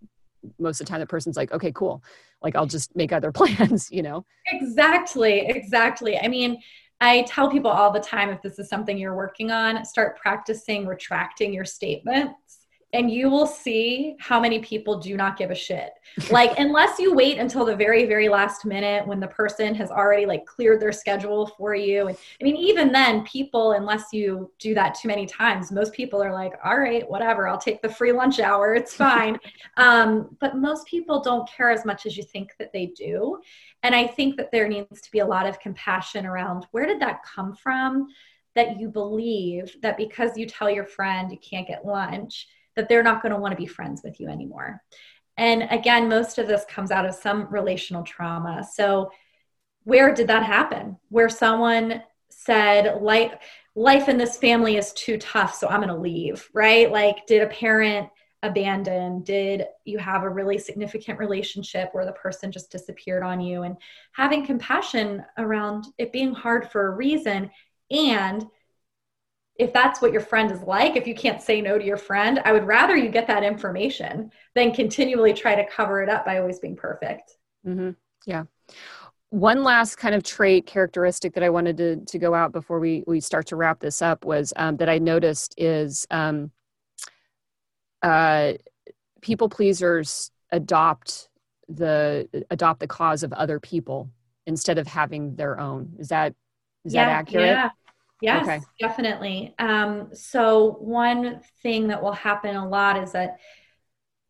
Most 0.59 0.81
of 0.81 0.87
the 0.87 0.91
time 0.91 1.01
the 1.01 1.07
person's 1.07 1.37
like 1.37 1.51
okay 1.53 1.73
cool. 1.73 2.03
Like 2.43 2.55
i'll 2.55 2.67
just 2.67 2.95
make 2.95 3.13
other 3.13 3.33
plans 3.41 3.91
you 3.91 4.03
know? 4.03 4.25
Exactly 4.47 5.47
exactly. 5.49 6.19
I 6.19 6.29
mean 6.29 6.61
I 7.05 7.21
tell 7.29 7.51
people 7.51 7.71
all 7.71 7.91
the 7.91 8.01
time 8.01 8.31
if 8.31 8.41
this 8.41 8.59
is 8.59 8.71
something 8.71 8.97
you're 8.97 9.15
working 9.15 9.51
on, 9.51 9.85
start 9.85 10.17
practicing 10.17 10.87
retracting 10.87 11.53
your 11.53 11.67
statements 11.67 12.64
and 12.95 13.11
you 13.11 13.29
will 13.29 13.47
see 13.47 14.15
how 14.21 14.41
many 14.41 14.61
people 14.61 14.99
do 14.99 15.17
not 15.17 15.37
give 15.37 15.51
a 15.51 15.55
shit. 15.55 15.91
Like 16.31 16.53
unless 16.59 16.99
you 17.01 17.13
wait 17.13 17.39
until 17.39 17.65
the 17.65 17.75
very 17.75 18.07
very 18.07 18.29
last 18.29 18.65
minute 18.65 19.07
when 19.07 19.19
the 19.19 19.27
person 19.27 19.75
has 19.75 19.91
already 19.91 20.27
like 20.27 20.47
cleared 20.47 20.81
their 20.81 20.93
schedule 20.93 21.49
for 21.59 21.75
you. 21.75 22.07
And 22.07 22.17
I 22.41 22.45
mean 22.45 22.57
even 22.57 22.93
then 22.93 23.25
people 23.25 23.73
unless 23.73 24.13
you 24.13 24.51
do 24.61 24.75
that 24.75 24.95
too 24.95 25.09
many 25.09 25.27
times, 25.27 25.73
most 25.73 25.93
people 25.93 26.23
are 26.23 26.33
like, 26.33 26.53
"All 26.65 26.79
right, 26.79 27.09
whatever, 27.11 27.49
I'll 27.49 27.59
take 27.59 27.83
the 27.83 27.89
free 27.89 28.13
lunch 28.13 28.39
hour. 28.39 28.75
It's 28.75 28.95
fine." 29.09 29.39
um, 29.77 30.37
but 30.41 30.57
most 30.57 30.87
people 30.87 31.21
don't 31.21 31.49
care 31.49 31.71
as 31.71 31.85
much 31.85 32.07
as 32.07 32.17
you 32.17 32.23
think 32.23 32.55
that 32.59 32.73
they 32.73 32.87
do. 32.87 33.41
And 33.83 33.95
I 33.95 34.07
think 34.07 34.37
that 34.37 34.53
there 34.53 34.69
needs 34.69 35.01
to 35.01 35.11
be 35.11 35.19
a 35.19 35.27
lot 35.27 35.47
of 35.47 35.59
compassion 35.59 36.27
around 36.27 36.67
where 36.71 36.87
did 36.87 37.01
that 37.01 37.23
come 37.25 37.55
from? 37.55 38.07
That 38.55 38.79
you 38.79 38.89
believe 38.89 39.77
that 39.83 39.97
because 39.97 40.39
you 40.39 40.47
tell 40.47 40.71
your 40.71 40.87
friend 40.87 41.33
you 41.33 41.39
can't 41.39 41.67
get 41.67 41.85
lunch, 41.85 42.47
that 42.77 42.89
they're 42.89 43.03
not 43.03 43.23
going 43.23 43.33
to 43.33 43.41
want 43.41 43.53
to 43.53 43.61
be 43.61 43.67
friends 43.67 44.03
with 44.03 44.21
you 44.21 44.29
anymore. 44.29 44.83
And 45.37 45.67
again, 45.71 46.09
most 46.09 46.39
of 46.39 46.47
this 46.47 46.65
comes 46.69 46.91
out 46.91 47.07
of 47.07 47.15
some 47.15 47.49
relational 47.51 48.03
trauma. 48.03 48.65
So, 48.73 49.11
where 49.83 50.15
did 50.15 50.29
that 50.29 50.45
happen? 50.45 50.97
Where 51.11 51.29
someone 51.29 52.03
said, 52.31 53.03
life, 53.03 53.35
life 53.75 54.09
in 54.09 54.17
this 54.17 54.37
family 54.37 54.77
is 54.77 54.93
too 54.95 55.19
tough, 55.19 55.55
so 55.55 55.69
I'm 55.69 55.81
going 55.81 55.89
to 55.89 55.97
leave, 55.97 56.49
right? 56.55 56.91
Like, 56.91 57.27
did 57.27 57.43
a 57.43 57.49
parent 57.49 58.09
abandon? 58.43 59.23
Did 59.23 59.67
you 59.85 59.99
have 59.99 60.23
a 60.23 60.29
really 60.29 60.59
significant 60.59 61.19
relationship 61.19 61.91
where 61.93 62.07
the 62.07 62.13
person 62.13 62.53
just 62.53 62.71
disappeared 62.71 63.23
on 63.23 63.41
you? 63.41 63.63
And 63.63 63.77
having 64.13 64.47
compassion 64.47 65.25
around 65.39 65.87
it 65.99 66.13
being 66.13 66.33
hard 66.33 66.71
for 66.71 66.87
a 66.87 66.97
reason 66.97 67.51
and 67.91 68.47
if 69.57 69.73
that's 69.73 70.03
what 70.03 70.13
your 70.13 70.21
friend 70.21 70.51
is 70.51 70.63
like, 70.63 70.97
if 70.97 71.07
you 71.07 71.15
can't 71.15 71.41
say 71.41 71.61
no 71.61 71.79
to 71.79 71.85
your 71.85 71.97
friend, 71.97 72.41
I 72.45 72.53
would 72.53 72.65
rather 72.65 72.97
you 72.97 73.09
get 73.09 73.27
that 73.29 73.45
information 73.45 74.31
than 74.55 74.73
continually 74.73 75.33
try 75.33 75.55
to 75.55 75.65
cover 75.67 76.03
it 76.03 76.09
up 76.09 76.25
by 76.25 76.39
always 76.39 76.59
being 76.59 76.77
perfect. 76.77 77.37
Mm-hmm. 77.67 77.91
Yeah. 78.27 78.45
one 79.31 79.65
last 79.65 79.97
kind 79.97 80.15
of 80.15 80.23
trait 80.23 80.65
characteristic 80.67 81.35
that 81.35 81.43
I 81.43 81.51
wanted 81.51 81.77
to, 81.79 81.97
to 82.05 82.19
go 82.19 82.35
out 82.35 82.53
before 82.53 82.79
we, 82.79 83.03
we 83.07 83.21
start 83.21 83.47
to 83.49 83.57
wrap 83.57 83.81
this 83.81 84.01
up 84.01 84.25
was 84.25 84.53
um, 84.57 84.77
that 84.77 84.89
I 84.89 84.99
noticed 84.99 85.55
is 85.59 86.07
um, 86.11 86.53
uh, 88.03 88.53
people 89.23 89.49
pleasers 89.49 90.31
adopt 90.53 91.29
the 91.69 92.29
adopt 92.51 92.81
the 92.81 92.87
cause 92.87 93.23
of 93.23 93.33
other 93.33 93.59
people 93.59 94.11
instead 94.47 94.79
of 94.79 94.87
having 94.87 95.35
their 95.35 95.59
own. 95.59 95.95
Is 95.99 96.09
that 96.09 96.35
is 96.85 96.95
yeah, 96.95 97.07
that 97.07 97.13
accurate? 97.13 97.47
Yeah. 97.47 97.71
Yes, 98.25 98.49
okay. 98.49 98.61
definitely. 98.81 99.55
Um, 99.59 100.09
so 100.15 100.79
one 100.81 101.43
thing 101.63 101.89
that 101.89 102.03
will 102.03 102.13
happen 102.13 102.57
a 102.57 102.67
lot 102.67 103.03
is 103.03 103.13
that 103.13 103.39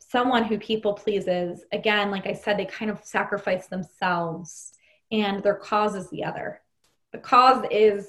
someone 0.01 0.43
who 0.43 0.59
people 0.59 0.95
pleases, 0.95 1.65
again, 1.71 2.11
like 2.11 2.27
I 2.27 2.33
said, 2.33 2.59
they 2.59 2.65
kind 2.65 2.91
of 2.91 3.05
sacrifice 3.05 3.69
themselves 3.69 4.73
and 5.13 5.45
their 5.45 5.55
cause 5.55 5.95
is 5.95 6.11
the 6.11 6.25
other. 6.25 6.61
The 7.13 7.19
cause 7.19 7.65
is 7.71 8.09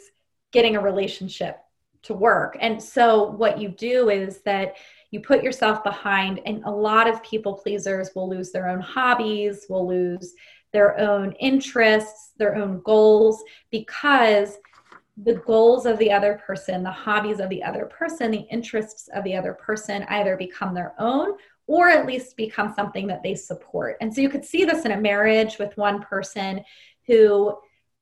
getting 0.51 0.75
a 0.75 0.81
relationship 0.81 1.59
to 2.01 2.15
work. 2.15 2.57
And 2.59 2.81
so 2.81 3.31
what 3.31 3.59
you 3.59 3.69
do 3.69 4.09
is 4.09 4.41
that 4.41 4.77
you 5.11 5.19
put 5.19 5.43
yourself 5.43 5.83
behind 5.83 6.41
and 6.47 6.63
a 6.63 6.71
lot 6.71 7.07
of 7.07 7.21
people 7.21 7.53
pleasers 7.53 8.09
will 8.15 8.27
lose 8.27 8.51
their 8.51 8.69
own 8.69 8.79
hobbies, 8.79 9.67
will 9.69 9.87
lose 9.87 10.33
their 10.73 10.99
own 10.99 11.33
interests, 11.33 12.31
their 12.37 12.55
own 12.55 12.81
goals 12.81 13.43
because 13.69 14.57
the 15.17 15.35
goals 15.35 15.85
of 15.85 15.97
the 15.97 16.11
other 16.11 16.41
person, 16.45 16.83
the 16.83 16.91
hobbies 16.91 17.39
of 17.39 17.49
the 17.49 17.63
other 17.63 17.85
person, 17.85 18.31
the 18.31 18.47
interests 18.51 19.09
of 19.13 19.23
the 19.23 19.35
other 19.35 19.53
person 19.53 20.03
either 20.09 20.35
become 20.35 20.73
their 20.73 20.93
own 20.99 21.35
or 21.67 21.89
at 21.89 22.05
least 22.05 22.37
become 22.37 22.73
something 22.75 23.07
that 23.07 23.23
they 23.23 23.33
support. 23.33 23.97
And 24.01 24.13
so 24.13 24.21
you 24.21 24.29
could 24.29 24.45
see 24.45 24.65
this 24.65 24.85
in 24.85 24.91
a 24.91 25.01
marriage 25.01 25.57
with 25.57 25.75
one 25.77 26.01
person 26.01 26.63
who, 27.07 27.57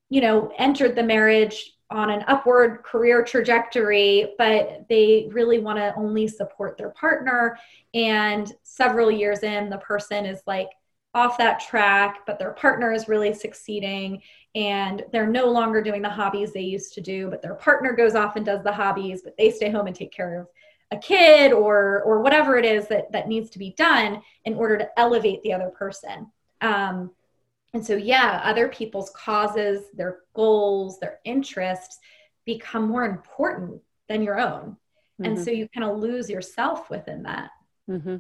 you 0.09 0.21
know, 0.21 0.51
entered 0.57 0.95
the 0.95 1.03
marriage 1.03 1.73
on 1.89 2.09
an 2.09 2.25
upward 2.27 2.83
career 2.83 3.23
trajectory, 3.23 4.33
but 4.37 4.85
they 4.89 5.29
really 5.31 5.59
want 5.59 5.77
to 5.77 5.93
only 5.95 6.27
support 6.27 6.77
their 6.77 6.89
partner. 6.89 7.57
And 7.93 8.51
several 8.63 9.11
years 9.11 9.43
in, 9.43 9.69
the 9.69 9.77
person 9.77 10.25
is 10.25 10.41
like 10.47 10.69
off 11.13 11.37
that 11.37 11.59
track, 11.59 12.21
but 12.25 12.39
their 12.39 12.53
partner 12.53 12.91
is 12.91 13.07
really 13.07 13.33
succeeding 13.33 14.21
and 14.55 15.03
they're 15.11 15.27
no 15.27 15.51
longer 15.51 15.81
doing 15.81 16.01
the 16.01 16.09
hobbies 16.09 16.53
they 16.53 16.61
used 16.61 16.93
to 16.93 17.01
do, 17.01 17.29
but 17.29 17.41
their 17.41 17.55
partner 17.55 17.93
goes 17.93 18.15
off 18.15 18.35
and 18.35 18.45
does 18.45 18.63
the 18.63 18.71
hobbies, 18.71 19.21
but 19.23 19.35
they 19.37 19.49
stay 19.49 19.69
home 19.69 19.87
and 19.87 19.95
take 19.95 20.11
care 20.11 20.39
of 20.39 20.47
a 20.91 20.97
kid 20.97 21.51
or 21.51 22.03
or 22.03 22.21
whatever 22.21 22.55
it 22.57 22.65
is 22.65 22.87
that 22.87 23.11
that 23.11 23.27
needs 23.27 23.49
to 23.49 23.59
be 23.59 23.71
done 23.71 24.21
in 24.45 24.53
order 24.53 24.77
to 24.77 24.99
elevate 24.99 25.41
the 25.41 25.53
other 25.53 25.69
person. 25.69 26.31
Um, 26.61 27.11
and 27.73 27.85
so, 27.85 27.95
yeah, 27.95 28.41
other 28.43 28.67
people's 28.67 29.09
causes, 29.11 29.85
their 29.95 30.19
goals, 30.35 30.99
their 30.99 31.19
interests 31.25 31.99
become 32.45 32.87
more 32.87 33.05
important 33.05 33.81
than 34.07 34.21
your 34.21 34.39
own. 34.39 34.77
Mm-hmm. 35.19 35.25
And 35.25 35.39
so 35.39 35.49
you 35.49 35.67
kind 35.69 35.89
of 35.89 35.97
lose 35.97 36.29
yourself 36.29 36.89
within 36.89 37.23
that. 37.23 37.49
Mm-hmm. 37.89 38.17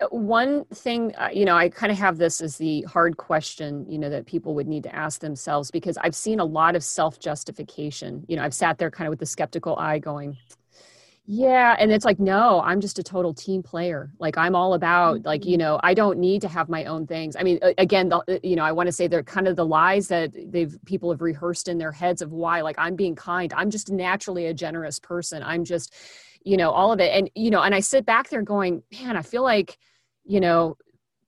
Uh, 0.00 0.06
one 0.10 0.64
thing, 0.66 1.14
uh, 1.16 1.28
you 1.32 1.44
know, 1.44 1.56
I 1.56 1.68
kind 1.68 1.90
of 1.90 1.98
have 1.98 2.18
this 2.18 2.40
as 2.40 2.56
the 2.56 2.82
hard 2.82 3.16
question, 3.16 3.84
you 3.88 3.98
know, 3.98 4.10
that 4.10 4.26
people 4.26 4.54
would 4.54 4.68
need 4.68 4.84
to 4.84 4.94
ask 4.94 5.20
themselves 5.20 5.70
because 5.70 5.96
I've 5.98 6.14
seen 6.14 6.40
a 6.40 6.44
lot 6.44 6.76
of 6.76 6.84
self 6.84 7.18
justification. 7.18 8.24
You 8.28 8.36
know, 8.36 8.42
I've 8.42 8.54
sat 8.54 8.78
there 8.78 8.90
kind 8.90 9.08
of 9.08 9.10
with 9.10 9.20
the 9.20 9.26
skeptical 9.26 9.76
eye 9.76 9.98
going, 9.98 10.36
yeah, 11.30 11.76
and 11.78 11.92
it's 11.92 12.06
like 12.06 12.18
no, 12.18 12.62
I'm 12.62 12.80
just 12.80 12.98
a 12.98 13.02
total 13.02 13.34
team 13.34 13.62
player. 13.62 14.10
Like 14.18 14.38
I'm 14.38 14.54
all 14.54 14.72
about 14.72 15.26
like, 15.26 15.44
you 15.44 15.52
mm-hmm. 15.52 15.58
know, 15.58 15.80
I 15.82 15.92
don't 15.92 16.18
need 16.18 16.40
to 16.40 16.48
have 16.48 16.70
my 16.70 16.86
own 16.86 17.06
things. 17.06 17.36
I 17.36 17.42
mean, 17.42 17.58
again, 17.76 18.08
the, 18.08 18.40
you 18.42 18.56
know, 18.56 18.64
I 18.64 18.72
want 18.72 18.86
to 18.86 18.92
say 18.92 19.08
they're 19.08 19.22
kind 19.22 19.46
of 19.46 19.54
the 19.54 19.66
lies 19.66 20.08
that 20.08 20.32
they've 20.50 20.74
people 20.86 21.10
have 21.10 21.20
rehearsed 21.20 21.68
in 21.68 21.76
their 21.76 21.92
heads 21.92 22.22
of 22.22 22.32
why 22.32 22.62
like 22.62 22.76
I'm 22.78 22.96
being 22.96 23.14
kind. 23.14 23.52
I'm 23.54 23.68
just 23.68 23.90
naturally 23.90 24.46
a 24.46 24.54
generous 24.54 24.98
person. 24.98 25.42
I'm 25.42 25.64
just, 25.64 25.94
you 26.44 26.56
know, 26.56 26.70
all 26.70 26.92
of 26.92 27.00
it. 27.00 27.12
And 27.12 27.30
you 27.34 27.50
know, 27.50 27.60
and 27.60 27.74
I 27.74 27.80
sit 27.80 28.06
back 28.06 28.30
there 28.30 28.40
going, 28.40 28.82
man, 28.90 29.14
I 29.14 29.20
feel 29.20 29.42
like, 29.42 29.76
you 30.28 30.40
know, 30.40 30.76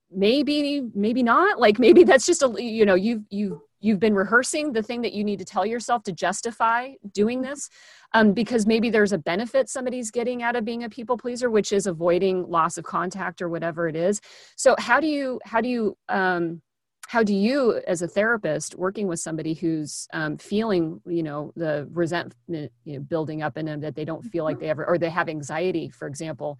maybe 0.09 0.83
maybe 0.93 1.23
not. 1.23 1.59
Like 1.59 1.79
maybe 1.79 2.03
that's 2.03 2.25
just 2.25 2.43
a 2.43 2.53
you 2.57 2.85
know, 2.85 2.95
you've 2.95 3.23
you've 3.29 3.59
you've 3.81 3.99
been 3.99 4.13
rehearsing 4.13 4.71
the 4.71 4.83
thing 4.83 5.01
that 5.01 5.11
you 5.11 5.23
need 5.23 5.39
to 5.39 5.45
tell 5.45 5.65
yourself 5.65 6.03
to 6.03 6.11
justify 6.11 6.91
doing 7.13 7.41
this 7.41 7.69
um, 8.13 8.31
because 8.31 8.67
maybe 8.67 8.89
there's 8.89 9.11
a 9.11 9.17
benefit 9.17 9.67
somebody's 9.67 10.11
getting 10.11 10.43
out 10.43 10.55
of 10.55 10.63
being 10.63 10.83
a 10.83 10.89
people 10.89 11.17
pleaser 11.17 11.49
which 11.49 11.71
is 11.71 11.87
avoiding 11.87 12.47
loss 12.47 12.77
of 12.77 12.85
contact 12.85 13.41
or 13.41 13.49
whatever 13.49 13.87
it 13.87 13.95
is 13.95 14.21
so 14.55 14.75
how 14.77 14.99
do 14.99 15.07
you 15.07 15.39
how 15.43 15.59
do 15.59 15.67
you 15.67 15.97
um, 16.09 16.61
how 17.07 17.23
do 17.23 17.33
you 17.33 17.81
as 17.87 18.03
a 18.03 18.07
therapist 18.07 18.75
working 18.75 19.07
with 19.07 19.19
somebody 19.19 19.53
who's 19.55 20.07
um, 20.13 20.37
feeling 20.37 21.01
you 21.07 21.23
know 21.23 21.51
the 21.55 21.87
resentment 21.91 22.71
you 22.85 22.93
know, 22.93 22.99
building 22.99 23.41
up 23.41 23.57
in 23.57 23.65
them 23.65 23.81
that 23.81 23.95
they 23.95 24.05
don't 24.05 24.23
feel 24.23 24.43
like 24.43 24.57
mm-hmm. 24.57 24.65
they 24.65 24.69
ever 24.69 24.85
or 24.85 24.97
they 24.97 25.09
have 25.09 25.27
anxiety 25.27 25.89
for 25.89 26.07
example 26.07 26.59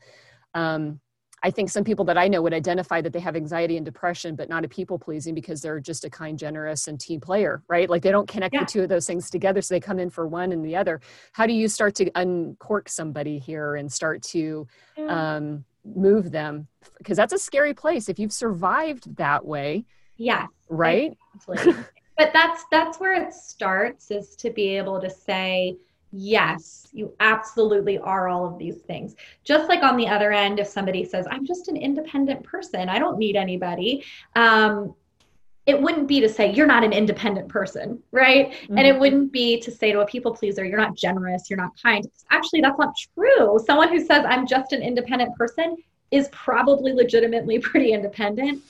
um, 0.55 0.99
I 1.43 1.49
think 1.49 1.69
some 1.69 1.83
people 1.83 2.05
that 2.05 2.17
I 2.17 2.27
know 2.27 2.41
would 2.41 2.53
identify 2.53 3.01
that 3.01 3.13
they 3.13 3.19
have 3.19 3.35
anxiety 3.35 3.77
and 3.77 3.85
depression, 3.85 4.35
but 4.35 4.47
not 4.47 4.63
a 4.63 4.67
people 4.67 4.99
pleasing 4.99 5.33
because 5.33 5.61
they're 5.61 5.79
just 5.79 6.05
a 6.05 6.09
kind, 6.09 6.37
generous, 6.37 6.87
and 6.87 6.99
team 6.99 7.19
player, 7.19 7.63
right? 7.67 7.89
Like 7.89 8.03
they 8.03 8.11
don't 8.11 8.27
connect 8.27 8.53
yeah. 8.53 8.61
the 8.61 8.65
two 8.67 8.83
of 8.83 8.89
those 8.89 9.07
things 9.07 9.29
together. 9.29 9.61
So 9.61 9.73
they 9.73 9.79
come 9.79 9.99
in 9.99 10.09
for 10.09 10.27
one 10.27 10.51
and 10.51 10.63
the 10.63 10.75
other. 10.75 11.01
How 11.31 11.47
do 11.47 11.53
you 11.53 11.67
start 11.67 11.95
to 11.95 12.11
uncork 12.15 12.89
somebody 12.89 13.39
here 13.39 13.75
and 13.75 13.91
start 13.91 14.21
to 14.23 14.67
um, 15.07 15.65
move 15.83 16.31
them? 16.31 16.67
Because 16.99 17.17
that's 17.17 17.33
a 17.33 17.39
scary 17.39 17.73
place. 17.73 18.07
If 18.07 18.19
you've 18.19 18.33
survived 18.33 19.15
that 19.17 19.43
way. 19.45 19.85
Yeah. 20.17 20.45
Right. 20.69 21.17
Exactly. 21.35 21.73
but 22.17 22.31
that's 22.33 22.65
that's 22.71 22.99
where 22.99 23.13
it 23.13 23.33
starts 23.33 24.11
is 24.11 24.35
to 24.35 24.51
be 24.51 24.77
able 24.77 25.01
to 25.01 25.09
say, 25.09 25.77
Yes, 26.11 26.87
you 26.91 27.13
absolutely 27.19 27.97
are 27.99 28.27
all 28.27 28.45
of 28.45 28.57
these 28.57 28.77
things. 28.77 29.15
Just 29.43 29.69
like 29.69 29.81
on 29.81 29.95
the 29.95 30.07
other 30.07 30.31
end, 30.31 30.59
if 30.59 30.67
somebody 30.67 31.05
says, 31.05 31.25
I'm 31.29 31.45
just 31.45 31.69
an 31.69 31.77
independent 31.77 32.43
person, 32.43 32.89
I 32.89 32.99
don't 32.99 33.17
need 33.17 33.37
anybody, 33.37 34.03
um, 34.35 34.93
it 35.65 35.79
wouldn't 35.79 36.07
be 36.07 36.19
to 36.19 36.27
say 36.27 36.51
you're 36.51 36.67
not 36.67 36.83
an 36.83 36.91
independent 36.91 37.47
person, 37.47 38.01
right? 38.11 38.51
Mm-hmm. 38.51 38.77
And 38.77 38.87
it 38.87 38.99
wouldn't 38.99 39.31
be 39.31 39.59
to 39.61 39.71
say 39.71 39.91
to 39.91 40.01
a 40.01 40.05
people 40.05 40.33
pleaser, 40.33 40.65
you're 40.65 40.79
not 40.79 40.95
generous, 40.95 41.49
you're 41.49 41.57
not 41.57 41.71
kind. 41.81 42.05
Actually, 42.29 42.61
that's 42.61 42.79
not 42.79 42.93
true. 43.15 43.59
Someone 43.65 43.89
who 43.89 44.03
says, 44.03 44.25
I'm 44.27 44.45
just 44.45 44.73
an 44.73 44.81
independent 44.81 45.35
person 45.37 45.77
is 46.09 46.27
probably 46.31 46.93
legitimately 46.93 47.59
pretty 47.59 47.93
independent. 47.93 48.63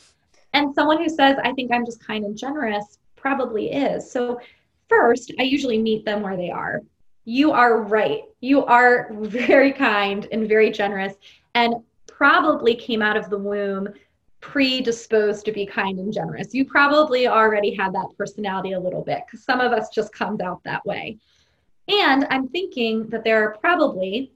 And 0.53 0.75
someone 0.75 0.97
who 0.97 1.09
says, 1.09 1.37
I 1.43 1.53
think 1.53 1.71
I'm 1.71 1.85
just 1.85 2.05
kind 2.05 2.25
and 2.25 2.37
generous 2.37 2.99
probably 3.15 3.71
is. 3.71 4.11
So, 4.11 4.39
first, 4.89 5.31
I 5.39 5.43
usually 5.43 5.77
meet 5.77 6.03
them 6.03 6.21
where 6.21 6.35
they 6.35 6.51
are 6.51 6.81
you 7.25 7.51
are 7.51 7.81
right. 7.81 8.23
You 8.39 8.65
are 8.65 9.09
very 9.13 9.71
kind 9.71 10.27
and 10.31 10.47
very 10.47 10.71
generous, 10.71 11.13
and 11.55 11.75
probably 12.07 12.75
came 12.75 13.01
out 13.01 13.17
of 13.17 13.29
the 13.29 13.37
womb 13.37 13.89
predisposed 14.41 15.45
to 15.45 15.51
be 15.51 15.65
kind 15.65 15.99
and 15.99 16.11
generous. 16.11 16.53
You 16.53 16.65
probably 16.65 17.27
already 17.27 17.73
had 17.73 17.93
that 17.93 18.09
personality 18.17 18.73
a 18.73 18.79
little 18.79 19.03
bit 19.03 19.21
because 19.25 19.43
some 19.45 19.59
of 19.59 19.71
us 19.71 19.89
just 19.89 20.11
comes 20.13 20.41
out 20.41 20.63
that 20.63 20.85
way. 20.85 21.19
And 21.87 22.25
I'm 22.29 22.47
thinking 22.47 23.07
that 23.09 23.23
there 23.23 23.43
are 23.43 23.57
probably 23.57 24.33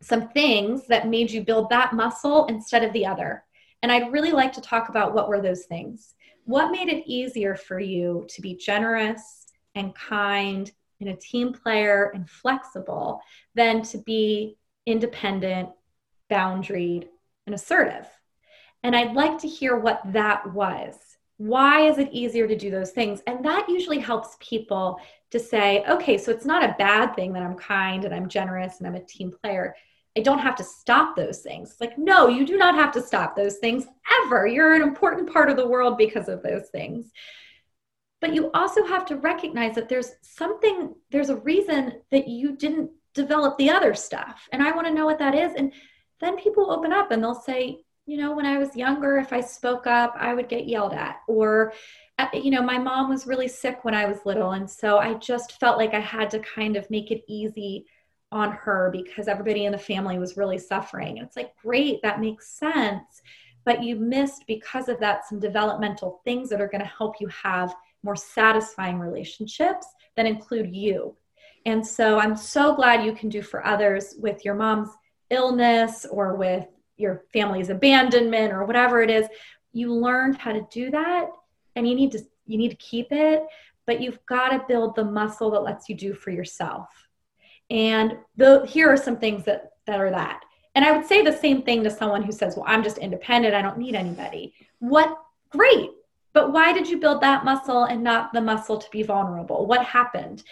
some 0.00 0.28
things 0.28 0.86
that 0.86 1.08
made 1.08 1.30
you 1.30 1.42
build 1.42 1.70
that 1.70 1.92
muscle 1.92 2.46
instead 2.46 2.84
of 2.84 2.92
the 2.92 3.06
other. 3.06 3.44
And 3.82 3.92
I'd 3.92 4.12
really 4.12 4.32
like 4.32 4.52
to 4.54 4.60
talk 4.60 4.88
about 4.88 5.14
what 5.14 5.28
were 5.28 5.40
those 5.40 5.66
things. 5.66 6.14
What 6.44 6.70
made 6.70 6.88
it 6.88 7.04
easier 7.06 7.54
for 7.54 7.78
you 7.78 8.26
to 8.28 8.40
be 8.40 8.54
generous 8.54 9.46
and 9.74 9.94
kind 9.94 10.70
and 11.00 11.10
a 11.10 11.16
team 11.16 11.52
player 11.52 12.10
and 12.14 12.28
flexible 12.28 13.20
than 13.54 13.82
to 13.82 13.98
be 13.98 14.56
independent, 14.86 15.68
boundaried, 16.30 17.06
and 17.46 17.54
assertive. 17.54 18.06
And 18.82 18.94
I'd 18.94 19.14
like 19.14 19.38
to 19.38 19.48
hear 19.48 19.76
what 19.76 20.00
that 20.12 20.52
was. 20.52 20.94
Why 21.36 21.82
is 21.82 21.98
it 21.98 22.12
easier 22.12 22.48
to 22.48 22.56
do 22.56 22.70
those 22.70 22.90
things? 22.90 23.22
And 23.26 23.44
that 23.44 23.68
usually 23.68 23.98
helps 24.00 24.36
people 24.40 25.00
to 25.30 25.38
say, 25.38 25.84
okay, 25.88 26.18
so 26.18 26.32
it's 26.32 26.44
not 26.44 26.64
a 26.64 26.74
bad 26.78 27.14
thing 27.14 27.32
that 27.32 27.42
I'm 27.42 27.56
kind 27.56 28.04
and 28.04 28.14
I'm 28.14 28.28
generous 28.28 28.78
and 28.78 28.86
I'm 28.86 28.94
a 28.94 29.04
team 29.04 29.32
player. 29.42 29.74
I 30.16 30.20
don't 30.20 30.40
have 30.40 30.56
to 30.56 30.64
stop 30.64 31.14
those 31.14 31.40
things. 31.40 31.76
Like, 31.80 31.96
no, 31.96 32.28
you 32.28 32.44
do 32.44 32.56
not 32.56 32.74
have 32.74 32.90
to 32.92 33.02
stop 33.02 33.36
those 33.36 33.58
things 33.58 33.86
ever. 34.24 34.46
You're 34.46 34.74
an 34.74 34.82
important 34.82 35.32
part 35.32 35.48
of 35.48 35.56
the 35.56 35.68
world 35.68 35.96
because 35.96 36.28
of 36.28 36.42
those 36.42 36.68
things 36.70 37.12
but 38.20 38.34
you 38.34 38.50
also 38.52 38.84
have 38.84 39.04
to 39.06 39.16
recognize 39.16 39.74
that 39.74 39.88
there's 39.88 40.12
something 40.22 40.94
there's 41.10 41.30
a 41.30 41.36
reason 41.36 42.00
that 42.10 42.28
you 42.28 42.56
didn't 42.56 42.90
develop 43.14 43.56
the 43.58 43.70
other 43.70 43.94
stuff. 43.94 44.48
And 44.52 44.62
i 44.62 44.70
want 44.72 44.86
to 44.86 44.94
know 44.94 45.06
what 45.06 45.18
that 45.18 45.34
is. 45.34 45.52
And 45.56 45.72
then 46.20 46.36
people 46.36 46.70
open 46.70 46.92
up 46.92 47.10
and 47.10 47.22
they'll 47.22 47.34
say 47.34 47.78
you 48.06 48.16
know 48.16 48.34
when 48.34 48.46
i 48.46 48.56
was 48.58 48.74
younger 48.74 49.18
if 49.18 49.32
i 49.32 49.40
spoke 49.40 49.86
up 49.86 50.14
i 50.18 50.32
would 50.34 50.48
get 50.48 50.68
yelled 50.68 50.92
at. 50.92 51.16
Or 51.26 51.72
uh, 52.18 52.26
you 52.32 52.50
know 52.50 52.62
my 52.62 52.78
mom 52.78 53.08
was 53.08 53.26
really 53.26 53.48
sick 53.48 53.84
when 53.84 53.94
i 53.94 54.06
was 54.06 54.24
little 54.24 54.52
and 54.52 54.68
so 54.68 54.98
i 54.98 55.14
just 55.14 55.58
felt 55.60 55.78
like 55.78 55.94
i 55.94 56.00
had 56.00 56.30
to 56.30 56.40
kind 56.40 56.76
of 56.76 56.90
make 56.90 57.10
it 57.10 57.22
easy 57.28 57.86
on 58.30 58.52
her 58.52 58.90
because 58.92 59.28
everybody 59.28 59.64
in 59.64 59.72
the 59.72 59.78
family 59.78 60.18
was 60.18 60.36
really 60.36 60.58
suffering. 60.58 61.18
And 61.18 61.26
it's 61.26 61.36
like 61.36 61.56
great 61.56 62.02
that 62.02 62.20
makes 62.20 62.50
sense 62.50 63.22
but 63.68 63.82
you 63.82 63.96
missed 63.96 64.46
because 64.46 64.88
of 64.88 64.98
that 64.98 65.28
some 65.28 65.38
developmental 65.38 66.22
things 66.24 66.48
that 66.48 66.58
are 66.58 66.68
going 66.68 66.80
to 66.80 66.86
help 66.86 67.16
you 67.20 67.26
have 67.26 67.74
more 68.02 68.16
satisfying 68.16 68.98
relationships 68.98 69.86
that 70.16 70.24
include 70.24 70.74
you. 70.74 71.14
And 71.66 71.86
so 71.86 72.18
I'm 72.18 72.34
so 72.34 72.74
glad 72.74 73.04
you 73.04 73.12
can 73.12 73.28
do 73.28 73.42
for 73.42 73.66
others 73.66 74.14
with 74.18 74.42
your 74.42 74.54
mom's 74.54 74.88
illness 75.28 76.06
or 76.10 76.34
with 76.34 76.66
your 76.96 77.24
family's 77.30 77.68
abandonment 77.68 78.54
or 78.54 78.64
whatever 78.64 79.02
it 79.02 79.10
is. 79.10 79.26
You 79.74 79.92
learned 79.92 80.38
how 80.38 80.52
to 80.52 80.66
do 80.72 80.90
that 80.90 81.26
and 81.76 81.86
you 81.86 81.94
need 81.94 82.12
to 82.12 82.20
you 82.46 82.56
need 82.56 82.70
to 82.70 82.76
keep 82.76 83.08
it, 83.10 83.42
but 83.84 84.00
you've 84.00 84.24
got 84.24 84.48
to 84.48 84.64
build 84.66 84.96
the 84.96 85.04
muscle 85.04 85.50
that 85.50 85.62
lets 85.62 85.90
you 85.90 85.94
do 85.94 86.14
for 86.14 86.30
yourself. 86.30 86.88
And 87.68 88.16
the, 88.34 88.64
here 88.64 88.88
are 88.88 88.96
some 88.96 89.18
things 89.18 89.44
that 89.44 89.72
that 89.86 90.00
are 90.00 90.10
that. 90.10 90.40
And 90.78 90.84
I 90.84 90.92
would 90.92 91.04
say 91.04 91.22
the 91.22 91.32
same 91.32 91.62
thing 91.62 91.82
to 91.82 91.90
someone 91.90 92.22
who 92.22 92.30
says, 92.30 92.56
"Well, 92.56 92.64
I'm 92.68 92.84
just 92.84 92.98
independent. 92.98 93.52
I 93.52 93.62
don't 93.62 93.78
need 93.78 93.96
anybody." 93.96 94.54
What 94.78 95.12
great. 95.50 95.90
But 96.32 96.52
why 96.52 96.72
did 96.72 96.88
you 96.88 96.98
build 96.98 97.20
that 97.20 97.44
muscle 97.44 97.82
and 97.82 98.04
not 98.04 98.32
the 98.32 98.40
muscle 98.40 98.78
to 98.78 98.90
be 98.92 99.02
vulnerable? 99.02 99.66
What 99.66 99.84
happened? 99.84 100.44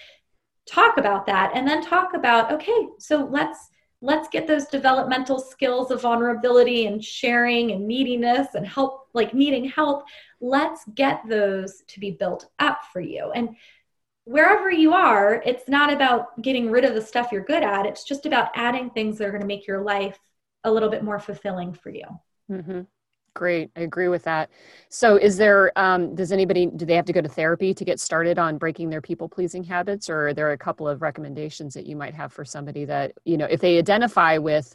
Talk 0.66 0.96
about 0.96 1.26
that 1.26 1.52
and 1.54 1.64
then 1.68 1.80
talk 1.80 2.14
about, 2.14 2.50
okay, 2.50 2.88
so 2.98 3.28
let's 3.30 3.70
let's 4.02 4.26
get 4.26 4.48
those 4.48 4.66
developmental 4.66 5.38
skills 5.38 5.92
of 5.92 6.02
vulnerability 6.02 6.86
and 6.86 7.04
sharing 7.04 7.70
and 7.70 7.86
neediness 7.86 8.48
and 8.56 8.66
help 8.66 9.06
like 9.14 9.32
needing 9.32 9.64
help 9.64 10.02
let's 10.40 10.84
get 10.96 11.20
those 11.28 11.82
to 11.86 11.98
be 11.98 12.10
built 12.10 12.50
up 12.58 12.80
for 12.92 13.00
you 13.00 13.30
and 13.34 13.56
wherever 14.26 14.70
you 14.70 14.92
are 14.92 15.42
it's 15.46 15.68
not 15.68 15.92
about 15.92 16.40
getting 16.42 16.70
rid 16.70 16.84
of 16.84 16.94
the 16.94 17.00
stuff 17.00 17.30
you're 17.32 17.44
good 17.44 17.62
at 17.62 17.86
it's 17.86 18.04
just 18.04 18.26
about 18.26 18.50
adding 18.54 18.90
things 18.90 19.16
that 19.16 19.26
are 19.26 19.30
going 19.30 19.40
to 19.40 19.46
make 19.46 19.66
your 19.66 19.82
life 19.82 20.18
a 20.64 20.70
little 20.70 20.90
bit 20.90 21.02
more 21.02 21.18
fulfilling 21.18 21.72
for 21.72 21.90
you 21.90 22.04
mm-hmm. 22.50 22.80
Great, 23.36 23.70
I 23.76 23.80
agree 23.80 24.08
with 24.08 24.22
that. 24.22 24.48
So, 24.88 25.16
is 25.16 25.36
there, 25.36 25.70
um, 25.78 26.14
does 26.14 26.32
anybody, 26.32 26.70
do 26.74 26.86
they 26.86 26.94
have 26.94 27.04
to 27.04 27.12
go 27.12 27.20
to 27.20 27.28
therapy 27.28 27.74
to 27.74 27.84
get 27.84 28.00
started 28.00 28.38
on 28.38 28.56
breaking 28.56 28.88
their 28.88 29.02
people 29.02 29.28
pleasing 29.28 29.62
habits? 29.62 30.08
Or 30.08 30.28
are 30.28 30.34
there 30.34 30.52
a 30.52 30.58
couple 30.58 30.88
of 30.88 31.02
recommendations 31.02 31.74
that 31.74 31.84
you 31.84 31.96
might 31.96 32.14
have 32.14 32.32
for 32.32 32.46
somebody 32.46 32.86
that, 32.86 33.12
you 33.26 33.36
know, 33.36 33.44
if 33.44 33.60
they 33.60 33.76
identify 33.76 34.38
with, 34.38 34.74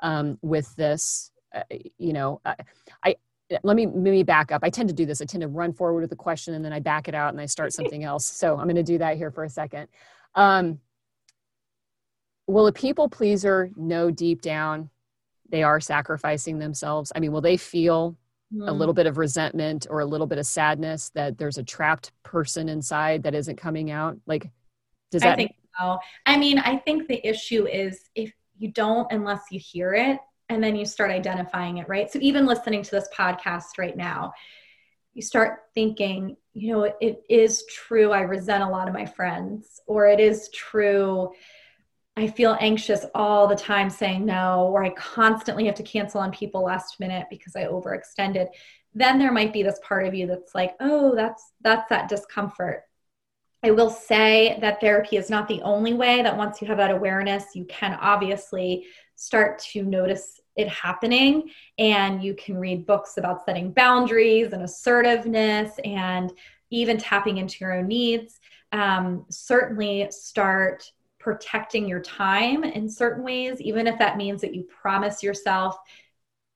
um, 0.00 0.40
with 0.42 0.74
this, 0.74 1.30
uh, 1.54 1.62
you 1.98 2.12
know, 2.12 2.40
I, 2.44 2.56
I, 3.04 3.16
let 3.62 3.76
me 3.76 3.86
let 3.86 3.96
me 3.96 4.22
back 4.22 4.52
up. 4.52 4.62
I 4.62 4.70
tend 4.70 4.88
to 4.88 4.94
do 4.94 5.06
this. 5.06 5.20
I 5.20 5.24
tend 5.24 5.42
to 5.42 5.48
run 5.48 5.72
forward 5.72 6.02
with 6.02 6.12
a 6.12 6.16
question 6.16 6.54
and 6.54 6.64
then 6.64 6.72
I 6.72 6.80
back 6.80 7.08
it 7.08 7.14
out 7.14 7.32
and 7.32 7.40
I 7.40 7.46
start 7.46 7.72
something 7.74 8.04
else. 8.04 8.26
So 8.26 8.56
I'm 8.56 8.64
going 8.64 8.76
to 8.76 8.82
do 8.82 8.98
that 8.98 9.16
here 9.16 9.30
for 9.30 9.44
a 9.44 9.50
second. 9.50 9.88
Um, 10.34 10.80
will 12.46 12.66
a 12.66 12.72
people 12.72 13.08
pleaser 13.08 13.70
know 13.76 14.10
deep 14.10 14.42
down 14.42 14.90
they 15.48 15.62
are 15.62 15.80
sacrificing 15.80 16.58
themselves? 16.58 17.12
I 17.14 17.20
mean, 17.20 17.32
will 17.32 17.40
they 17.40 17.56
feel 17.56 18.16
mm. 18.54 18.68
a 18.68 18.72
little 18.72 18.94
hmm. 18.94 18.98
bit 18.98 19.06
of 19.06 19.18
resentment 19.18 19.86
or 19.90 20.00
a 20.00 20.06
little 20.06 20.26
bit 20.26 20.38
of 20.38 20.46
sadness 20.46 21.10
that 21.14 21.38
there's 21.38 21.58
a 21.58 21.64
trapped 21.64 22.12
person 22.22 22.68
inside 22.68 23.24
that 23.24 23.34
isn't 23.34 23.56
coming 23.56 23.90
out? 23.90 24.16
Like, 24.26 24.48
does 25.10 25.22
that? 25.22 25.32
I 25.32 25.36
think 25.36 25.56
so. 25.78 25.98
I 26.26 26.36
mean, 26.36 26.58
I 26.60 26.76
think 26.76 27.08
the 27.08 27.26
issue 27.26 27.66
is 27.66 28.10
if 28.14 28.32
you 28.56 28.70
don't, 28.70 29.10
unless 29.10 29.40
you 29.50 29.58
hear 29.58 29.94
it, 29.94 30.18
and 30.50 30.62
then 30.62 30.76
you 30.76 30.84
start 30.84 31.10
identifying 31.10 31.78
it, 31.78 31.88
right? 31.88 32.10
So 32.10 32.18
even 32.20 32.44
listening 32.44 32.82
to 32.82 32.90
this 32.90 33.08
podcast 33.16 33.78
right 33.78 33.96
now, 33.96 34.32
you 35.14 35.22
start 35.22 35.60
thinking, 35.74 36.36
you 36.52 36.72
know, 36.72 36.92
it 37.00 37.22
is 37.28 37.64
true. 37.66 38.12
I 38.12 38.20
resent 38.20 38.62
a 38.62 38.68
lot 38.68 38.88
of 38.88 38.94
my 38.94 39.06
friends, 39.06 39.80
or 39.86 40.06
it 40.06 40.20
is 40.20 40.50
true 40.50 41.32
I 42.16 42.26
feel 42.26 42.56
anxious 42.60 43.06
all 43.14 43.46
the 43.46 43.56
time 43.56 43.88
saying 43.88 44.26
no, 44.26 44.68
or 44.72 44.84
I 44.84 44.90
constantly 44.90 45.66
have 45.66 45.76
to 45.76 45.82
cancel 45.82 46.20
on 46.20 46.32
people 46.32 46.62
last 46.62 47.00
minute 47.00 47.26
because 47.30 47.56
I 47.56 47.64
overextended, 47.64 48.48
then 48.94 49.18
there 49.18 49.32
might 49.32 49.52
be 49.52 49.62
this 49.62 49.80
part 49.82 50.06
of 50.06 50.14
you 50.14 50.26
that's 50.26 50.54
like, 50.54 50.74
oh, 50.80 51.14
that's 51.14 51.52
that's 51.62 51.88
that 51.88 52.08
discomfort. 52.08 52.82
I 53.62 53.70
will 53.70 53.90
say 53.90 54.58
that 54.60 54.80
therapy 54.80 55.16
is 55.16 55.30
not 55.30 55.46
the 55.46 55.62
only 55.62 55.94
way 55.94 56.22
that 56.22 56.36
once 56.36 56.60
you 56.60 56.68
have 56.68 56.78
that 56.78 56.90
awareness, 56.90 57.54
you 57.54 57.64
can 57.66 57.96
obviously 58.00 58.86
start 59.16 59.58
to 59.72 59.82
notice 59.82 60.39
it 60.56 60.68
happening 60.68 61.50
and 61.78 62.22
you 62.22 62.34
can 62.34 62.56
read 62.56 62.86
books 62.86 63.16
about 63.16 63.44
setting 63.44 63.72
boundaries 63.72 64.52
and 64.52 64.62
assertiveness 64.62 65.78
and 65.84 66.32
even 66.70 66.98
tapping 66.98 67.38
into 67.38 67.56
your 67.60 67.72
own 67.72 67.88
needs. 67.88 68.40
Um, 68.72 69.26
certainly 69.30 70.06
start 70.10 70.90
protecting 71.18 71.86
your 71.86 72.00
time 72.00 72.64
in 72.64 72.88
certain 72.88 73.22
ways, 73.22 73.60
even 73.60 73.86
if 73.86 73.98
that 73.98 74.16
means 74.16 74.40
that 74.40 74.54
you 74.54 74.64
promise 74.64 75.22
yourself 75.22 75.76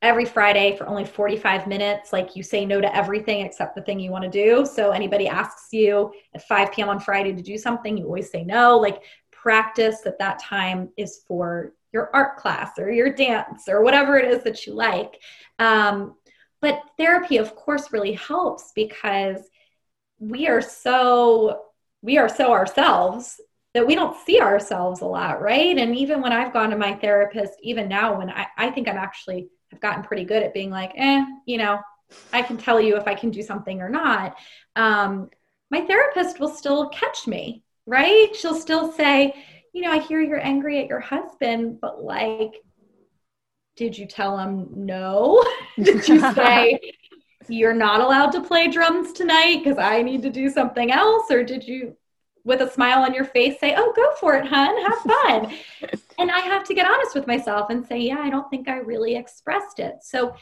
every 0.05 0.25
Friday 0.27 0.77
for 0.77 0.87
only 0.87 1.05
45 1.05 1.67
minutes, 1.67 2.13
like 2.13 2.37
you 2.37 2.43
say 2.43 2.65
no 2.65 2.81
to 2.81 2.95
everything 2.95 3.41
except 3.41 3.75
the 3.75 3.83
thing 3.83 3.99
you 3.99 4.11
want 4.11 4.25
to 4.25 4.31
do. 4.31 4.67
So 4.67 4.91
anybody 4.91 5.27
asks 5.27 5.73
you 5.73 6.13
at 6.35 6.47
5 6.47 6.73
p.m. 6.73 6.91
on 6.91 7.01
Friday 7.01 7.33
to 7.33 7.43
do 7.43 7.57
something, 7.57 7.97
you 7.97 8.05
always 8.05 8.31
say 8.31 8.45
no. 8.45 8.79
Like 8.79 9.03
practice 9.31 10.01
that 10.03 10.19
that 10.19 10.39
time 10.39 10.91
is 10.97 11.23
for 11.27 11.73
your 11.95 12.11
art 12.13 12.37
class 12.37 12.73
or 12.79 12.91
your 12.91 13.11
dance 13.11 13.69
or 13.69 13.83
whatever 13.83 14.19
it 14.19 14.31
is 14.31 14.43
that 14.43 14.67
you 14.67 14.75
like. 14.75 15.23
Um, 15.59 16.17
but 16.61 16.83
therapy, 16.99 17.39
of 17.39 17.55
course, 17.55 17.93
really 17.93 18.13
helps 18.13 18.73
because 18.75 19.39
we 20.19 20.49
are 20.49 20.61
so 20.61 21.63
we 22.03 22.19
are 22.19 22.29
so 22.29 22.53
ourselves 22.53 23.41
that 23.73 23.87
we 23.87 23.95
don't 23.95 24.17
see 24.27 24.41
ourselves 24.41 25.01
a 25.01 25.07
lot, 25.07 25.41
right? 25.41 25.79
And 25.79 25.97
even 25.97 26.21
when 26.21 26.33
I've 26.33 26.53
gone 26.53 26.71
to 26.71 26.77
my 26.77 26.95
therapist, 26.95 27.55
even 27.63 27.89
now 27.89 28.19
when 28.19 28.31
I, 28.31 28.47
I 28.59 28.71
think 28.71 28.89
I'm 28.89 28.99
actually 28.99 29.49
have 29.71 29.81
gotten 29.81 30.05
pretty 30.05 30.25
good 30.25 30.43
at 30.43 30.55
being 30.55 30.71
like, 30.71 30.93
eh, 30.97 31.25
you 31.47 31.59
know, 31.59 31.81
I 32.33 32.43
can 32.43 32.57
tell 32.57 32.81
you 32.81 32.97
if 32.97 33.07
I 33.07 33.15
can 33.15 33.31
do 33.31 33.43
something 33.43 33.81
or 33.81 33.89
not. 33.89 34.37
Um, 34.77 35.31
my 35.71 35.81
therapist 35.81 36.39
will 36.41 36.51
still 36.51 36.89
catch 36.91 37.27
me, 37.27 37.65
right? 37.87 38.35
She'll 38.35 38.55
still 38.55 38.93
say, 38.93 39.35
you 39.75 39.83
know, 39.83 39.91
I 39.91 39.99
hear 39.99 40.21
you're 40.21 40.43
angry 40.43 40.81
at 40.81 40.89
your 40.89 41.01
husband, 41.01 41.81
but 41.81 42.03
like, 42.03 42.55
did 43.77 43.99
you 43.99 44.07
tell 44.07 44.39
him 44.39 44.69
no? 44.73 45.45
did 45.83 46.09
you 46.09 46.21
say, 46.33 46.79
you're 47.49 47.75
not 47.75 48.01
allowed 48.01 48.31
to 48.31 48.41
play 48.41 48.69
drums 48.69 49.13
tonight 49.13 49.63
because 49.63 49.77
I 49.77 50.01
need 50.01 50.23
to 50.23 50.31
do 50.31 50.49
something 50.49 50.93
else? 50.93 51.29
Or 51.31 51.43
did 51.43 51.67
you 51.67 51.97
with 52.45 52.61
a 52.61 52.71
smile 52.71 53.03
on 53.03 53.15
your 53.15 53.25
face 53.25 53.59
say, 53.59 53.75
Oh, 53.77 53.93
go 53.97 54.15
for 54.21 54.37
it, 54.37 54.47
hun, 54.47 54.81
have 54.81 54.99
fun. 55.01 55.59
and 56.19 56.31
I 56.31 56.39
have 56.39 56.63
to 56.65 56.75
get 56.75 56.87
honest 56.87 57.17
with 57.17 57.27
myself 57.27 57.71
and 57.71 57.85
say, 57.85 57.99
Yeah, 57.99 58.21
I 58.21 58.31
don't 58.31 58.49
think 58.51 58.69
I 58.69 58.77
really 58.77 59.17
expressed 59.17 59.81
it. 59.81 59.97
So, 60.03 60.37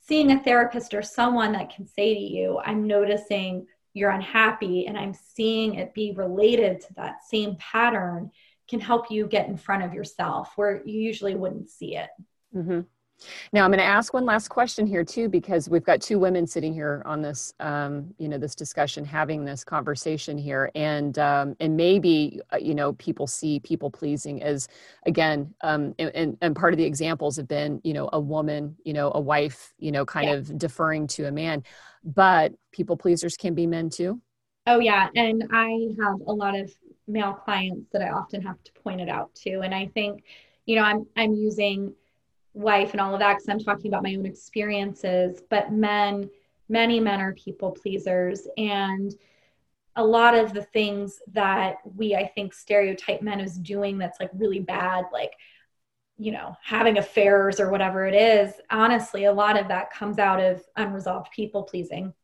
seeing 0.00 0.32
a 0.32 0.42
therapist 0.42 0.92
or 0.94 1.00
someone 1.00 1.52
that 1.52 1.74
can 1.74 1.86
say 1.86 2.12
to 2.12 2.20
you, 2.20 2.60
I'm 2.62 2.86
noticing 2.86 3.66
you're 3.94 4.10
unhappy 4.10 4.86
and 4.86 4.98
I'm 4.98 5.14
seeing 5.14 5.76
it 5.76 5.94
be 5.94 6.12
related 6.12 6.80
to 6.82 6.94
that 6.94 7.24
same 7.30 7.56
pattern 7.56 8.30
can 8.68 8.80
help 8.80 9.10
you 9.10 9.26
get 9.26 9.48
in 9.48 9.56
front 9.56 9.82
of 9.82 9.92
yourself 9.92 10.52
where 10.56 10.82
you 10.84 11.00
usually 11.00 11.34
wouldn't 11.34 11.70
see 11.70 11.96
it. 11.96 12.10
Mm-hmm. 12.54 12.80
Now 13.52 13.64
I'm 13.64 13.70
going 13.70 13.78
to 13.78 13.84
ask 13.84 14.12
one 14.12 14.24
last 14.24 14.48
question 14.48 14.86
here 14.86 15.04
too, 15.04 15.28
because 15.28 15.68
we've 15.68 15.84
got 15.84 16.00
two 16.00 16.18
women 16.18 16.46
sitting 16.46 16.72
here 16.72 17.02
on 17.06 17.22
this, 17.22 17.54
um, 17.60 18.12
you 18.18 18.28
know, 18.28 18.38
this 18.38 18.54
discussion, 18.54 19.04
having 19.04 19.44
this 19.44 19.64
conversation 19.64 20.36
here, 20.36 20.70
and 20.74 21.18
um, 21.18 21.54
and 21.60 21.76
maybe 21.76 22.40
uh, 22.52 22.56
you 22.56 22.74
know 22.74 22.92
people 22.94 23.26
see 23.26 23.60
people 23.60 23.90
pleasing 23.90 24.42
as 24.42 24.68
again, 25.06 25.54
um, 25.62 25.94
and, 25.98 26.36
and 26.40 26.56
part 26.56 26.72
of 26.72 26.78
the 26.78 26.84
examples 26.84 27.36
have 27.36 27.48
been 27.48 27.80
you 27.84 27.94
know 27.94 28.08
a 28.12 28.20
woman, 28.20 28.76
you 28.84 28.92
know 28.92 29.12
a 29.14 29.20
wife, 29.20 29.72
you 29.78 29.92
know 29.92 30.04
kind 30.04 30.28
yeah. 30.28 30.34
of 30.34 30.58
deferring 30.58 31.06
to 31.06 31.26
a 31.26 31.32
man, 31.32 31.62
but 32.02 32.52
people 32.72 32.96
pleasers 32.96 33.36
can 33.36 33.54
be 33.54 33.66
men 33.66 33.90
too. 33.90 34.20
Oh 34.66 34.80
yeah, 34.80 35.08
and 35.14 35.44
I 35.52 35.88
have 36.02 36.20
a 36.26 36.32
lot 36.32 36.56
of 36.56 36.72
male 37.06 37.34
clients 37.34 37.90
that 37.92 38.02
I 38.02 38.10
often 38.10 38.42
have 38.42 38.62
to 38.64 38.72
point 38.72 39.00
it 39.00 39.08
out 39.08 39.34
to, 39.36 39.60
and 39.60 39.74
I 39.74 39.86
think, 39.86 40.24
you 40.66 40.76
know, 40.76 40.82
I'm 40.82 41.06
I'm 41.16 41.34
using 41.34 41.94
wife 42.54 42.92
and 42.92 43.00
all 43.00 43.12
of 43.12 43.20
that 43.20 43.34
because 43.34 43.48
I'm 43.48 43.58
talking 43.58 43.88
about 43.88 44.02
my 44.02 44.14
own 44.14 44.24
experiences. 44.24 45.42
But 45.50 45.72
men, 45.72 46.30
many 46.68 47.00
men 47.00 47.20
are 47.20 47.34
people 47.34 47.72
pleasers. 47.72 48.46
And 48.56 49.14
a 49.96 50.04
lot 50.04 50.34
of 50.34 50.54
the 50.54 50.62
things 50.62 51.20
that 51.32 51.76
we, 51.96 52.14
I 52.14 52.26
think, 52.28 52.54
stereotype 52.54 53.22
men 53.22 53.40
as 53.40 53.58
doing 53.58 53.98
that's 53.98 54.20
like 54.20 54.30
really 54.34 54.60
bad, 54.60 55.06
like, 55.12 55.32
you 56.16 56.32
know, 56.32 56.56
having 56.62 56.98
affairs 56.98 57.60
or 57.60 57.70
whatever 57.70 58.06
it 58.06 58.14
is, 58.14 58.54
honestly, 58.70 59.24
a 59.24 59.32
lot 59.32 59.58
of 59.58 59.68
that 59.68 59.92
comes 59.92 60.18
out 60.18 60.40
of 60.40 60.62
unresolved 60.76 61.30
people 61.32 61.64
pleasing. 61.64 62.14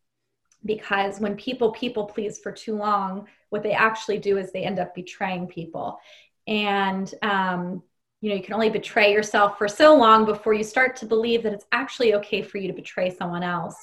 Because 0.64 1.20
when 1.20 1.36
people 1.36 1.72
people 1.72 2.04
please 2.04 2.38
for 2.38 2.52
too 2.52 2.76
long, 2.76 3.26
what 3.48 3.62
they 3.62 3.72
actually 3.72 4.18
do 4.18 4.38
is 4.38 4.52
they 4.52 4.64
end 4.64 4.78
up 4.78 4.94
betraying 4.94 5.46
people. 5.46 5.98
And 6.46 7.12
um, 7.22 7.82
you 8.20 8.28
know 8.28 8.36
you 8.36 8.42
can 8.42 8.54
only 8.54 8.70
betray 8.70 9.12
yourself 9.12 9.58
for 9.58 9.68
so 9.68 9.96
long 9.96 10.24
before 10.24 10.54
you 10.54 10.64
start 10.64 10.96
to 10.96 11.06
believe 11.06 11.42
that 11.42 11.52
it's 11.52 11.66
actually 11.72 12.14
okay 12.14 12.42
for 12.42 12.58
you 12.58 12.68
to 12.68 12.74
betray 12.74 13.14
someone 13.14 13.42
else 13.42 13.76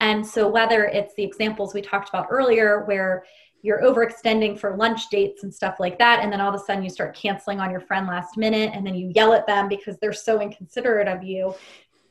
and 0.00 0.24
so 0.24 0.48
whether 0.48 0.84
it's 0.84 1.14
the 1.14 1.24
examples 1.24 1.74
we 1.74 1.82
talked 1.82 2.08
about 2.08 2.26
earlier 2.30 2.84
where 2.84 3.24
you're 3.62 3.82
overextending 3.82 4.58
for 4.58 4.76
lunch 4.76 5.08
dates 5.10 5.42
and 5.42 5.52
stuff 5.52 5.76
like 5.80 5.98
that 5.98 6.20
and 6.22 6.32
then 6.32 6.40
all 6.40 6.54
of 6.54 6.60
a 6.60 6.64
sudden 6.64 6.82
you 6.82 6.90
start 6.90 7.16
canceling 7.16 7.60
on 7.60 7.70
your 7.70 7.80
friend 7.80 8.06
last 8.06 8.36
minute 8.36 8.70
and 8.74 8.86
then 8.86 8.94
you 8.94 9.10
yell 9.14 9.32
at 9.32 9.46
them 9.46 9.68
because 9.68 9.96
they're 9.98 10.12
so 10.12 10.40
inconsiderate 10.40 11.08
of 11.08 11.22
you 11.22 11.54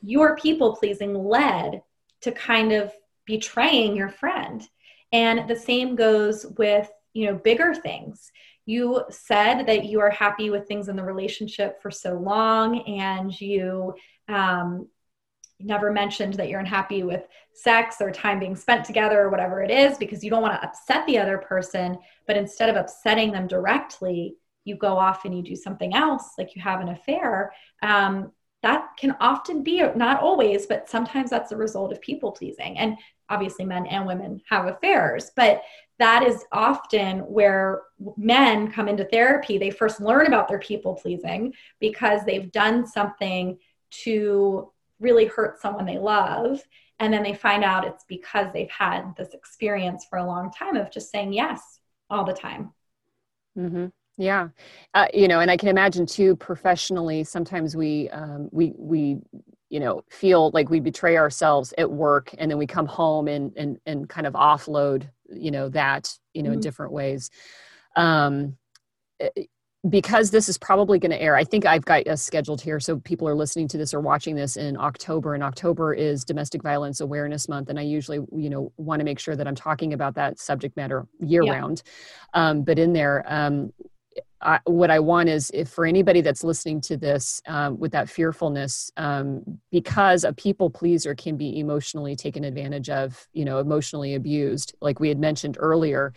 your 0.02 0.36
people 0.36 0.76
pleasing 0.76 1.14
led 1.14 1.82
to 2.20 2.32
kind 2.32 2.72
of 2.72 2.92
betraying 3.28 3.94
your 3.94 4.08
friend. 4.08 4.66
And 5.12 5.48
the 5.48 5.54
same 5.54 5.94
goes 5.94 6.44
with, 6.56 6.90
you 7.12 7.26
know, 7.26 7.34
bigger 7.34 7.74
things. 7.74 8.32
You 8.66 9.04
said 9.10 9.64
that 9.66 9.84
you 9.84 10.00
are 10.00 10.10
happy 10.10 10.50
with 10.50 10.66
things 10.66 10.88
in 10.88 10.96
the 10.96 11.04
relationship 11.04 11.80
for 11.80 11.90
so 11.90 12.14
long 12.14 12.80
and 12.80 13.38
you 13.40 13.94
um, 14.28 14.88
never 15.60 15.92
mentioned 15.92 16.34
that 16.34 16.48
you're 16.48 16.60
unhappy 16.60 17.02
with 17.02 17.26
sex 17.52 17.96
or 18.00 18.10
time 18.10 18.38
being 18.38 18.56
spent 18.56 18.84
together 18.84 19.20
or 19.20 19.30
whatever 19.30 19.62
it 19.62 19.70
is 19.70 19.98
because 19.98 20.24
you 20.24 20.30
don't 20.30 20.42
want 20.42 20.54
to 20.54 20.66
upset 20.66 21.06
the 21.06 21.18
other 21.18 21.38
person. 21.38 21.98
But 22.26 22.36
instead 22.36 22.68
of 22.68 22.76
upsetting 22.76 23.32
them 23.32 23.46
directly, 23.46 24.36
you 24.64 24.76
go 24.76 24.98
off 24.98 25.24
and 25.24 25.36
you 25.36 25.42
do 25.42 25.56
something 25.56 25.94
else, 25.94 26.32
like 26.38 26.54
you 26.54 26.62
have 26.62 26.80
an 26.80 26.90
affair. 26.90 27.52
Um, 27.82 28.32
that 28.62 28.88
can 28.98 29.14
often 29.20 29.62
be, 29.62 29.82
not 29.94 30.20
always, 30.20 30.66
but 30.66 30.88
sometimes 30.88 31.30
that's 31.30 31.52
a 31.52 31.56
result 31.56 31.92
of 31.92 32.00
people 32.00 32.32
pleasing. 32.32 32.78
And 32.78 32.96
obviously, 33.28 33.64
men 33.64 33.86
and 33.86 34.06
women 34.06 34.40
have 34.48 34.66
affairs, 34.66 35.30
but 35.36 35.62
that 35.98 36.22
is 36.22 36.44
often 36.52 37.20
where 37.20 37.82
men 38.16 38.70
come 38.70 38.88
into 38.88 39.04
therapy. 39.04 39.58
They 39.58 39.70
first 39.70 40.00
learn 40.00 40.26
about 40.26 40.48
their 40.48 40.60
people 40.60 40.94
pleasing 40.94 41.54
because 41.80 42.24
they've 42.24 42.50
done 42.52 42.86
something 42.86 43.58
to 44.04 44.70
really 45.00 45.26
hurt 45.26 45.60
someone 45.60 45.86
they 45.86 45.98
love. 45.98 46.62
And 47.00 47.12
then 47.12 47.22
they 47.22 47.34
find 47.34 47.64
out 47.64 47.86
it's 47.86 48.04
because 48.08 48.48
they've 48.52 48.70
had 48.70 49.14
this 49.16 49.34
experience 49.34 50.06
for 50.08 50.18
a 50.18 50.26
long 50.26 50.50
time 50.50 50.76
of 50.76 50.90
just 50.90 51.10
saying 51.10 51.32
yes 51.32 51.80
all 52.10 52.24
the 52.24 52.32
time. 52.32 52.72
Mm-hmm. 53.56 53.86
Yeah, 54.18 54.48
uh, 54.94 55.06
you 55.14 55.28
know, 55.28 55.38
and 55.38 55.48
I 55.48 55.56
can 55.56 55.68
imagine 55.68 56.04
too. 56.04 56.34
Professionally, 56.36 57.22
sometimes 57.22 57.76
we 57.76 58.10
um, 58.10 58.48
we 58.50 58.72
we 58.76 59.18
you 59.70 59.78
know 59.78 60.02
feel 60.10 60.50
like 60.52 60.68
we 60.68 60.80
betray 60.80 61.16
ourselves 61.16 61.72
at 61.78 61.88
work, 61.88 62.34
and 62.36 62.50
then 62.50 62.58
we 62.58 62.66
come 62.66 62.86
home 62.86 63.28
and 63.28 63.52
and 63.56 63.78
and 63.86 64.08
kind 64.08 64.26
of 64.26 64.34
offload 64.34 65.08
you 65.30 65.52
know 65.52 65.68
that 65.68 66.12
you 66.34 66.42
know 66.42 66.48
mm-hmm. 66.48 66.54
in 66.54 66.60
different 66.60 66.92
ways. 66.92 67.30
Um, 67.94 68.56
eh, 69.20 69.28
because 69.88 70.32
this 70.32 70.48
is 70.48 70.58
probably 70.58 70.98
going 70.98 71.12
to 71.12 71.22
air, 71.22 71.36
I 71.36 71.44
think 71.44 71.64
I've 71.64 71.84
got 71.84 72.08
us 72.08 72.20
scheduled 72.20 72.60
here. 72.60 72.80
So 72.80 72.98
people 72.98 73.28
are 73.28 73.34
listening 73.34 73.68
to 73.68 73.78
this 73.78 73.94
or 73.94 74.00
watching 74.00 74.34
this 74.34 74.56
in 74.56 74.76
October. 74.76 75.34
And 75.34 75.42
October 75.42 75.94
is 75.94 76.24
Domestic 76.24 76.64
Violence 76.64 77.00
Awareness 77.00 77.48
Month, 77.48 77.68
and 77.68 77.78
I 77.78 77.82
usually, 77.82 78.18
you 78.36 78.50
know, 78.50 78.72
want 78.76 78.98
to 78.98 79.04
make 79.04 79.20
sure 79.20 79.36
that 79.36 79.46
I'm 79.46 79.54
talking 79.54 79.92
about 79.92 80.16
that 80.16 80.40
subject 80.40 80.76
matter 80.76 81.06
year 81.20 81.44
yeah. 81.44 81.52
round. 81.52 81.84
Um, 82.34 82.62
but 82.64 82.78
in 82.78 82.92
there, 82.92 83.24
um, 83.28 83.72
I, 84.40 84.60
what 84.64 84.90
I 84.90 85.00
want 85.00 85.28
is 85.28 85.50
if 85.52 85.68
for 85.68 85.84
anybody 85.84 86.20
that's 86.20 86.44
listening 86.44 86.80
to 86.82 86.96
this 86.96 87.42
um, 87.46 87.78
with 87.78 87.92
that 87.92 88.08
fearfulness, 88.08 88.90
um, 88.96 89.58
because 89.72 90.24
a 90.24 90.32
people 90.32 90.70
pleaser 90.70 91.14
can 91.14 91.36
be 91.36 91.58
emotionally 91.58 92.14
taken 92.14 92.44
advantage 92.44 92.88
of, 92.88 93.26
you 93.32 93.44
know, 93.44 93.58
emotionally 93.58 94.14
abused, 94.14 94.74
like 94.80 95.00
we 95.00 95.08
had 95.08 95.18
mentioned 95.18 95.56
earlier, 95.58 96.12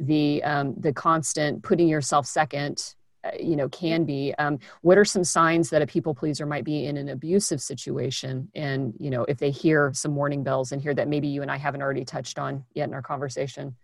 the 0.00 0.42
um, 0.42 0.74
the 0.78 0.92
constant 0.92 1.62
putting 1.62 1.86
yourself 1.86 2.26
second, 2.26 2.94
uh, 3.22 3.30
you 3.38 3.54
know, 3.54 3.68
can 3.68 4.04
be. 4.04 4.34
Um, 4.38 4.58
what 4.80 4.98
are 4.98 5.04
some 5.04 5.22
signs 5.22 5.70
that 5.70 5.82
a 5.82 5.86
people 5.86 6.14
pleaser 6.14 6.46
might 6.46 6.64
be 6.64 6.86
in 6.86 6.96
an 6.96 7.10
abusive 7.10 7.60
situation? 7.60 8.48
And 8.56 8.94
you 8.98 9.10
know, 9.10 9.24
if 9.28 9.38
they 9.38 9.50
hear 9.50 9.92
some 9.94 10.16
warning 10.16 10.42
bells 10.42 10.72
and 10.72 10.82
hear 10.82 10.94
that 10.94 11.08
maybe 11.08 11.28
you 11.28 11.42
and 11.42 11.50
I 11.50 11.58
haven't 11.58 11.82
already 11.82 12.04
touched 12.04 12.38
on 12.40 12.64
yet 12.74 12.88
in 12.88 12.94
our 12.94 13.02
conversation. 13.02 13.76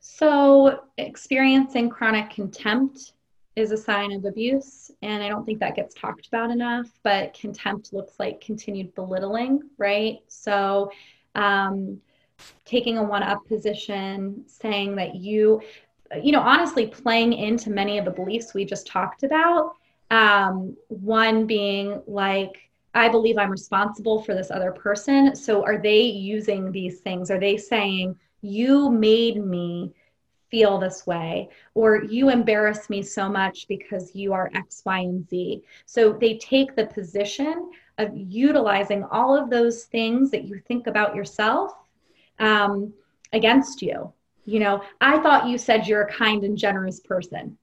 So, 0.00 0.84
experiencing 0.96 1.90
chronic 1.90 2.30
contempt 2.30 3.12
is 3.54 3.70
a 3.70 3.76
sign 3.76 4.12
of 4.12 4.24
abuse, 4.24 4.90
and 5.02 5.22
I 5.22 5.28
don't 5.28 5.44
think 5.44 5.60
that 5.60 5.76
gets 5.76 5.94
talked 5.94 6.26
about 6.26 6.50
enough. 6.50 6.86
But 7.02 7.34
contempt 7.34 7.92
looks 7.92 8.14
like 8.18 8.40
continued 8.40 8.94
belittling, 8.94 9.60
right? 9.76 10.20
So, 10.26 10.90
um, 11.34 12.00
taking 12.64 12.96
a 12.96 13.02
one 13.02 13.22
up 13.22 13.46
position, 13.46 14.42
saying 14.46 14.96
that 14.96 15.16
you, 15.16 15.60
you 16.22 16.32
know, 16.32 16.40
honestly 16.40 16.86
playing 16.86 17.34
into 17.34 17.68
many 17.68 17.98
of 17.98 18.06
the 18.06 18.10
beliefs 18.10 18.54
we 18.54 18.64
just 18.64 18.86
talked 18.86 19.22
about. 19.22 19.74
Um, 20.10 20.76
one 20.88 21.46
being 21.46 22.02
like, 22.06 22.70
I 22.94 23.10
believe 23.10 23.36
I'm 23.36 23.50
responsible 23.50 24.22
for 24.22 24.34
this 24.34 24.50
other 24.50 24.72
person. 24.72 25.36
So, 25.36 25.62
are 25.62 25.76
they 25.76 26.00
using 26.00 26.72
these 26.72 27.00
things? 27.00 27.30
Are 27.30 27.38
they 27.38 27.58
saying, 27.58 28.16
you 28.42 28.90
made 28.90 29.44
me 29.44 29.92
feel 30.50 30.78
this 30.78 31.06
way 31.06 31.48
or 31.74 32.02
you 32.04 32.28
embarrass 32.28 32.90
me 32.90 33.02
so 33.02 33.28
much 33.28 33.68
because 33.68 34.14
you 34.14 34.32
are 34.32 34.50
x 34.54 34.82
y 34.84 35.00
and 35.00 35.28
z. 35.28 35.62
So 35.86 36.12
they 36.12 36.38
take 36.38 36.74
the 36.74 36.86
position 36.86 37.70
of 37.98 38.10
utilizing 38.14 39.04
all 39.04 39.36
of 39.36 39.50
those 39.50 39.84
things 39.84 40.30
that 40.32 40.44
you 40.44 40.60
think 40.66 40.86
about 40.86 41.14
yourself 41.14 41.72
um, 42.38 42.92
against 43.32 43.82
you. 43.82 44.12
You 44.44 44.58
know 44.58 44.82
i 45.00 45.18
thought 45.18 45.48
you 45.48 45.58
said 45.58 45.86
you're 45.86 46.02
a 46.02 46.12
kind 46.12 46.42
and 46.44 46.58
generous 46.58 47.00
person. 47.00 47.56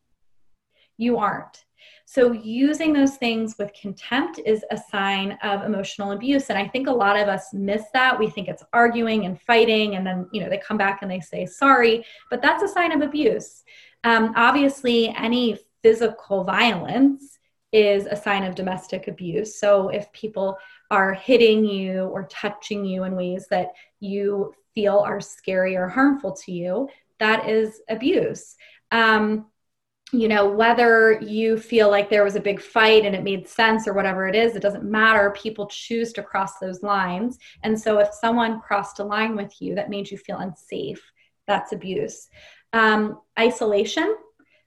You 0.98 1.18
aren't 1.18 1.66
so, 2.10 2.32
using 2.32 2.94
those 2.94 3.18
things 3.18 3.58
with 3.60 3.74
contempt 3.74 4.40
is 4.46 4.64
a 4.72 4.78
sign 4.78 5.38
of 5.44 5.64
emotional 5.64 6.14
abuse. 6.14 6.50
And 6.50 6.58
I 6.58 6.66
think 6.66 6.88
a 6.88 6.92
lot 6.92 7.20
of 7.20 7.28
us 7.28 7.54
miss 7.54 7.84
that. 7.92 8.18
We 8.18 8.30
think 8.30 8.48
it's 8.48 8.64
arguing 8.72 9.26
and 9.26 9.38
fighting, 9.42 9.96
and 9.98 10.08
then, 10.08 10.26
you 10.32 10.40
know, 10.40 10.48
they 10.50 10.58
come 10.58 10.78
back 10.78 11.02
and 11.02 11.12
they 11.12 11.20
say 11.20 11.46
sorry, 11.46 12.06
but 12.30 12.42
that's 12.42 12.64
a 12.64 12.68
sign 12.70 12.94
of 12.94 13.02
abuse. 13.02 13.66
Um, 14.06 14.32
obviously, 14.38 15.14
any 15.18 15.60
physical 15.84 16.46
violence 16.46 17.40
is 17.74 18.06
a 18.06 18.16
sign 18.16 18.46
of 18.46 18.56
domestic 18.56 19.10
abuse. 19.10 19.60
So, 19.60 19.90
if 19.90 20.10
people 20.14 20.58
are 20.90 21.14
hitting 21.14 21.66
you 21.66 22.06
or 22.06 22.24
touching 22.32 22.86
you 22.86 23.04
in 23.04 23.18
ways 23.18 23.48
that 23.50 23.74
you 24.00 24.54
feel 24.74 25.00
are 25.00 25.20
scary 25.20 25.76
or 25.76 25.90
harmful 25.90 26.32
to 26.46 26.54
you, 26.54 26.88
that 27.20 27.50
is 27.50 27.82
abuse. 27.90 28.56
Um, 28.94 29.48
you 30.14 30.30
know, 30.30 30.48
whether 30.48 31.20
you 31.22 31.58
feel 31.58 31.90
like 31.90 32.10
there 32.10 32.24
was 32.24 32.38
a 32.38 32.42
big 32.42 32.62
fight 32.62 33.06
and 33.06 33.14
it 33.14 33.24
made 33.24 33.48
sense 33.48 33.88
or 33.88 33.94
whatever 33.94 34.28
it 34.28 34.36
is, 34.36 34.56
it 34.56 34.62
doesn't 34.62 34.86
matter. 34.86 35.32
People 35.32 35.68
choose 35.68 36.14
to 36.14 36.24
cross 36.24 36.60
those 36.60 36.82
lines. 36.82 37.38
And 37.64 37.78
so 37.78 38.00
if 38.00 38.14
someone 38.14 38.62
crossed 38.62 39.00
a 39.00 39.04
line 39.04 39.36
with 39.36 39.62
you 39.62 39.76
that 39.76 39.90
made 39.90 40.10
you 40.10 40.18
feel 40.18 40.38
unsafe, 40.38 41.02
that's 41.46 41.74
abuse. 41.74 42.30
Um, 42.72 43.20
isolation. 43.38 44.16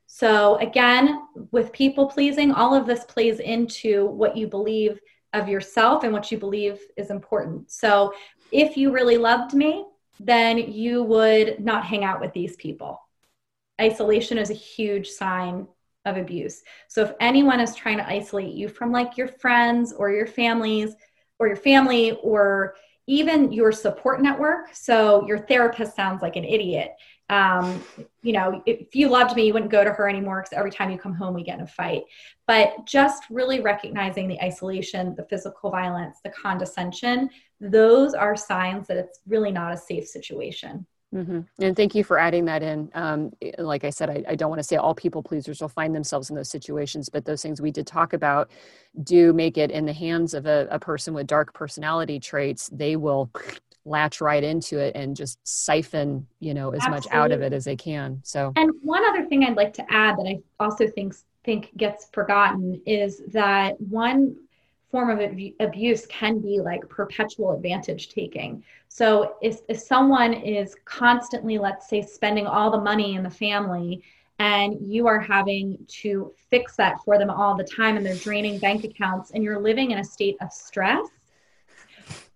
So 0.06 0.56
again, 0.56 1.22
with 1.52 1.72
people 1.72 2.06
pleasing, 2.06 2.52
all 2.52 2.74
of 2.74 2.86
this 2.86 3.04
plays 3.04 3.40
into 3.40 4.06
what 4.06 4.36
you 4.36 4.46
believe 4.46 5.00
of 5.32 5.48
yourself 5.48 6.04
and 6.04 6.12
what 6.12 6.30
you 6.30 6.36
believe 6.36 6.80
is 6.98 7.10
important. 7.10 7.70
So 7.70 8.12
if 8.52 8.76
you 8.76 8.92
really 8.92 9.16
loved 9.16 9.54
me, 9.54 9.86
then 10.18 10.58
you 10.58 11.02
would 11.02 11.60
not 11.60 11.86
hang 11.86 12.04
out 12.04 12.20
with 12.20 12.32
these 12.34 12.56
people 12.56 13.00
isolation 13.80 14.38
is 14.38 14.50
a 14.50 14.54
huge 14.54 15.08
sign 15.08 15.66
of 16.04 16.16
abuse. 16.16 16.62
So 16.88 17.02
if 17.02 17.12
anyone 17.20 17.60
is 17.60 17.74
trying 17.74 17.98
to 17.98 18.08
isolate 18.08 18.54
you 18.54 18.68
from 18.68 18.92
like 18.92 19.16
your 19.16 19.28
friends 19.28 19.92
or 19.92 20.10
your 20.10 20.26
families 20.26 20.94
or 21.38 21.46
your 21.46 21.56
family 21.56 22.12
or 22.22 22.74
even 23.06 23.52
your 23.52 23.72
support 23.72 24.22
network, 24.22 24.72
so 24.72 25.26
your 25.26 25.38
therapist 25.38 25.96
sounds 25.96 26.22
like 26.22 26.36
an 26.36 26.44
idiot. 26.44 26.92
Um, 27.28 27.82
you 28.22 28.32
know, 28.32 28.62
if 28.66 28.94
you 28.94 29.08
loved 29.08 29.36
me, 29.36 29.46
you 29.46 29.52
wouldn't 29.52 29.70
go 29.70 29.84
to 29.84 29.92
her 29.92 30.08
anymore 30.08 30.42
because 30.42 30.56
every 30.56 30.70
time 30.70 30.90
you 30.90 30.98
come 30.98 31.14
home, 31.14 31.34
we 31.34 31.42
get 31.42 31.58
in 31.58 31.64
a 31.64 31.66
fight. 31.66 32.02
But 32.46 32.86
just 32.86 33.24
really 33.30 33.60
recognizing 33.60 34.26
the 34.26 34.40
isolation, 34.42 35.14
the 35.16 35.24
physical 35.24 35.70
violence, 35.70 36.18
the 36.24 36.30
condescension, 36.30 37.30
those 37.60 38.14
are 38.14 38.36
signs 38.36 38.88
that 38.88 38.96
it's 38.96 39.20
really 39.26 39.52
not 39.52 39.72
a 39.72 39.76
safe 39.76 40.06
situation. 40.06 40.86
Mm-hmm. 41.14 41.40
And 41.60 41.76
thank 41.76 41.94
you 41.94 42.04
for 42.04 42.18
adding 42.18 42.44
that 42.44 42.62
in. 42.62 42.90
Um, 42.94 43.32
like 43.58 43.84
I 43.84 43.90
said, 43.90 44.10
I, 44.10 44.24
I 44.28 44.34
don't 44.36 44.48
want 44.48 44.60
to 44.60 44.64
say 44.64 44.76
all 44.76 44.94
people 44.94 45.22
pleasers 45.22 45.60
will 45.60 45.68
find 45.68 45.94
themselves 45.94 46.30
in 46.30 46.36
those 46.36 46.48
situations, 46.48 47.08
but 47.08 47.24
those 47.24 47.42
things 47.42 47.60
we 47.60 47.72
did 47.72 47.86
talk 47.86 48.12
about 48.12 48.50
do 49.02 49.32
make 49.32 49.58
it 49.58 49.70
in 49.70 49.86
the 49.86 49.92
hands 49.92 50.34
of 50.34 50.46
a, 50.46 50.68
a 50.70 50.78
person 50.78 51.12
with 51.12 51.26
dark 51.26 51.52
personality 51.52 52.20
traits. 52.20 52.70
They 52.72 52.94
will 52.94 53.30
latch 53.84 54.20
right 54.20 54.44
into 54.44 54.78
it 54.78 54.94
and 54.94 55.16
just 55.16 55.38
siphon, 55.42 56.26
you 56.38 56.54
know, 56.54 56.70
as 56.70 56.82
Absolutely. 56.82 56.96
much 56.96 57.06
out 57.12 57.32
of 57.32 57.42
it 57.42 57.52
as 57.52 57.64
they 57.64 57.76
can. 57.76 58.20
So, 58.22 58.52
and 58.56 58.70
one 58.82 59.04
other 59.04 59.26
thing 59.26 59.44
I'd 59.44 59.56
like 59.56 59.72
to 59.74 59.92
add 59.92 60.16
that 60.16 60.26
I 60.26 60.38
also 60.60 60.86
think 60.86 61.14
think 61.42 61.74
gets 61.76 62.08
forgotten 62.12 62.80
is 62.84 63.22
that 63.28 63.80
one 63.80 64.36
form 64.90 65.10
of 65.10 65.20
abuse 65.60 66.06
can 66.06 66.40
be 66.40 66.60
like 66.60 66.88
perpetual 66.88 67.52
advantage 67.52 68.08
taking. 68.08 68.62
So 68.88 69.36
if, 69.40 69.60
if 69.68 69.78
someone 69.78 70.32
is 70.34 70.76
constantly, 70.84 71.58
let's 71.58 71.88
say, 71.88 72.02
spending 72.02 72.46
all 72.46 72.70
the 72.70 72.80
money 72.80 73.14
in 73.14 73.22
the 73.22 73.30
family 73.30 74.02
and 74.40 74.76
you 74.80 75.06
are 75.06 75.20
having 75.20 75.78
to 75.86 76.32
fix 76.50 76.74
that 76.76 76.96
for 77.04 77.18
them 77.18 77.30
all 77.30 77.56
the 77.56 77.64
time 77.64 77.96
and 77.96 78.04
they're 78.04 78.16
draining 78.16 78.58
bank 78.58 78.84
accounts 78.84 79.30
and 79.30 79.44
you're 79.44 79.60
living 79.60 79.92
in 79.92 79.98
a 79.98 80.04
state 80.04 80.36
of 80.40 80.52
stress, 80.52 81.06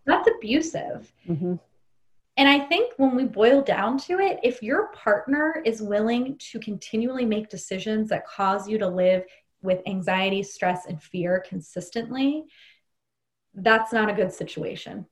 that's 0.04 0.28
abusive. 0.36 1.10
Mm-hmm. 1.28 1.54
And 2.36 2.48
I 2.48 2.58
think 2.58 2.94
when 2.96 3.14
we 3.14 3.24
boil 3.24 3.62
down 3.62 3.96
to 4.00 4.18
it, 4.18 4.40
if 4.42 4.62
your 4.62 4.88
partner 4.88 5.62
is 5.64 5.80
willing 5.80 6.36
to 6.38 6.58
continually 6.58 7.24
make 7.24 7.48
decisions 7.48 8.08
that 8.10 8.26
cause 8.26 8.68
you 8.68 8.76
to 8.78 8.88
live 8.88 9.24
with 9.64 9.80
anxiety, 9.86 10.42
stress, 10.42 10.86
and 10.86 11.02
fear 11.02 11.44
consistently, 11.48 12.44
that's 13.54 13.92
not 13.92 14.10
a 14.10 14.12
good 14.12 14.32
situation. 14.32 15.06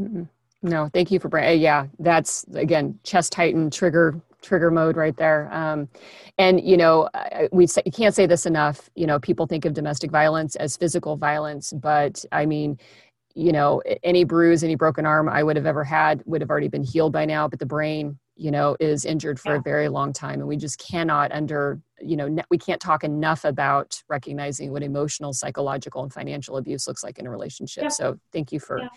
Mm-mm. 0.00 0.28
No, 0.62 0.88
thank 0.92 1.10
you 1.10 1.18
for 1.18 1.28
bringing. 1.28 1.60
Yeah, 1.60 1.86
that's 1.98 2.44
again 2.54 2.98
chest 3.02 3.32
tighten 3.32 3.70
trigger 3.70 4.20
trigger 4.40 4.70
mode 4.70 4.96
right 4.96 5.16
there. 5.16 5.52
Um, 5.52 5.88
and 6.38 6.60
you 6.60 6.76
know, 6.76 7.08
we 7.50 7.66
say, 7.66 7.82
can't 7.82 8.14
say 8.14 8.26
this 8.26 8.46
enough. 8.46 8.88
You 8.94 9.06
know, 9.06 9.18
people 9.18 9.46
think 9.46 9.64
of 9.64 9.74
domestic 9.74 10.10
violence 10.10 10.56
as 10.56 10.76
physical 10.76 11.16
violence, 11.16 11.72
but 11.72 12.24
I 12.32 12.46
mean, 12.46 12.78
you 13.34 13.52
know, 13.52 13.82
any 14.02 14.24
bruise, 14.24 14.62
any 14.62 14.74
broken 14.74 15.04
arm 15.04 15.28
I 15.28 15.42
would 15.42 15.56
have 15.56 15.66
ever 15.66 15.84
had 15.84 16.22
would 16.26 16.40
have 16.40 16.50
already 16.50 16.68
been 16.68 16.84
healed 16.84 17.12
by 17.12 17.24
now. 17.24 17.48
But 17.48 17.58
the 17.58 17.66
brain, 17.66 18.18
you 18.36 18.50
know, 18.50 18.76
is 18.80 19.04
injured 19.04 19.38
for 19.38 19.52
yeah. 19.52 19.58
a 19.58 19.62
very 19.62 19.88
long 19.88 20.12
time, 20.12 20.40
and 20.40 20.48
we 20.48 20.56
just 20.56 20.78
cannot 20.78 21.32
under 21.32 21.80
you 22.00 22.16
know 22.16 22.36
we 22.50 22.58
can't 22.58 22.80
talk 22.80 23.04
enough 23.04 23.44
about 23.44 24.02
recognizing 24.08 24.72
what 24.72 24.82
emotional, 24.82 25.32
psychological, 25.32 26.02
and 26.02 26.12
financial 26.12 26.56
abuse 26.56 26.86
looks 26.86 27.04
like 27.04 27.18
in 27.18 27.26
a 27.26 27.30
relationship. 27.30 27.84
Yeah. 27.84 27.88
So 27.88 28.18
thank 28.32 28.52
you 28.52 28.60
for. 28.60 28.80
Yeah 28.80 28.88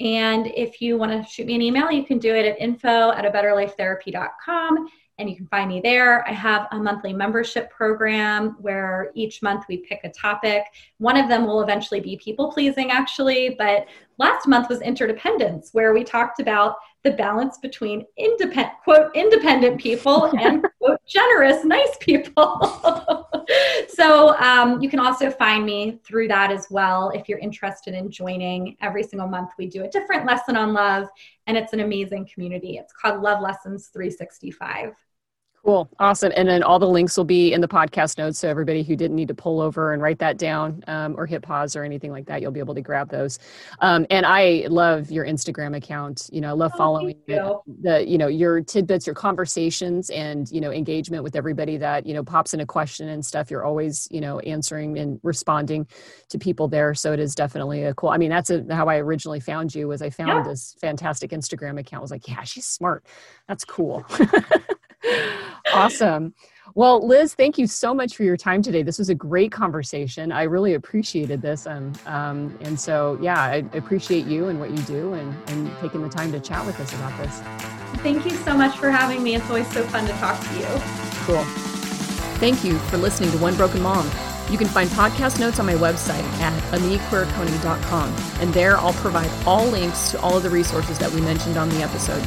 And 0.00 0.46
if 0.46 0.80
you 0.80 0.96
want 0.96 1.10
to 1.10 1.28
shoot 1.28 1.46
me 1.46 1.56
an 1.56 1.62
email, 1.62 1.90
you 1.90 2.04
can 2.04 2.18
do 2.18 2.34
it 2.34 2.46
at 2.46 2.60
info 2.60 3.10
at 3.10 3.24
a 3.24 3.30
betterlifetherapy.com 3.30 4.88
and 5.18 5.28
you 5.28 5.36
can 5.36 5.46
find 5.48 5.68
me 5.68 5.80
there. 5.80 6.26
I 6.28 6.32
have 6.32 6.68
a 6.70 6.78
monthly 6.78 7.12
membership 7.12 7.70
program 7.70 8.56
where 8.60 9.10
each 9.14 9.42
month 9.42 9.64
we 9.68 9.78
pick 9.78 10.00
a 10.04 10.10
topic. 10.10 10.64
One 10.98 11.16
of 11.16 11.28
them 11.28 11.44
will 11.44 11.60
eventually 11.60 12.00
be 12.00 12.16
people 12.16 12.52
pleasing, 12.52 12.90
actually, 12.90 13.56
but 13.58 13.86
last 14.18 14.46
month 14.46 14.68
was 14.68 14.80
interdependence, 14.80 15.70
where 15.72 15.92
we 15.92 16.04
talked 16.04 16.40
about 16.40 16.76
the 17.04 17.10
balance 17.12 17.58
between 17.58 18.04
independent 18.16 18.72
quote 18.82 19.14
independent 19.14 19.80
people 19.80 20.24
and 20.38 20.66
quote 20.78 20.98
generous 21.06 21.64
nice 21.64 21.96
people 22.00 23.28
so 23.88 24.36
um, 24.38 24.80
you 24.82 24.90
can 24.90 24.98
also 24.98 25.30
find 25.30 25.64
me 25.64 26.00
through 26.04 26.28
that 26.28 26.50
as 26.50 26.66
well 26.70 27.10
if 27.14 27.28
you're 27.28 27.38
interested 27.38 27.94
in 27.94 28.10
joining 28.10 28.76
every 28.80 29.02
single 29.02 29.28
month 29.28 29.50
we 29.58 29.66
do 29.66 29.84
a 29.84 29.88
different 29.88 30.26
lesson 30.26 30.56
on 30.56 30.72
love 30.72 31.08
and 31.46 31.56
it's 31.56 31.72
an 31.72 31.80
amazing 31.80 32.28
community 32.32 32.78
it's 32.78 32.92
called 32.92 33.22
love 33.22 33.40
lessons 33.40 33.88
365 33.88 34.94
Cool. 35.64 35.90
Awesome. 35.98 36.32
And 36.36 36.48
then 36.48 36.62
all 36.62 36.78
the 36.78 36.88
links 36.88 37.16
will 37.16 37.24
be 37.24 37.52
in 37.52 37.60
the 37.60 37.68
podcast 37.68 38.16
notes. 38.16 38.38
So 38.38 38.48
everybody 38.48 38.82
who 38.82 38.96
didn't 38.96 39.16
need 39.16 39.28
to 39.28 39.34
pull 39.34 39.60
over 39.60 39.92
and 39.92 40.00
write 40.00 40.18
that 40.20 40.38
down 40.38 40.82
um, 40.86 41.14
or 41.18 41.26
hit 41.26 41.42
pause 41.42 41.74
or 41.76 41.84
anything 41.84 42.10
like 42.10 42.26
that, 42.26 42.40
you'll 42.40 42.52
be 42.52 42.60
able 42.60 42.74
to 42.74 42.80
grab 42.80 43.10
those. 43.10 43.38
Um, 43.80 44.06
and 44.08 44.24
I 44.24 44.66
love 44.70 45.10
your 45.10 45.26
Instagram 45.26 45.76
account. 45.76 46.30
You 46.32 46.40
know, 46.40 46.48
I 46.48 46.52
love 46.52 46.70
oh, 46.74 46.78
following 46.78 47.16
the, 47.26 47.58
the, 47.82 48.08
you 48.08 48.18
know, 48.18 48.28
your 48.28 48.60
tidbits, 48.62 49.06
your 49.06 49.14
conversations 49.14 50.10
and, 50.10 50.50
you 50.50 50.60
know, 50.60 50.70
engagement 50.70 51.22
with 51.24 51.34
everybody 51.34 51.76
that, 51.76 52.06
you 52.06 52.14
know, 52.14 52.22
pops 52.22 52.54
in 52.54 52.60
a 52.60 52.66
question 52.66 53.08
and 53.08 53.24
stuff. 53.24 53.50
You're 53.50 53.64
always, 53.64 54.08
you 54.10 54.20
know, 54.20 54.38
answering 54.40 54.98
and 54.98 55.20
responding 55.22 55.86
to 56.28 56.38
people 56.38 56.68
there. 56.68 56.94
So 56.94 57.12
it 57.12 57.20
is 57.20 57.34
definitely 57.34 57.82
a 57.84 57.94
cool, 57.94 58.10
I 58.10 58.16
mean, 58.16 58.30
that's 58.30 58.50
a, 58.50 58.64
how 58.70 58.88
I 58.88 58.98
originally 58.98 59.40
found 59.40 59.74
you 59.74 59.88
was 59.88 60.02
I 60.02 60.10
found 60.10 60.46
yeah. 60.46 60.50
this 60.50 60.76
fantastic 60.80 61.32
Instagram 61.32 61.80
account. 61.80 62.00
I 62.00 62.02
was 62.02 62.10
like, 62.10 62.28
yeah, 62.28 62.42
she's 62.44 62.66
smart. 62.66 63.04
That's 63.48 63.64
cool. 63.64 64.06
awesome. 65.72 66.34
Well, 66.74 67.04
Liz, 67.04 67.34
thank 67.34 67.58
you 67.58 67.66
so 67.66 67.92
much 67.92 68.14
for 68.14 68.22
your 68.22 68.36
time 68.36 68.62
today. 68.62 68.82
This 68.82 68.98
was 68.98 69.08
a 69.08 69.14
great 69.14 69.50
conversation. 69.50 70.30
I 70.30 70.44
really 70.44 70.74
appreciated 70.74 71.42
this. 71.42 71.66
Um, 71.66 71.92
um, 72.06 72.56
and 72.60 72.78
so, 72.78 73.18
yeah, 73.20 73.42
I 73.42 73.64
appreciate 73.72 74.26
you 74.26 74.48
and 74.48 74.60
what 74.60 74.70
you 74.70 74.78
do 74.84 75.14
and, 75.14 75.34
and 75.48 75.70
taking 75.80 76.02
the 76.02 76.08
time 76.08 76.30
to 76.32 76.40
chat 76.40 76.64
with 76.64 76.78
us 76.78 76.92
about 76.94 77.18
this. 77.18 77.40
Thank 78.02 78.24
you 78.24 78.30
so 78.30 78.56
much 78.56 78.76
for 78.76 78.90
having 78.90 79.22
me. 79.22 79.34
It's 79.34 79.48
always 79.48 79.70
so 79.72 79.82
fun 79.84 80.06
to 80.06 80.12
talk 80.14 80.40
to 80.40 80.54
you. 80.54 80.66
Cool. 81.24 81.42
Thank 82.38 82.62
you 82.62 82.78
for 82.78 82.96
listening 82.96 83.32
to 83.32 83.38
One 83.38 83.56
Broken 83.56 83.82
Mom. 83.82 84.08
You 84.50 84.56
can 84.56 84.68
find 84.68 84.88
podcast 84.90 85.40
notes 85.40 85.58
on 85.58 85.66
my 85.66 85.74
website 85.74 86.22
at 86.40 86.52
amiquirconi.com, 86.72 88.14
and 88.40 88.54
there 88.54 88.78
I'll 88.78 88.94
provide 88.94 89.30
all 89.46 89.66
links 89.66 90.12
to 90.12 90.20
all 90.20 90.36
of 90.36 90.42
the 90.42 90.50
resources 90.50 90.98
that 91.00 91.10
we 91.10 91.20
mentioned 91.20 91.56
on 91.56 91.68
the 91.70 91.82
episode. 91.82 92.24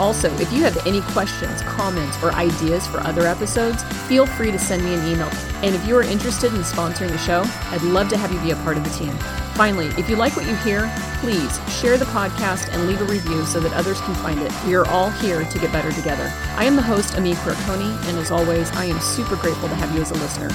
Also, 0.00 0.32
if 0.38 0.52
you 0.52 0.62
have 0.62 0.86
any 0.86 1.00
questions, 1.12 1.62
comments, 1.62 2.20
or 2.22 2.32
ideas 2.32 2.86
for 2.86 3.00
other 3.00 3.26
episodes, 3.26 3.82
feel 4.08 4.26
free 4.26 4.50
to 4.50 4.58
send 4.58 4.84
me 4.84 4.94
an 4.94 5.06
email. 5.06 5.30
And 5.62 5.74
if 5.74 5.86
you 5.86 5.96
are 5.96 6.02
interested 6.02 6.52
in 6.52 6.60
sponsoring 6.60 7.10
the 7.10 7.18
show, 7.18 7.44
I'd 7.70 7.82
love 7.82 8.08
to 8.08 8.16
have 8.16 8.32
you 8.32 8.40
be 8.40 8.50
a 8.50 8.56
part 8.56 8.76
of 8.76 8.84
the 8.84 8.90
team. 8.90 9.16
Finally, 9.54 9.86
if 9.96 10.10
you 10.10 10.16
like 10.16 10.36
what 10.36 10.46
you 10.46 10.56
hear, 10.56 10.92
please 11.20 11.60
share 11.80 11.96
the 11.96 12.04
podcast 12.06 12.72
and 12.72 12.88
leave 12.88 13.00
a 13.00 13.04
review 13.04 13.44
so 13.44 13.60
that 13.60 13.72
others 13.72 14.00
can 14.00 14.14
find 14.16 14.40
it. 14.40 14.52
We 14.66 14.74
are 14.74 14.86
all 14.88 15.10
here 15.10 15.44
to 15.44 15.58
get 15.58 15.72
better 15.72 15.92
together. 15.92 16.32
I 16.56 16.64
am 16.64 16.74
the 16.74 16.82
host, 16.82 17.16
Ami 17.16 17.34
Quirconi, 17.34 17.96
and 18.08 18.18
as 18.18 18.32
always, 18.32 18.70
I 18.72 18.86
am 18.86 19.00
super 19.00 19.36
grateful 19.36 19.68
to 19.68 19.74
have 19.76 19.94
you 19.94 20.02
as 20.02 20.10
a 20.10 20.14
listener. 20.14 20.50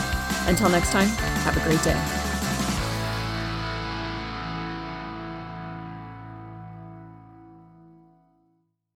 Until 0.47 0.69
next 0.69 0.91
time, 0.91 1.07
have 1.07 1.55
a 1.55 1.61
great 1.61 1.81
day. 1.81 2.28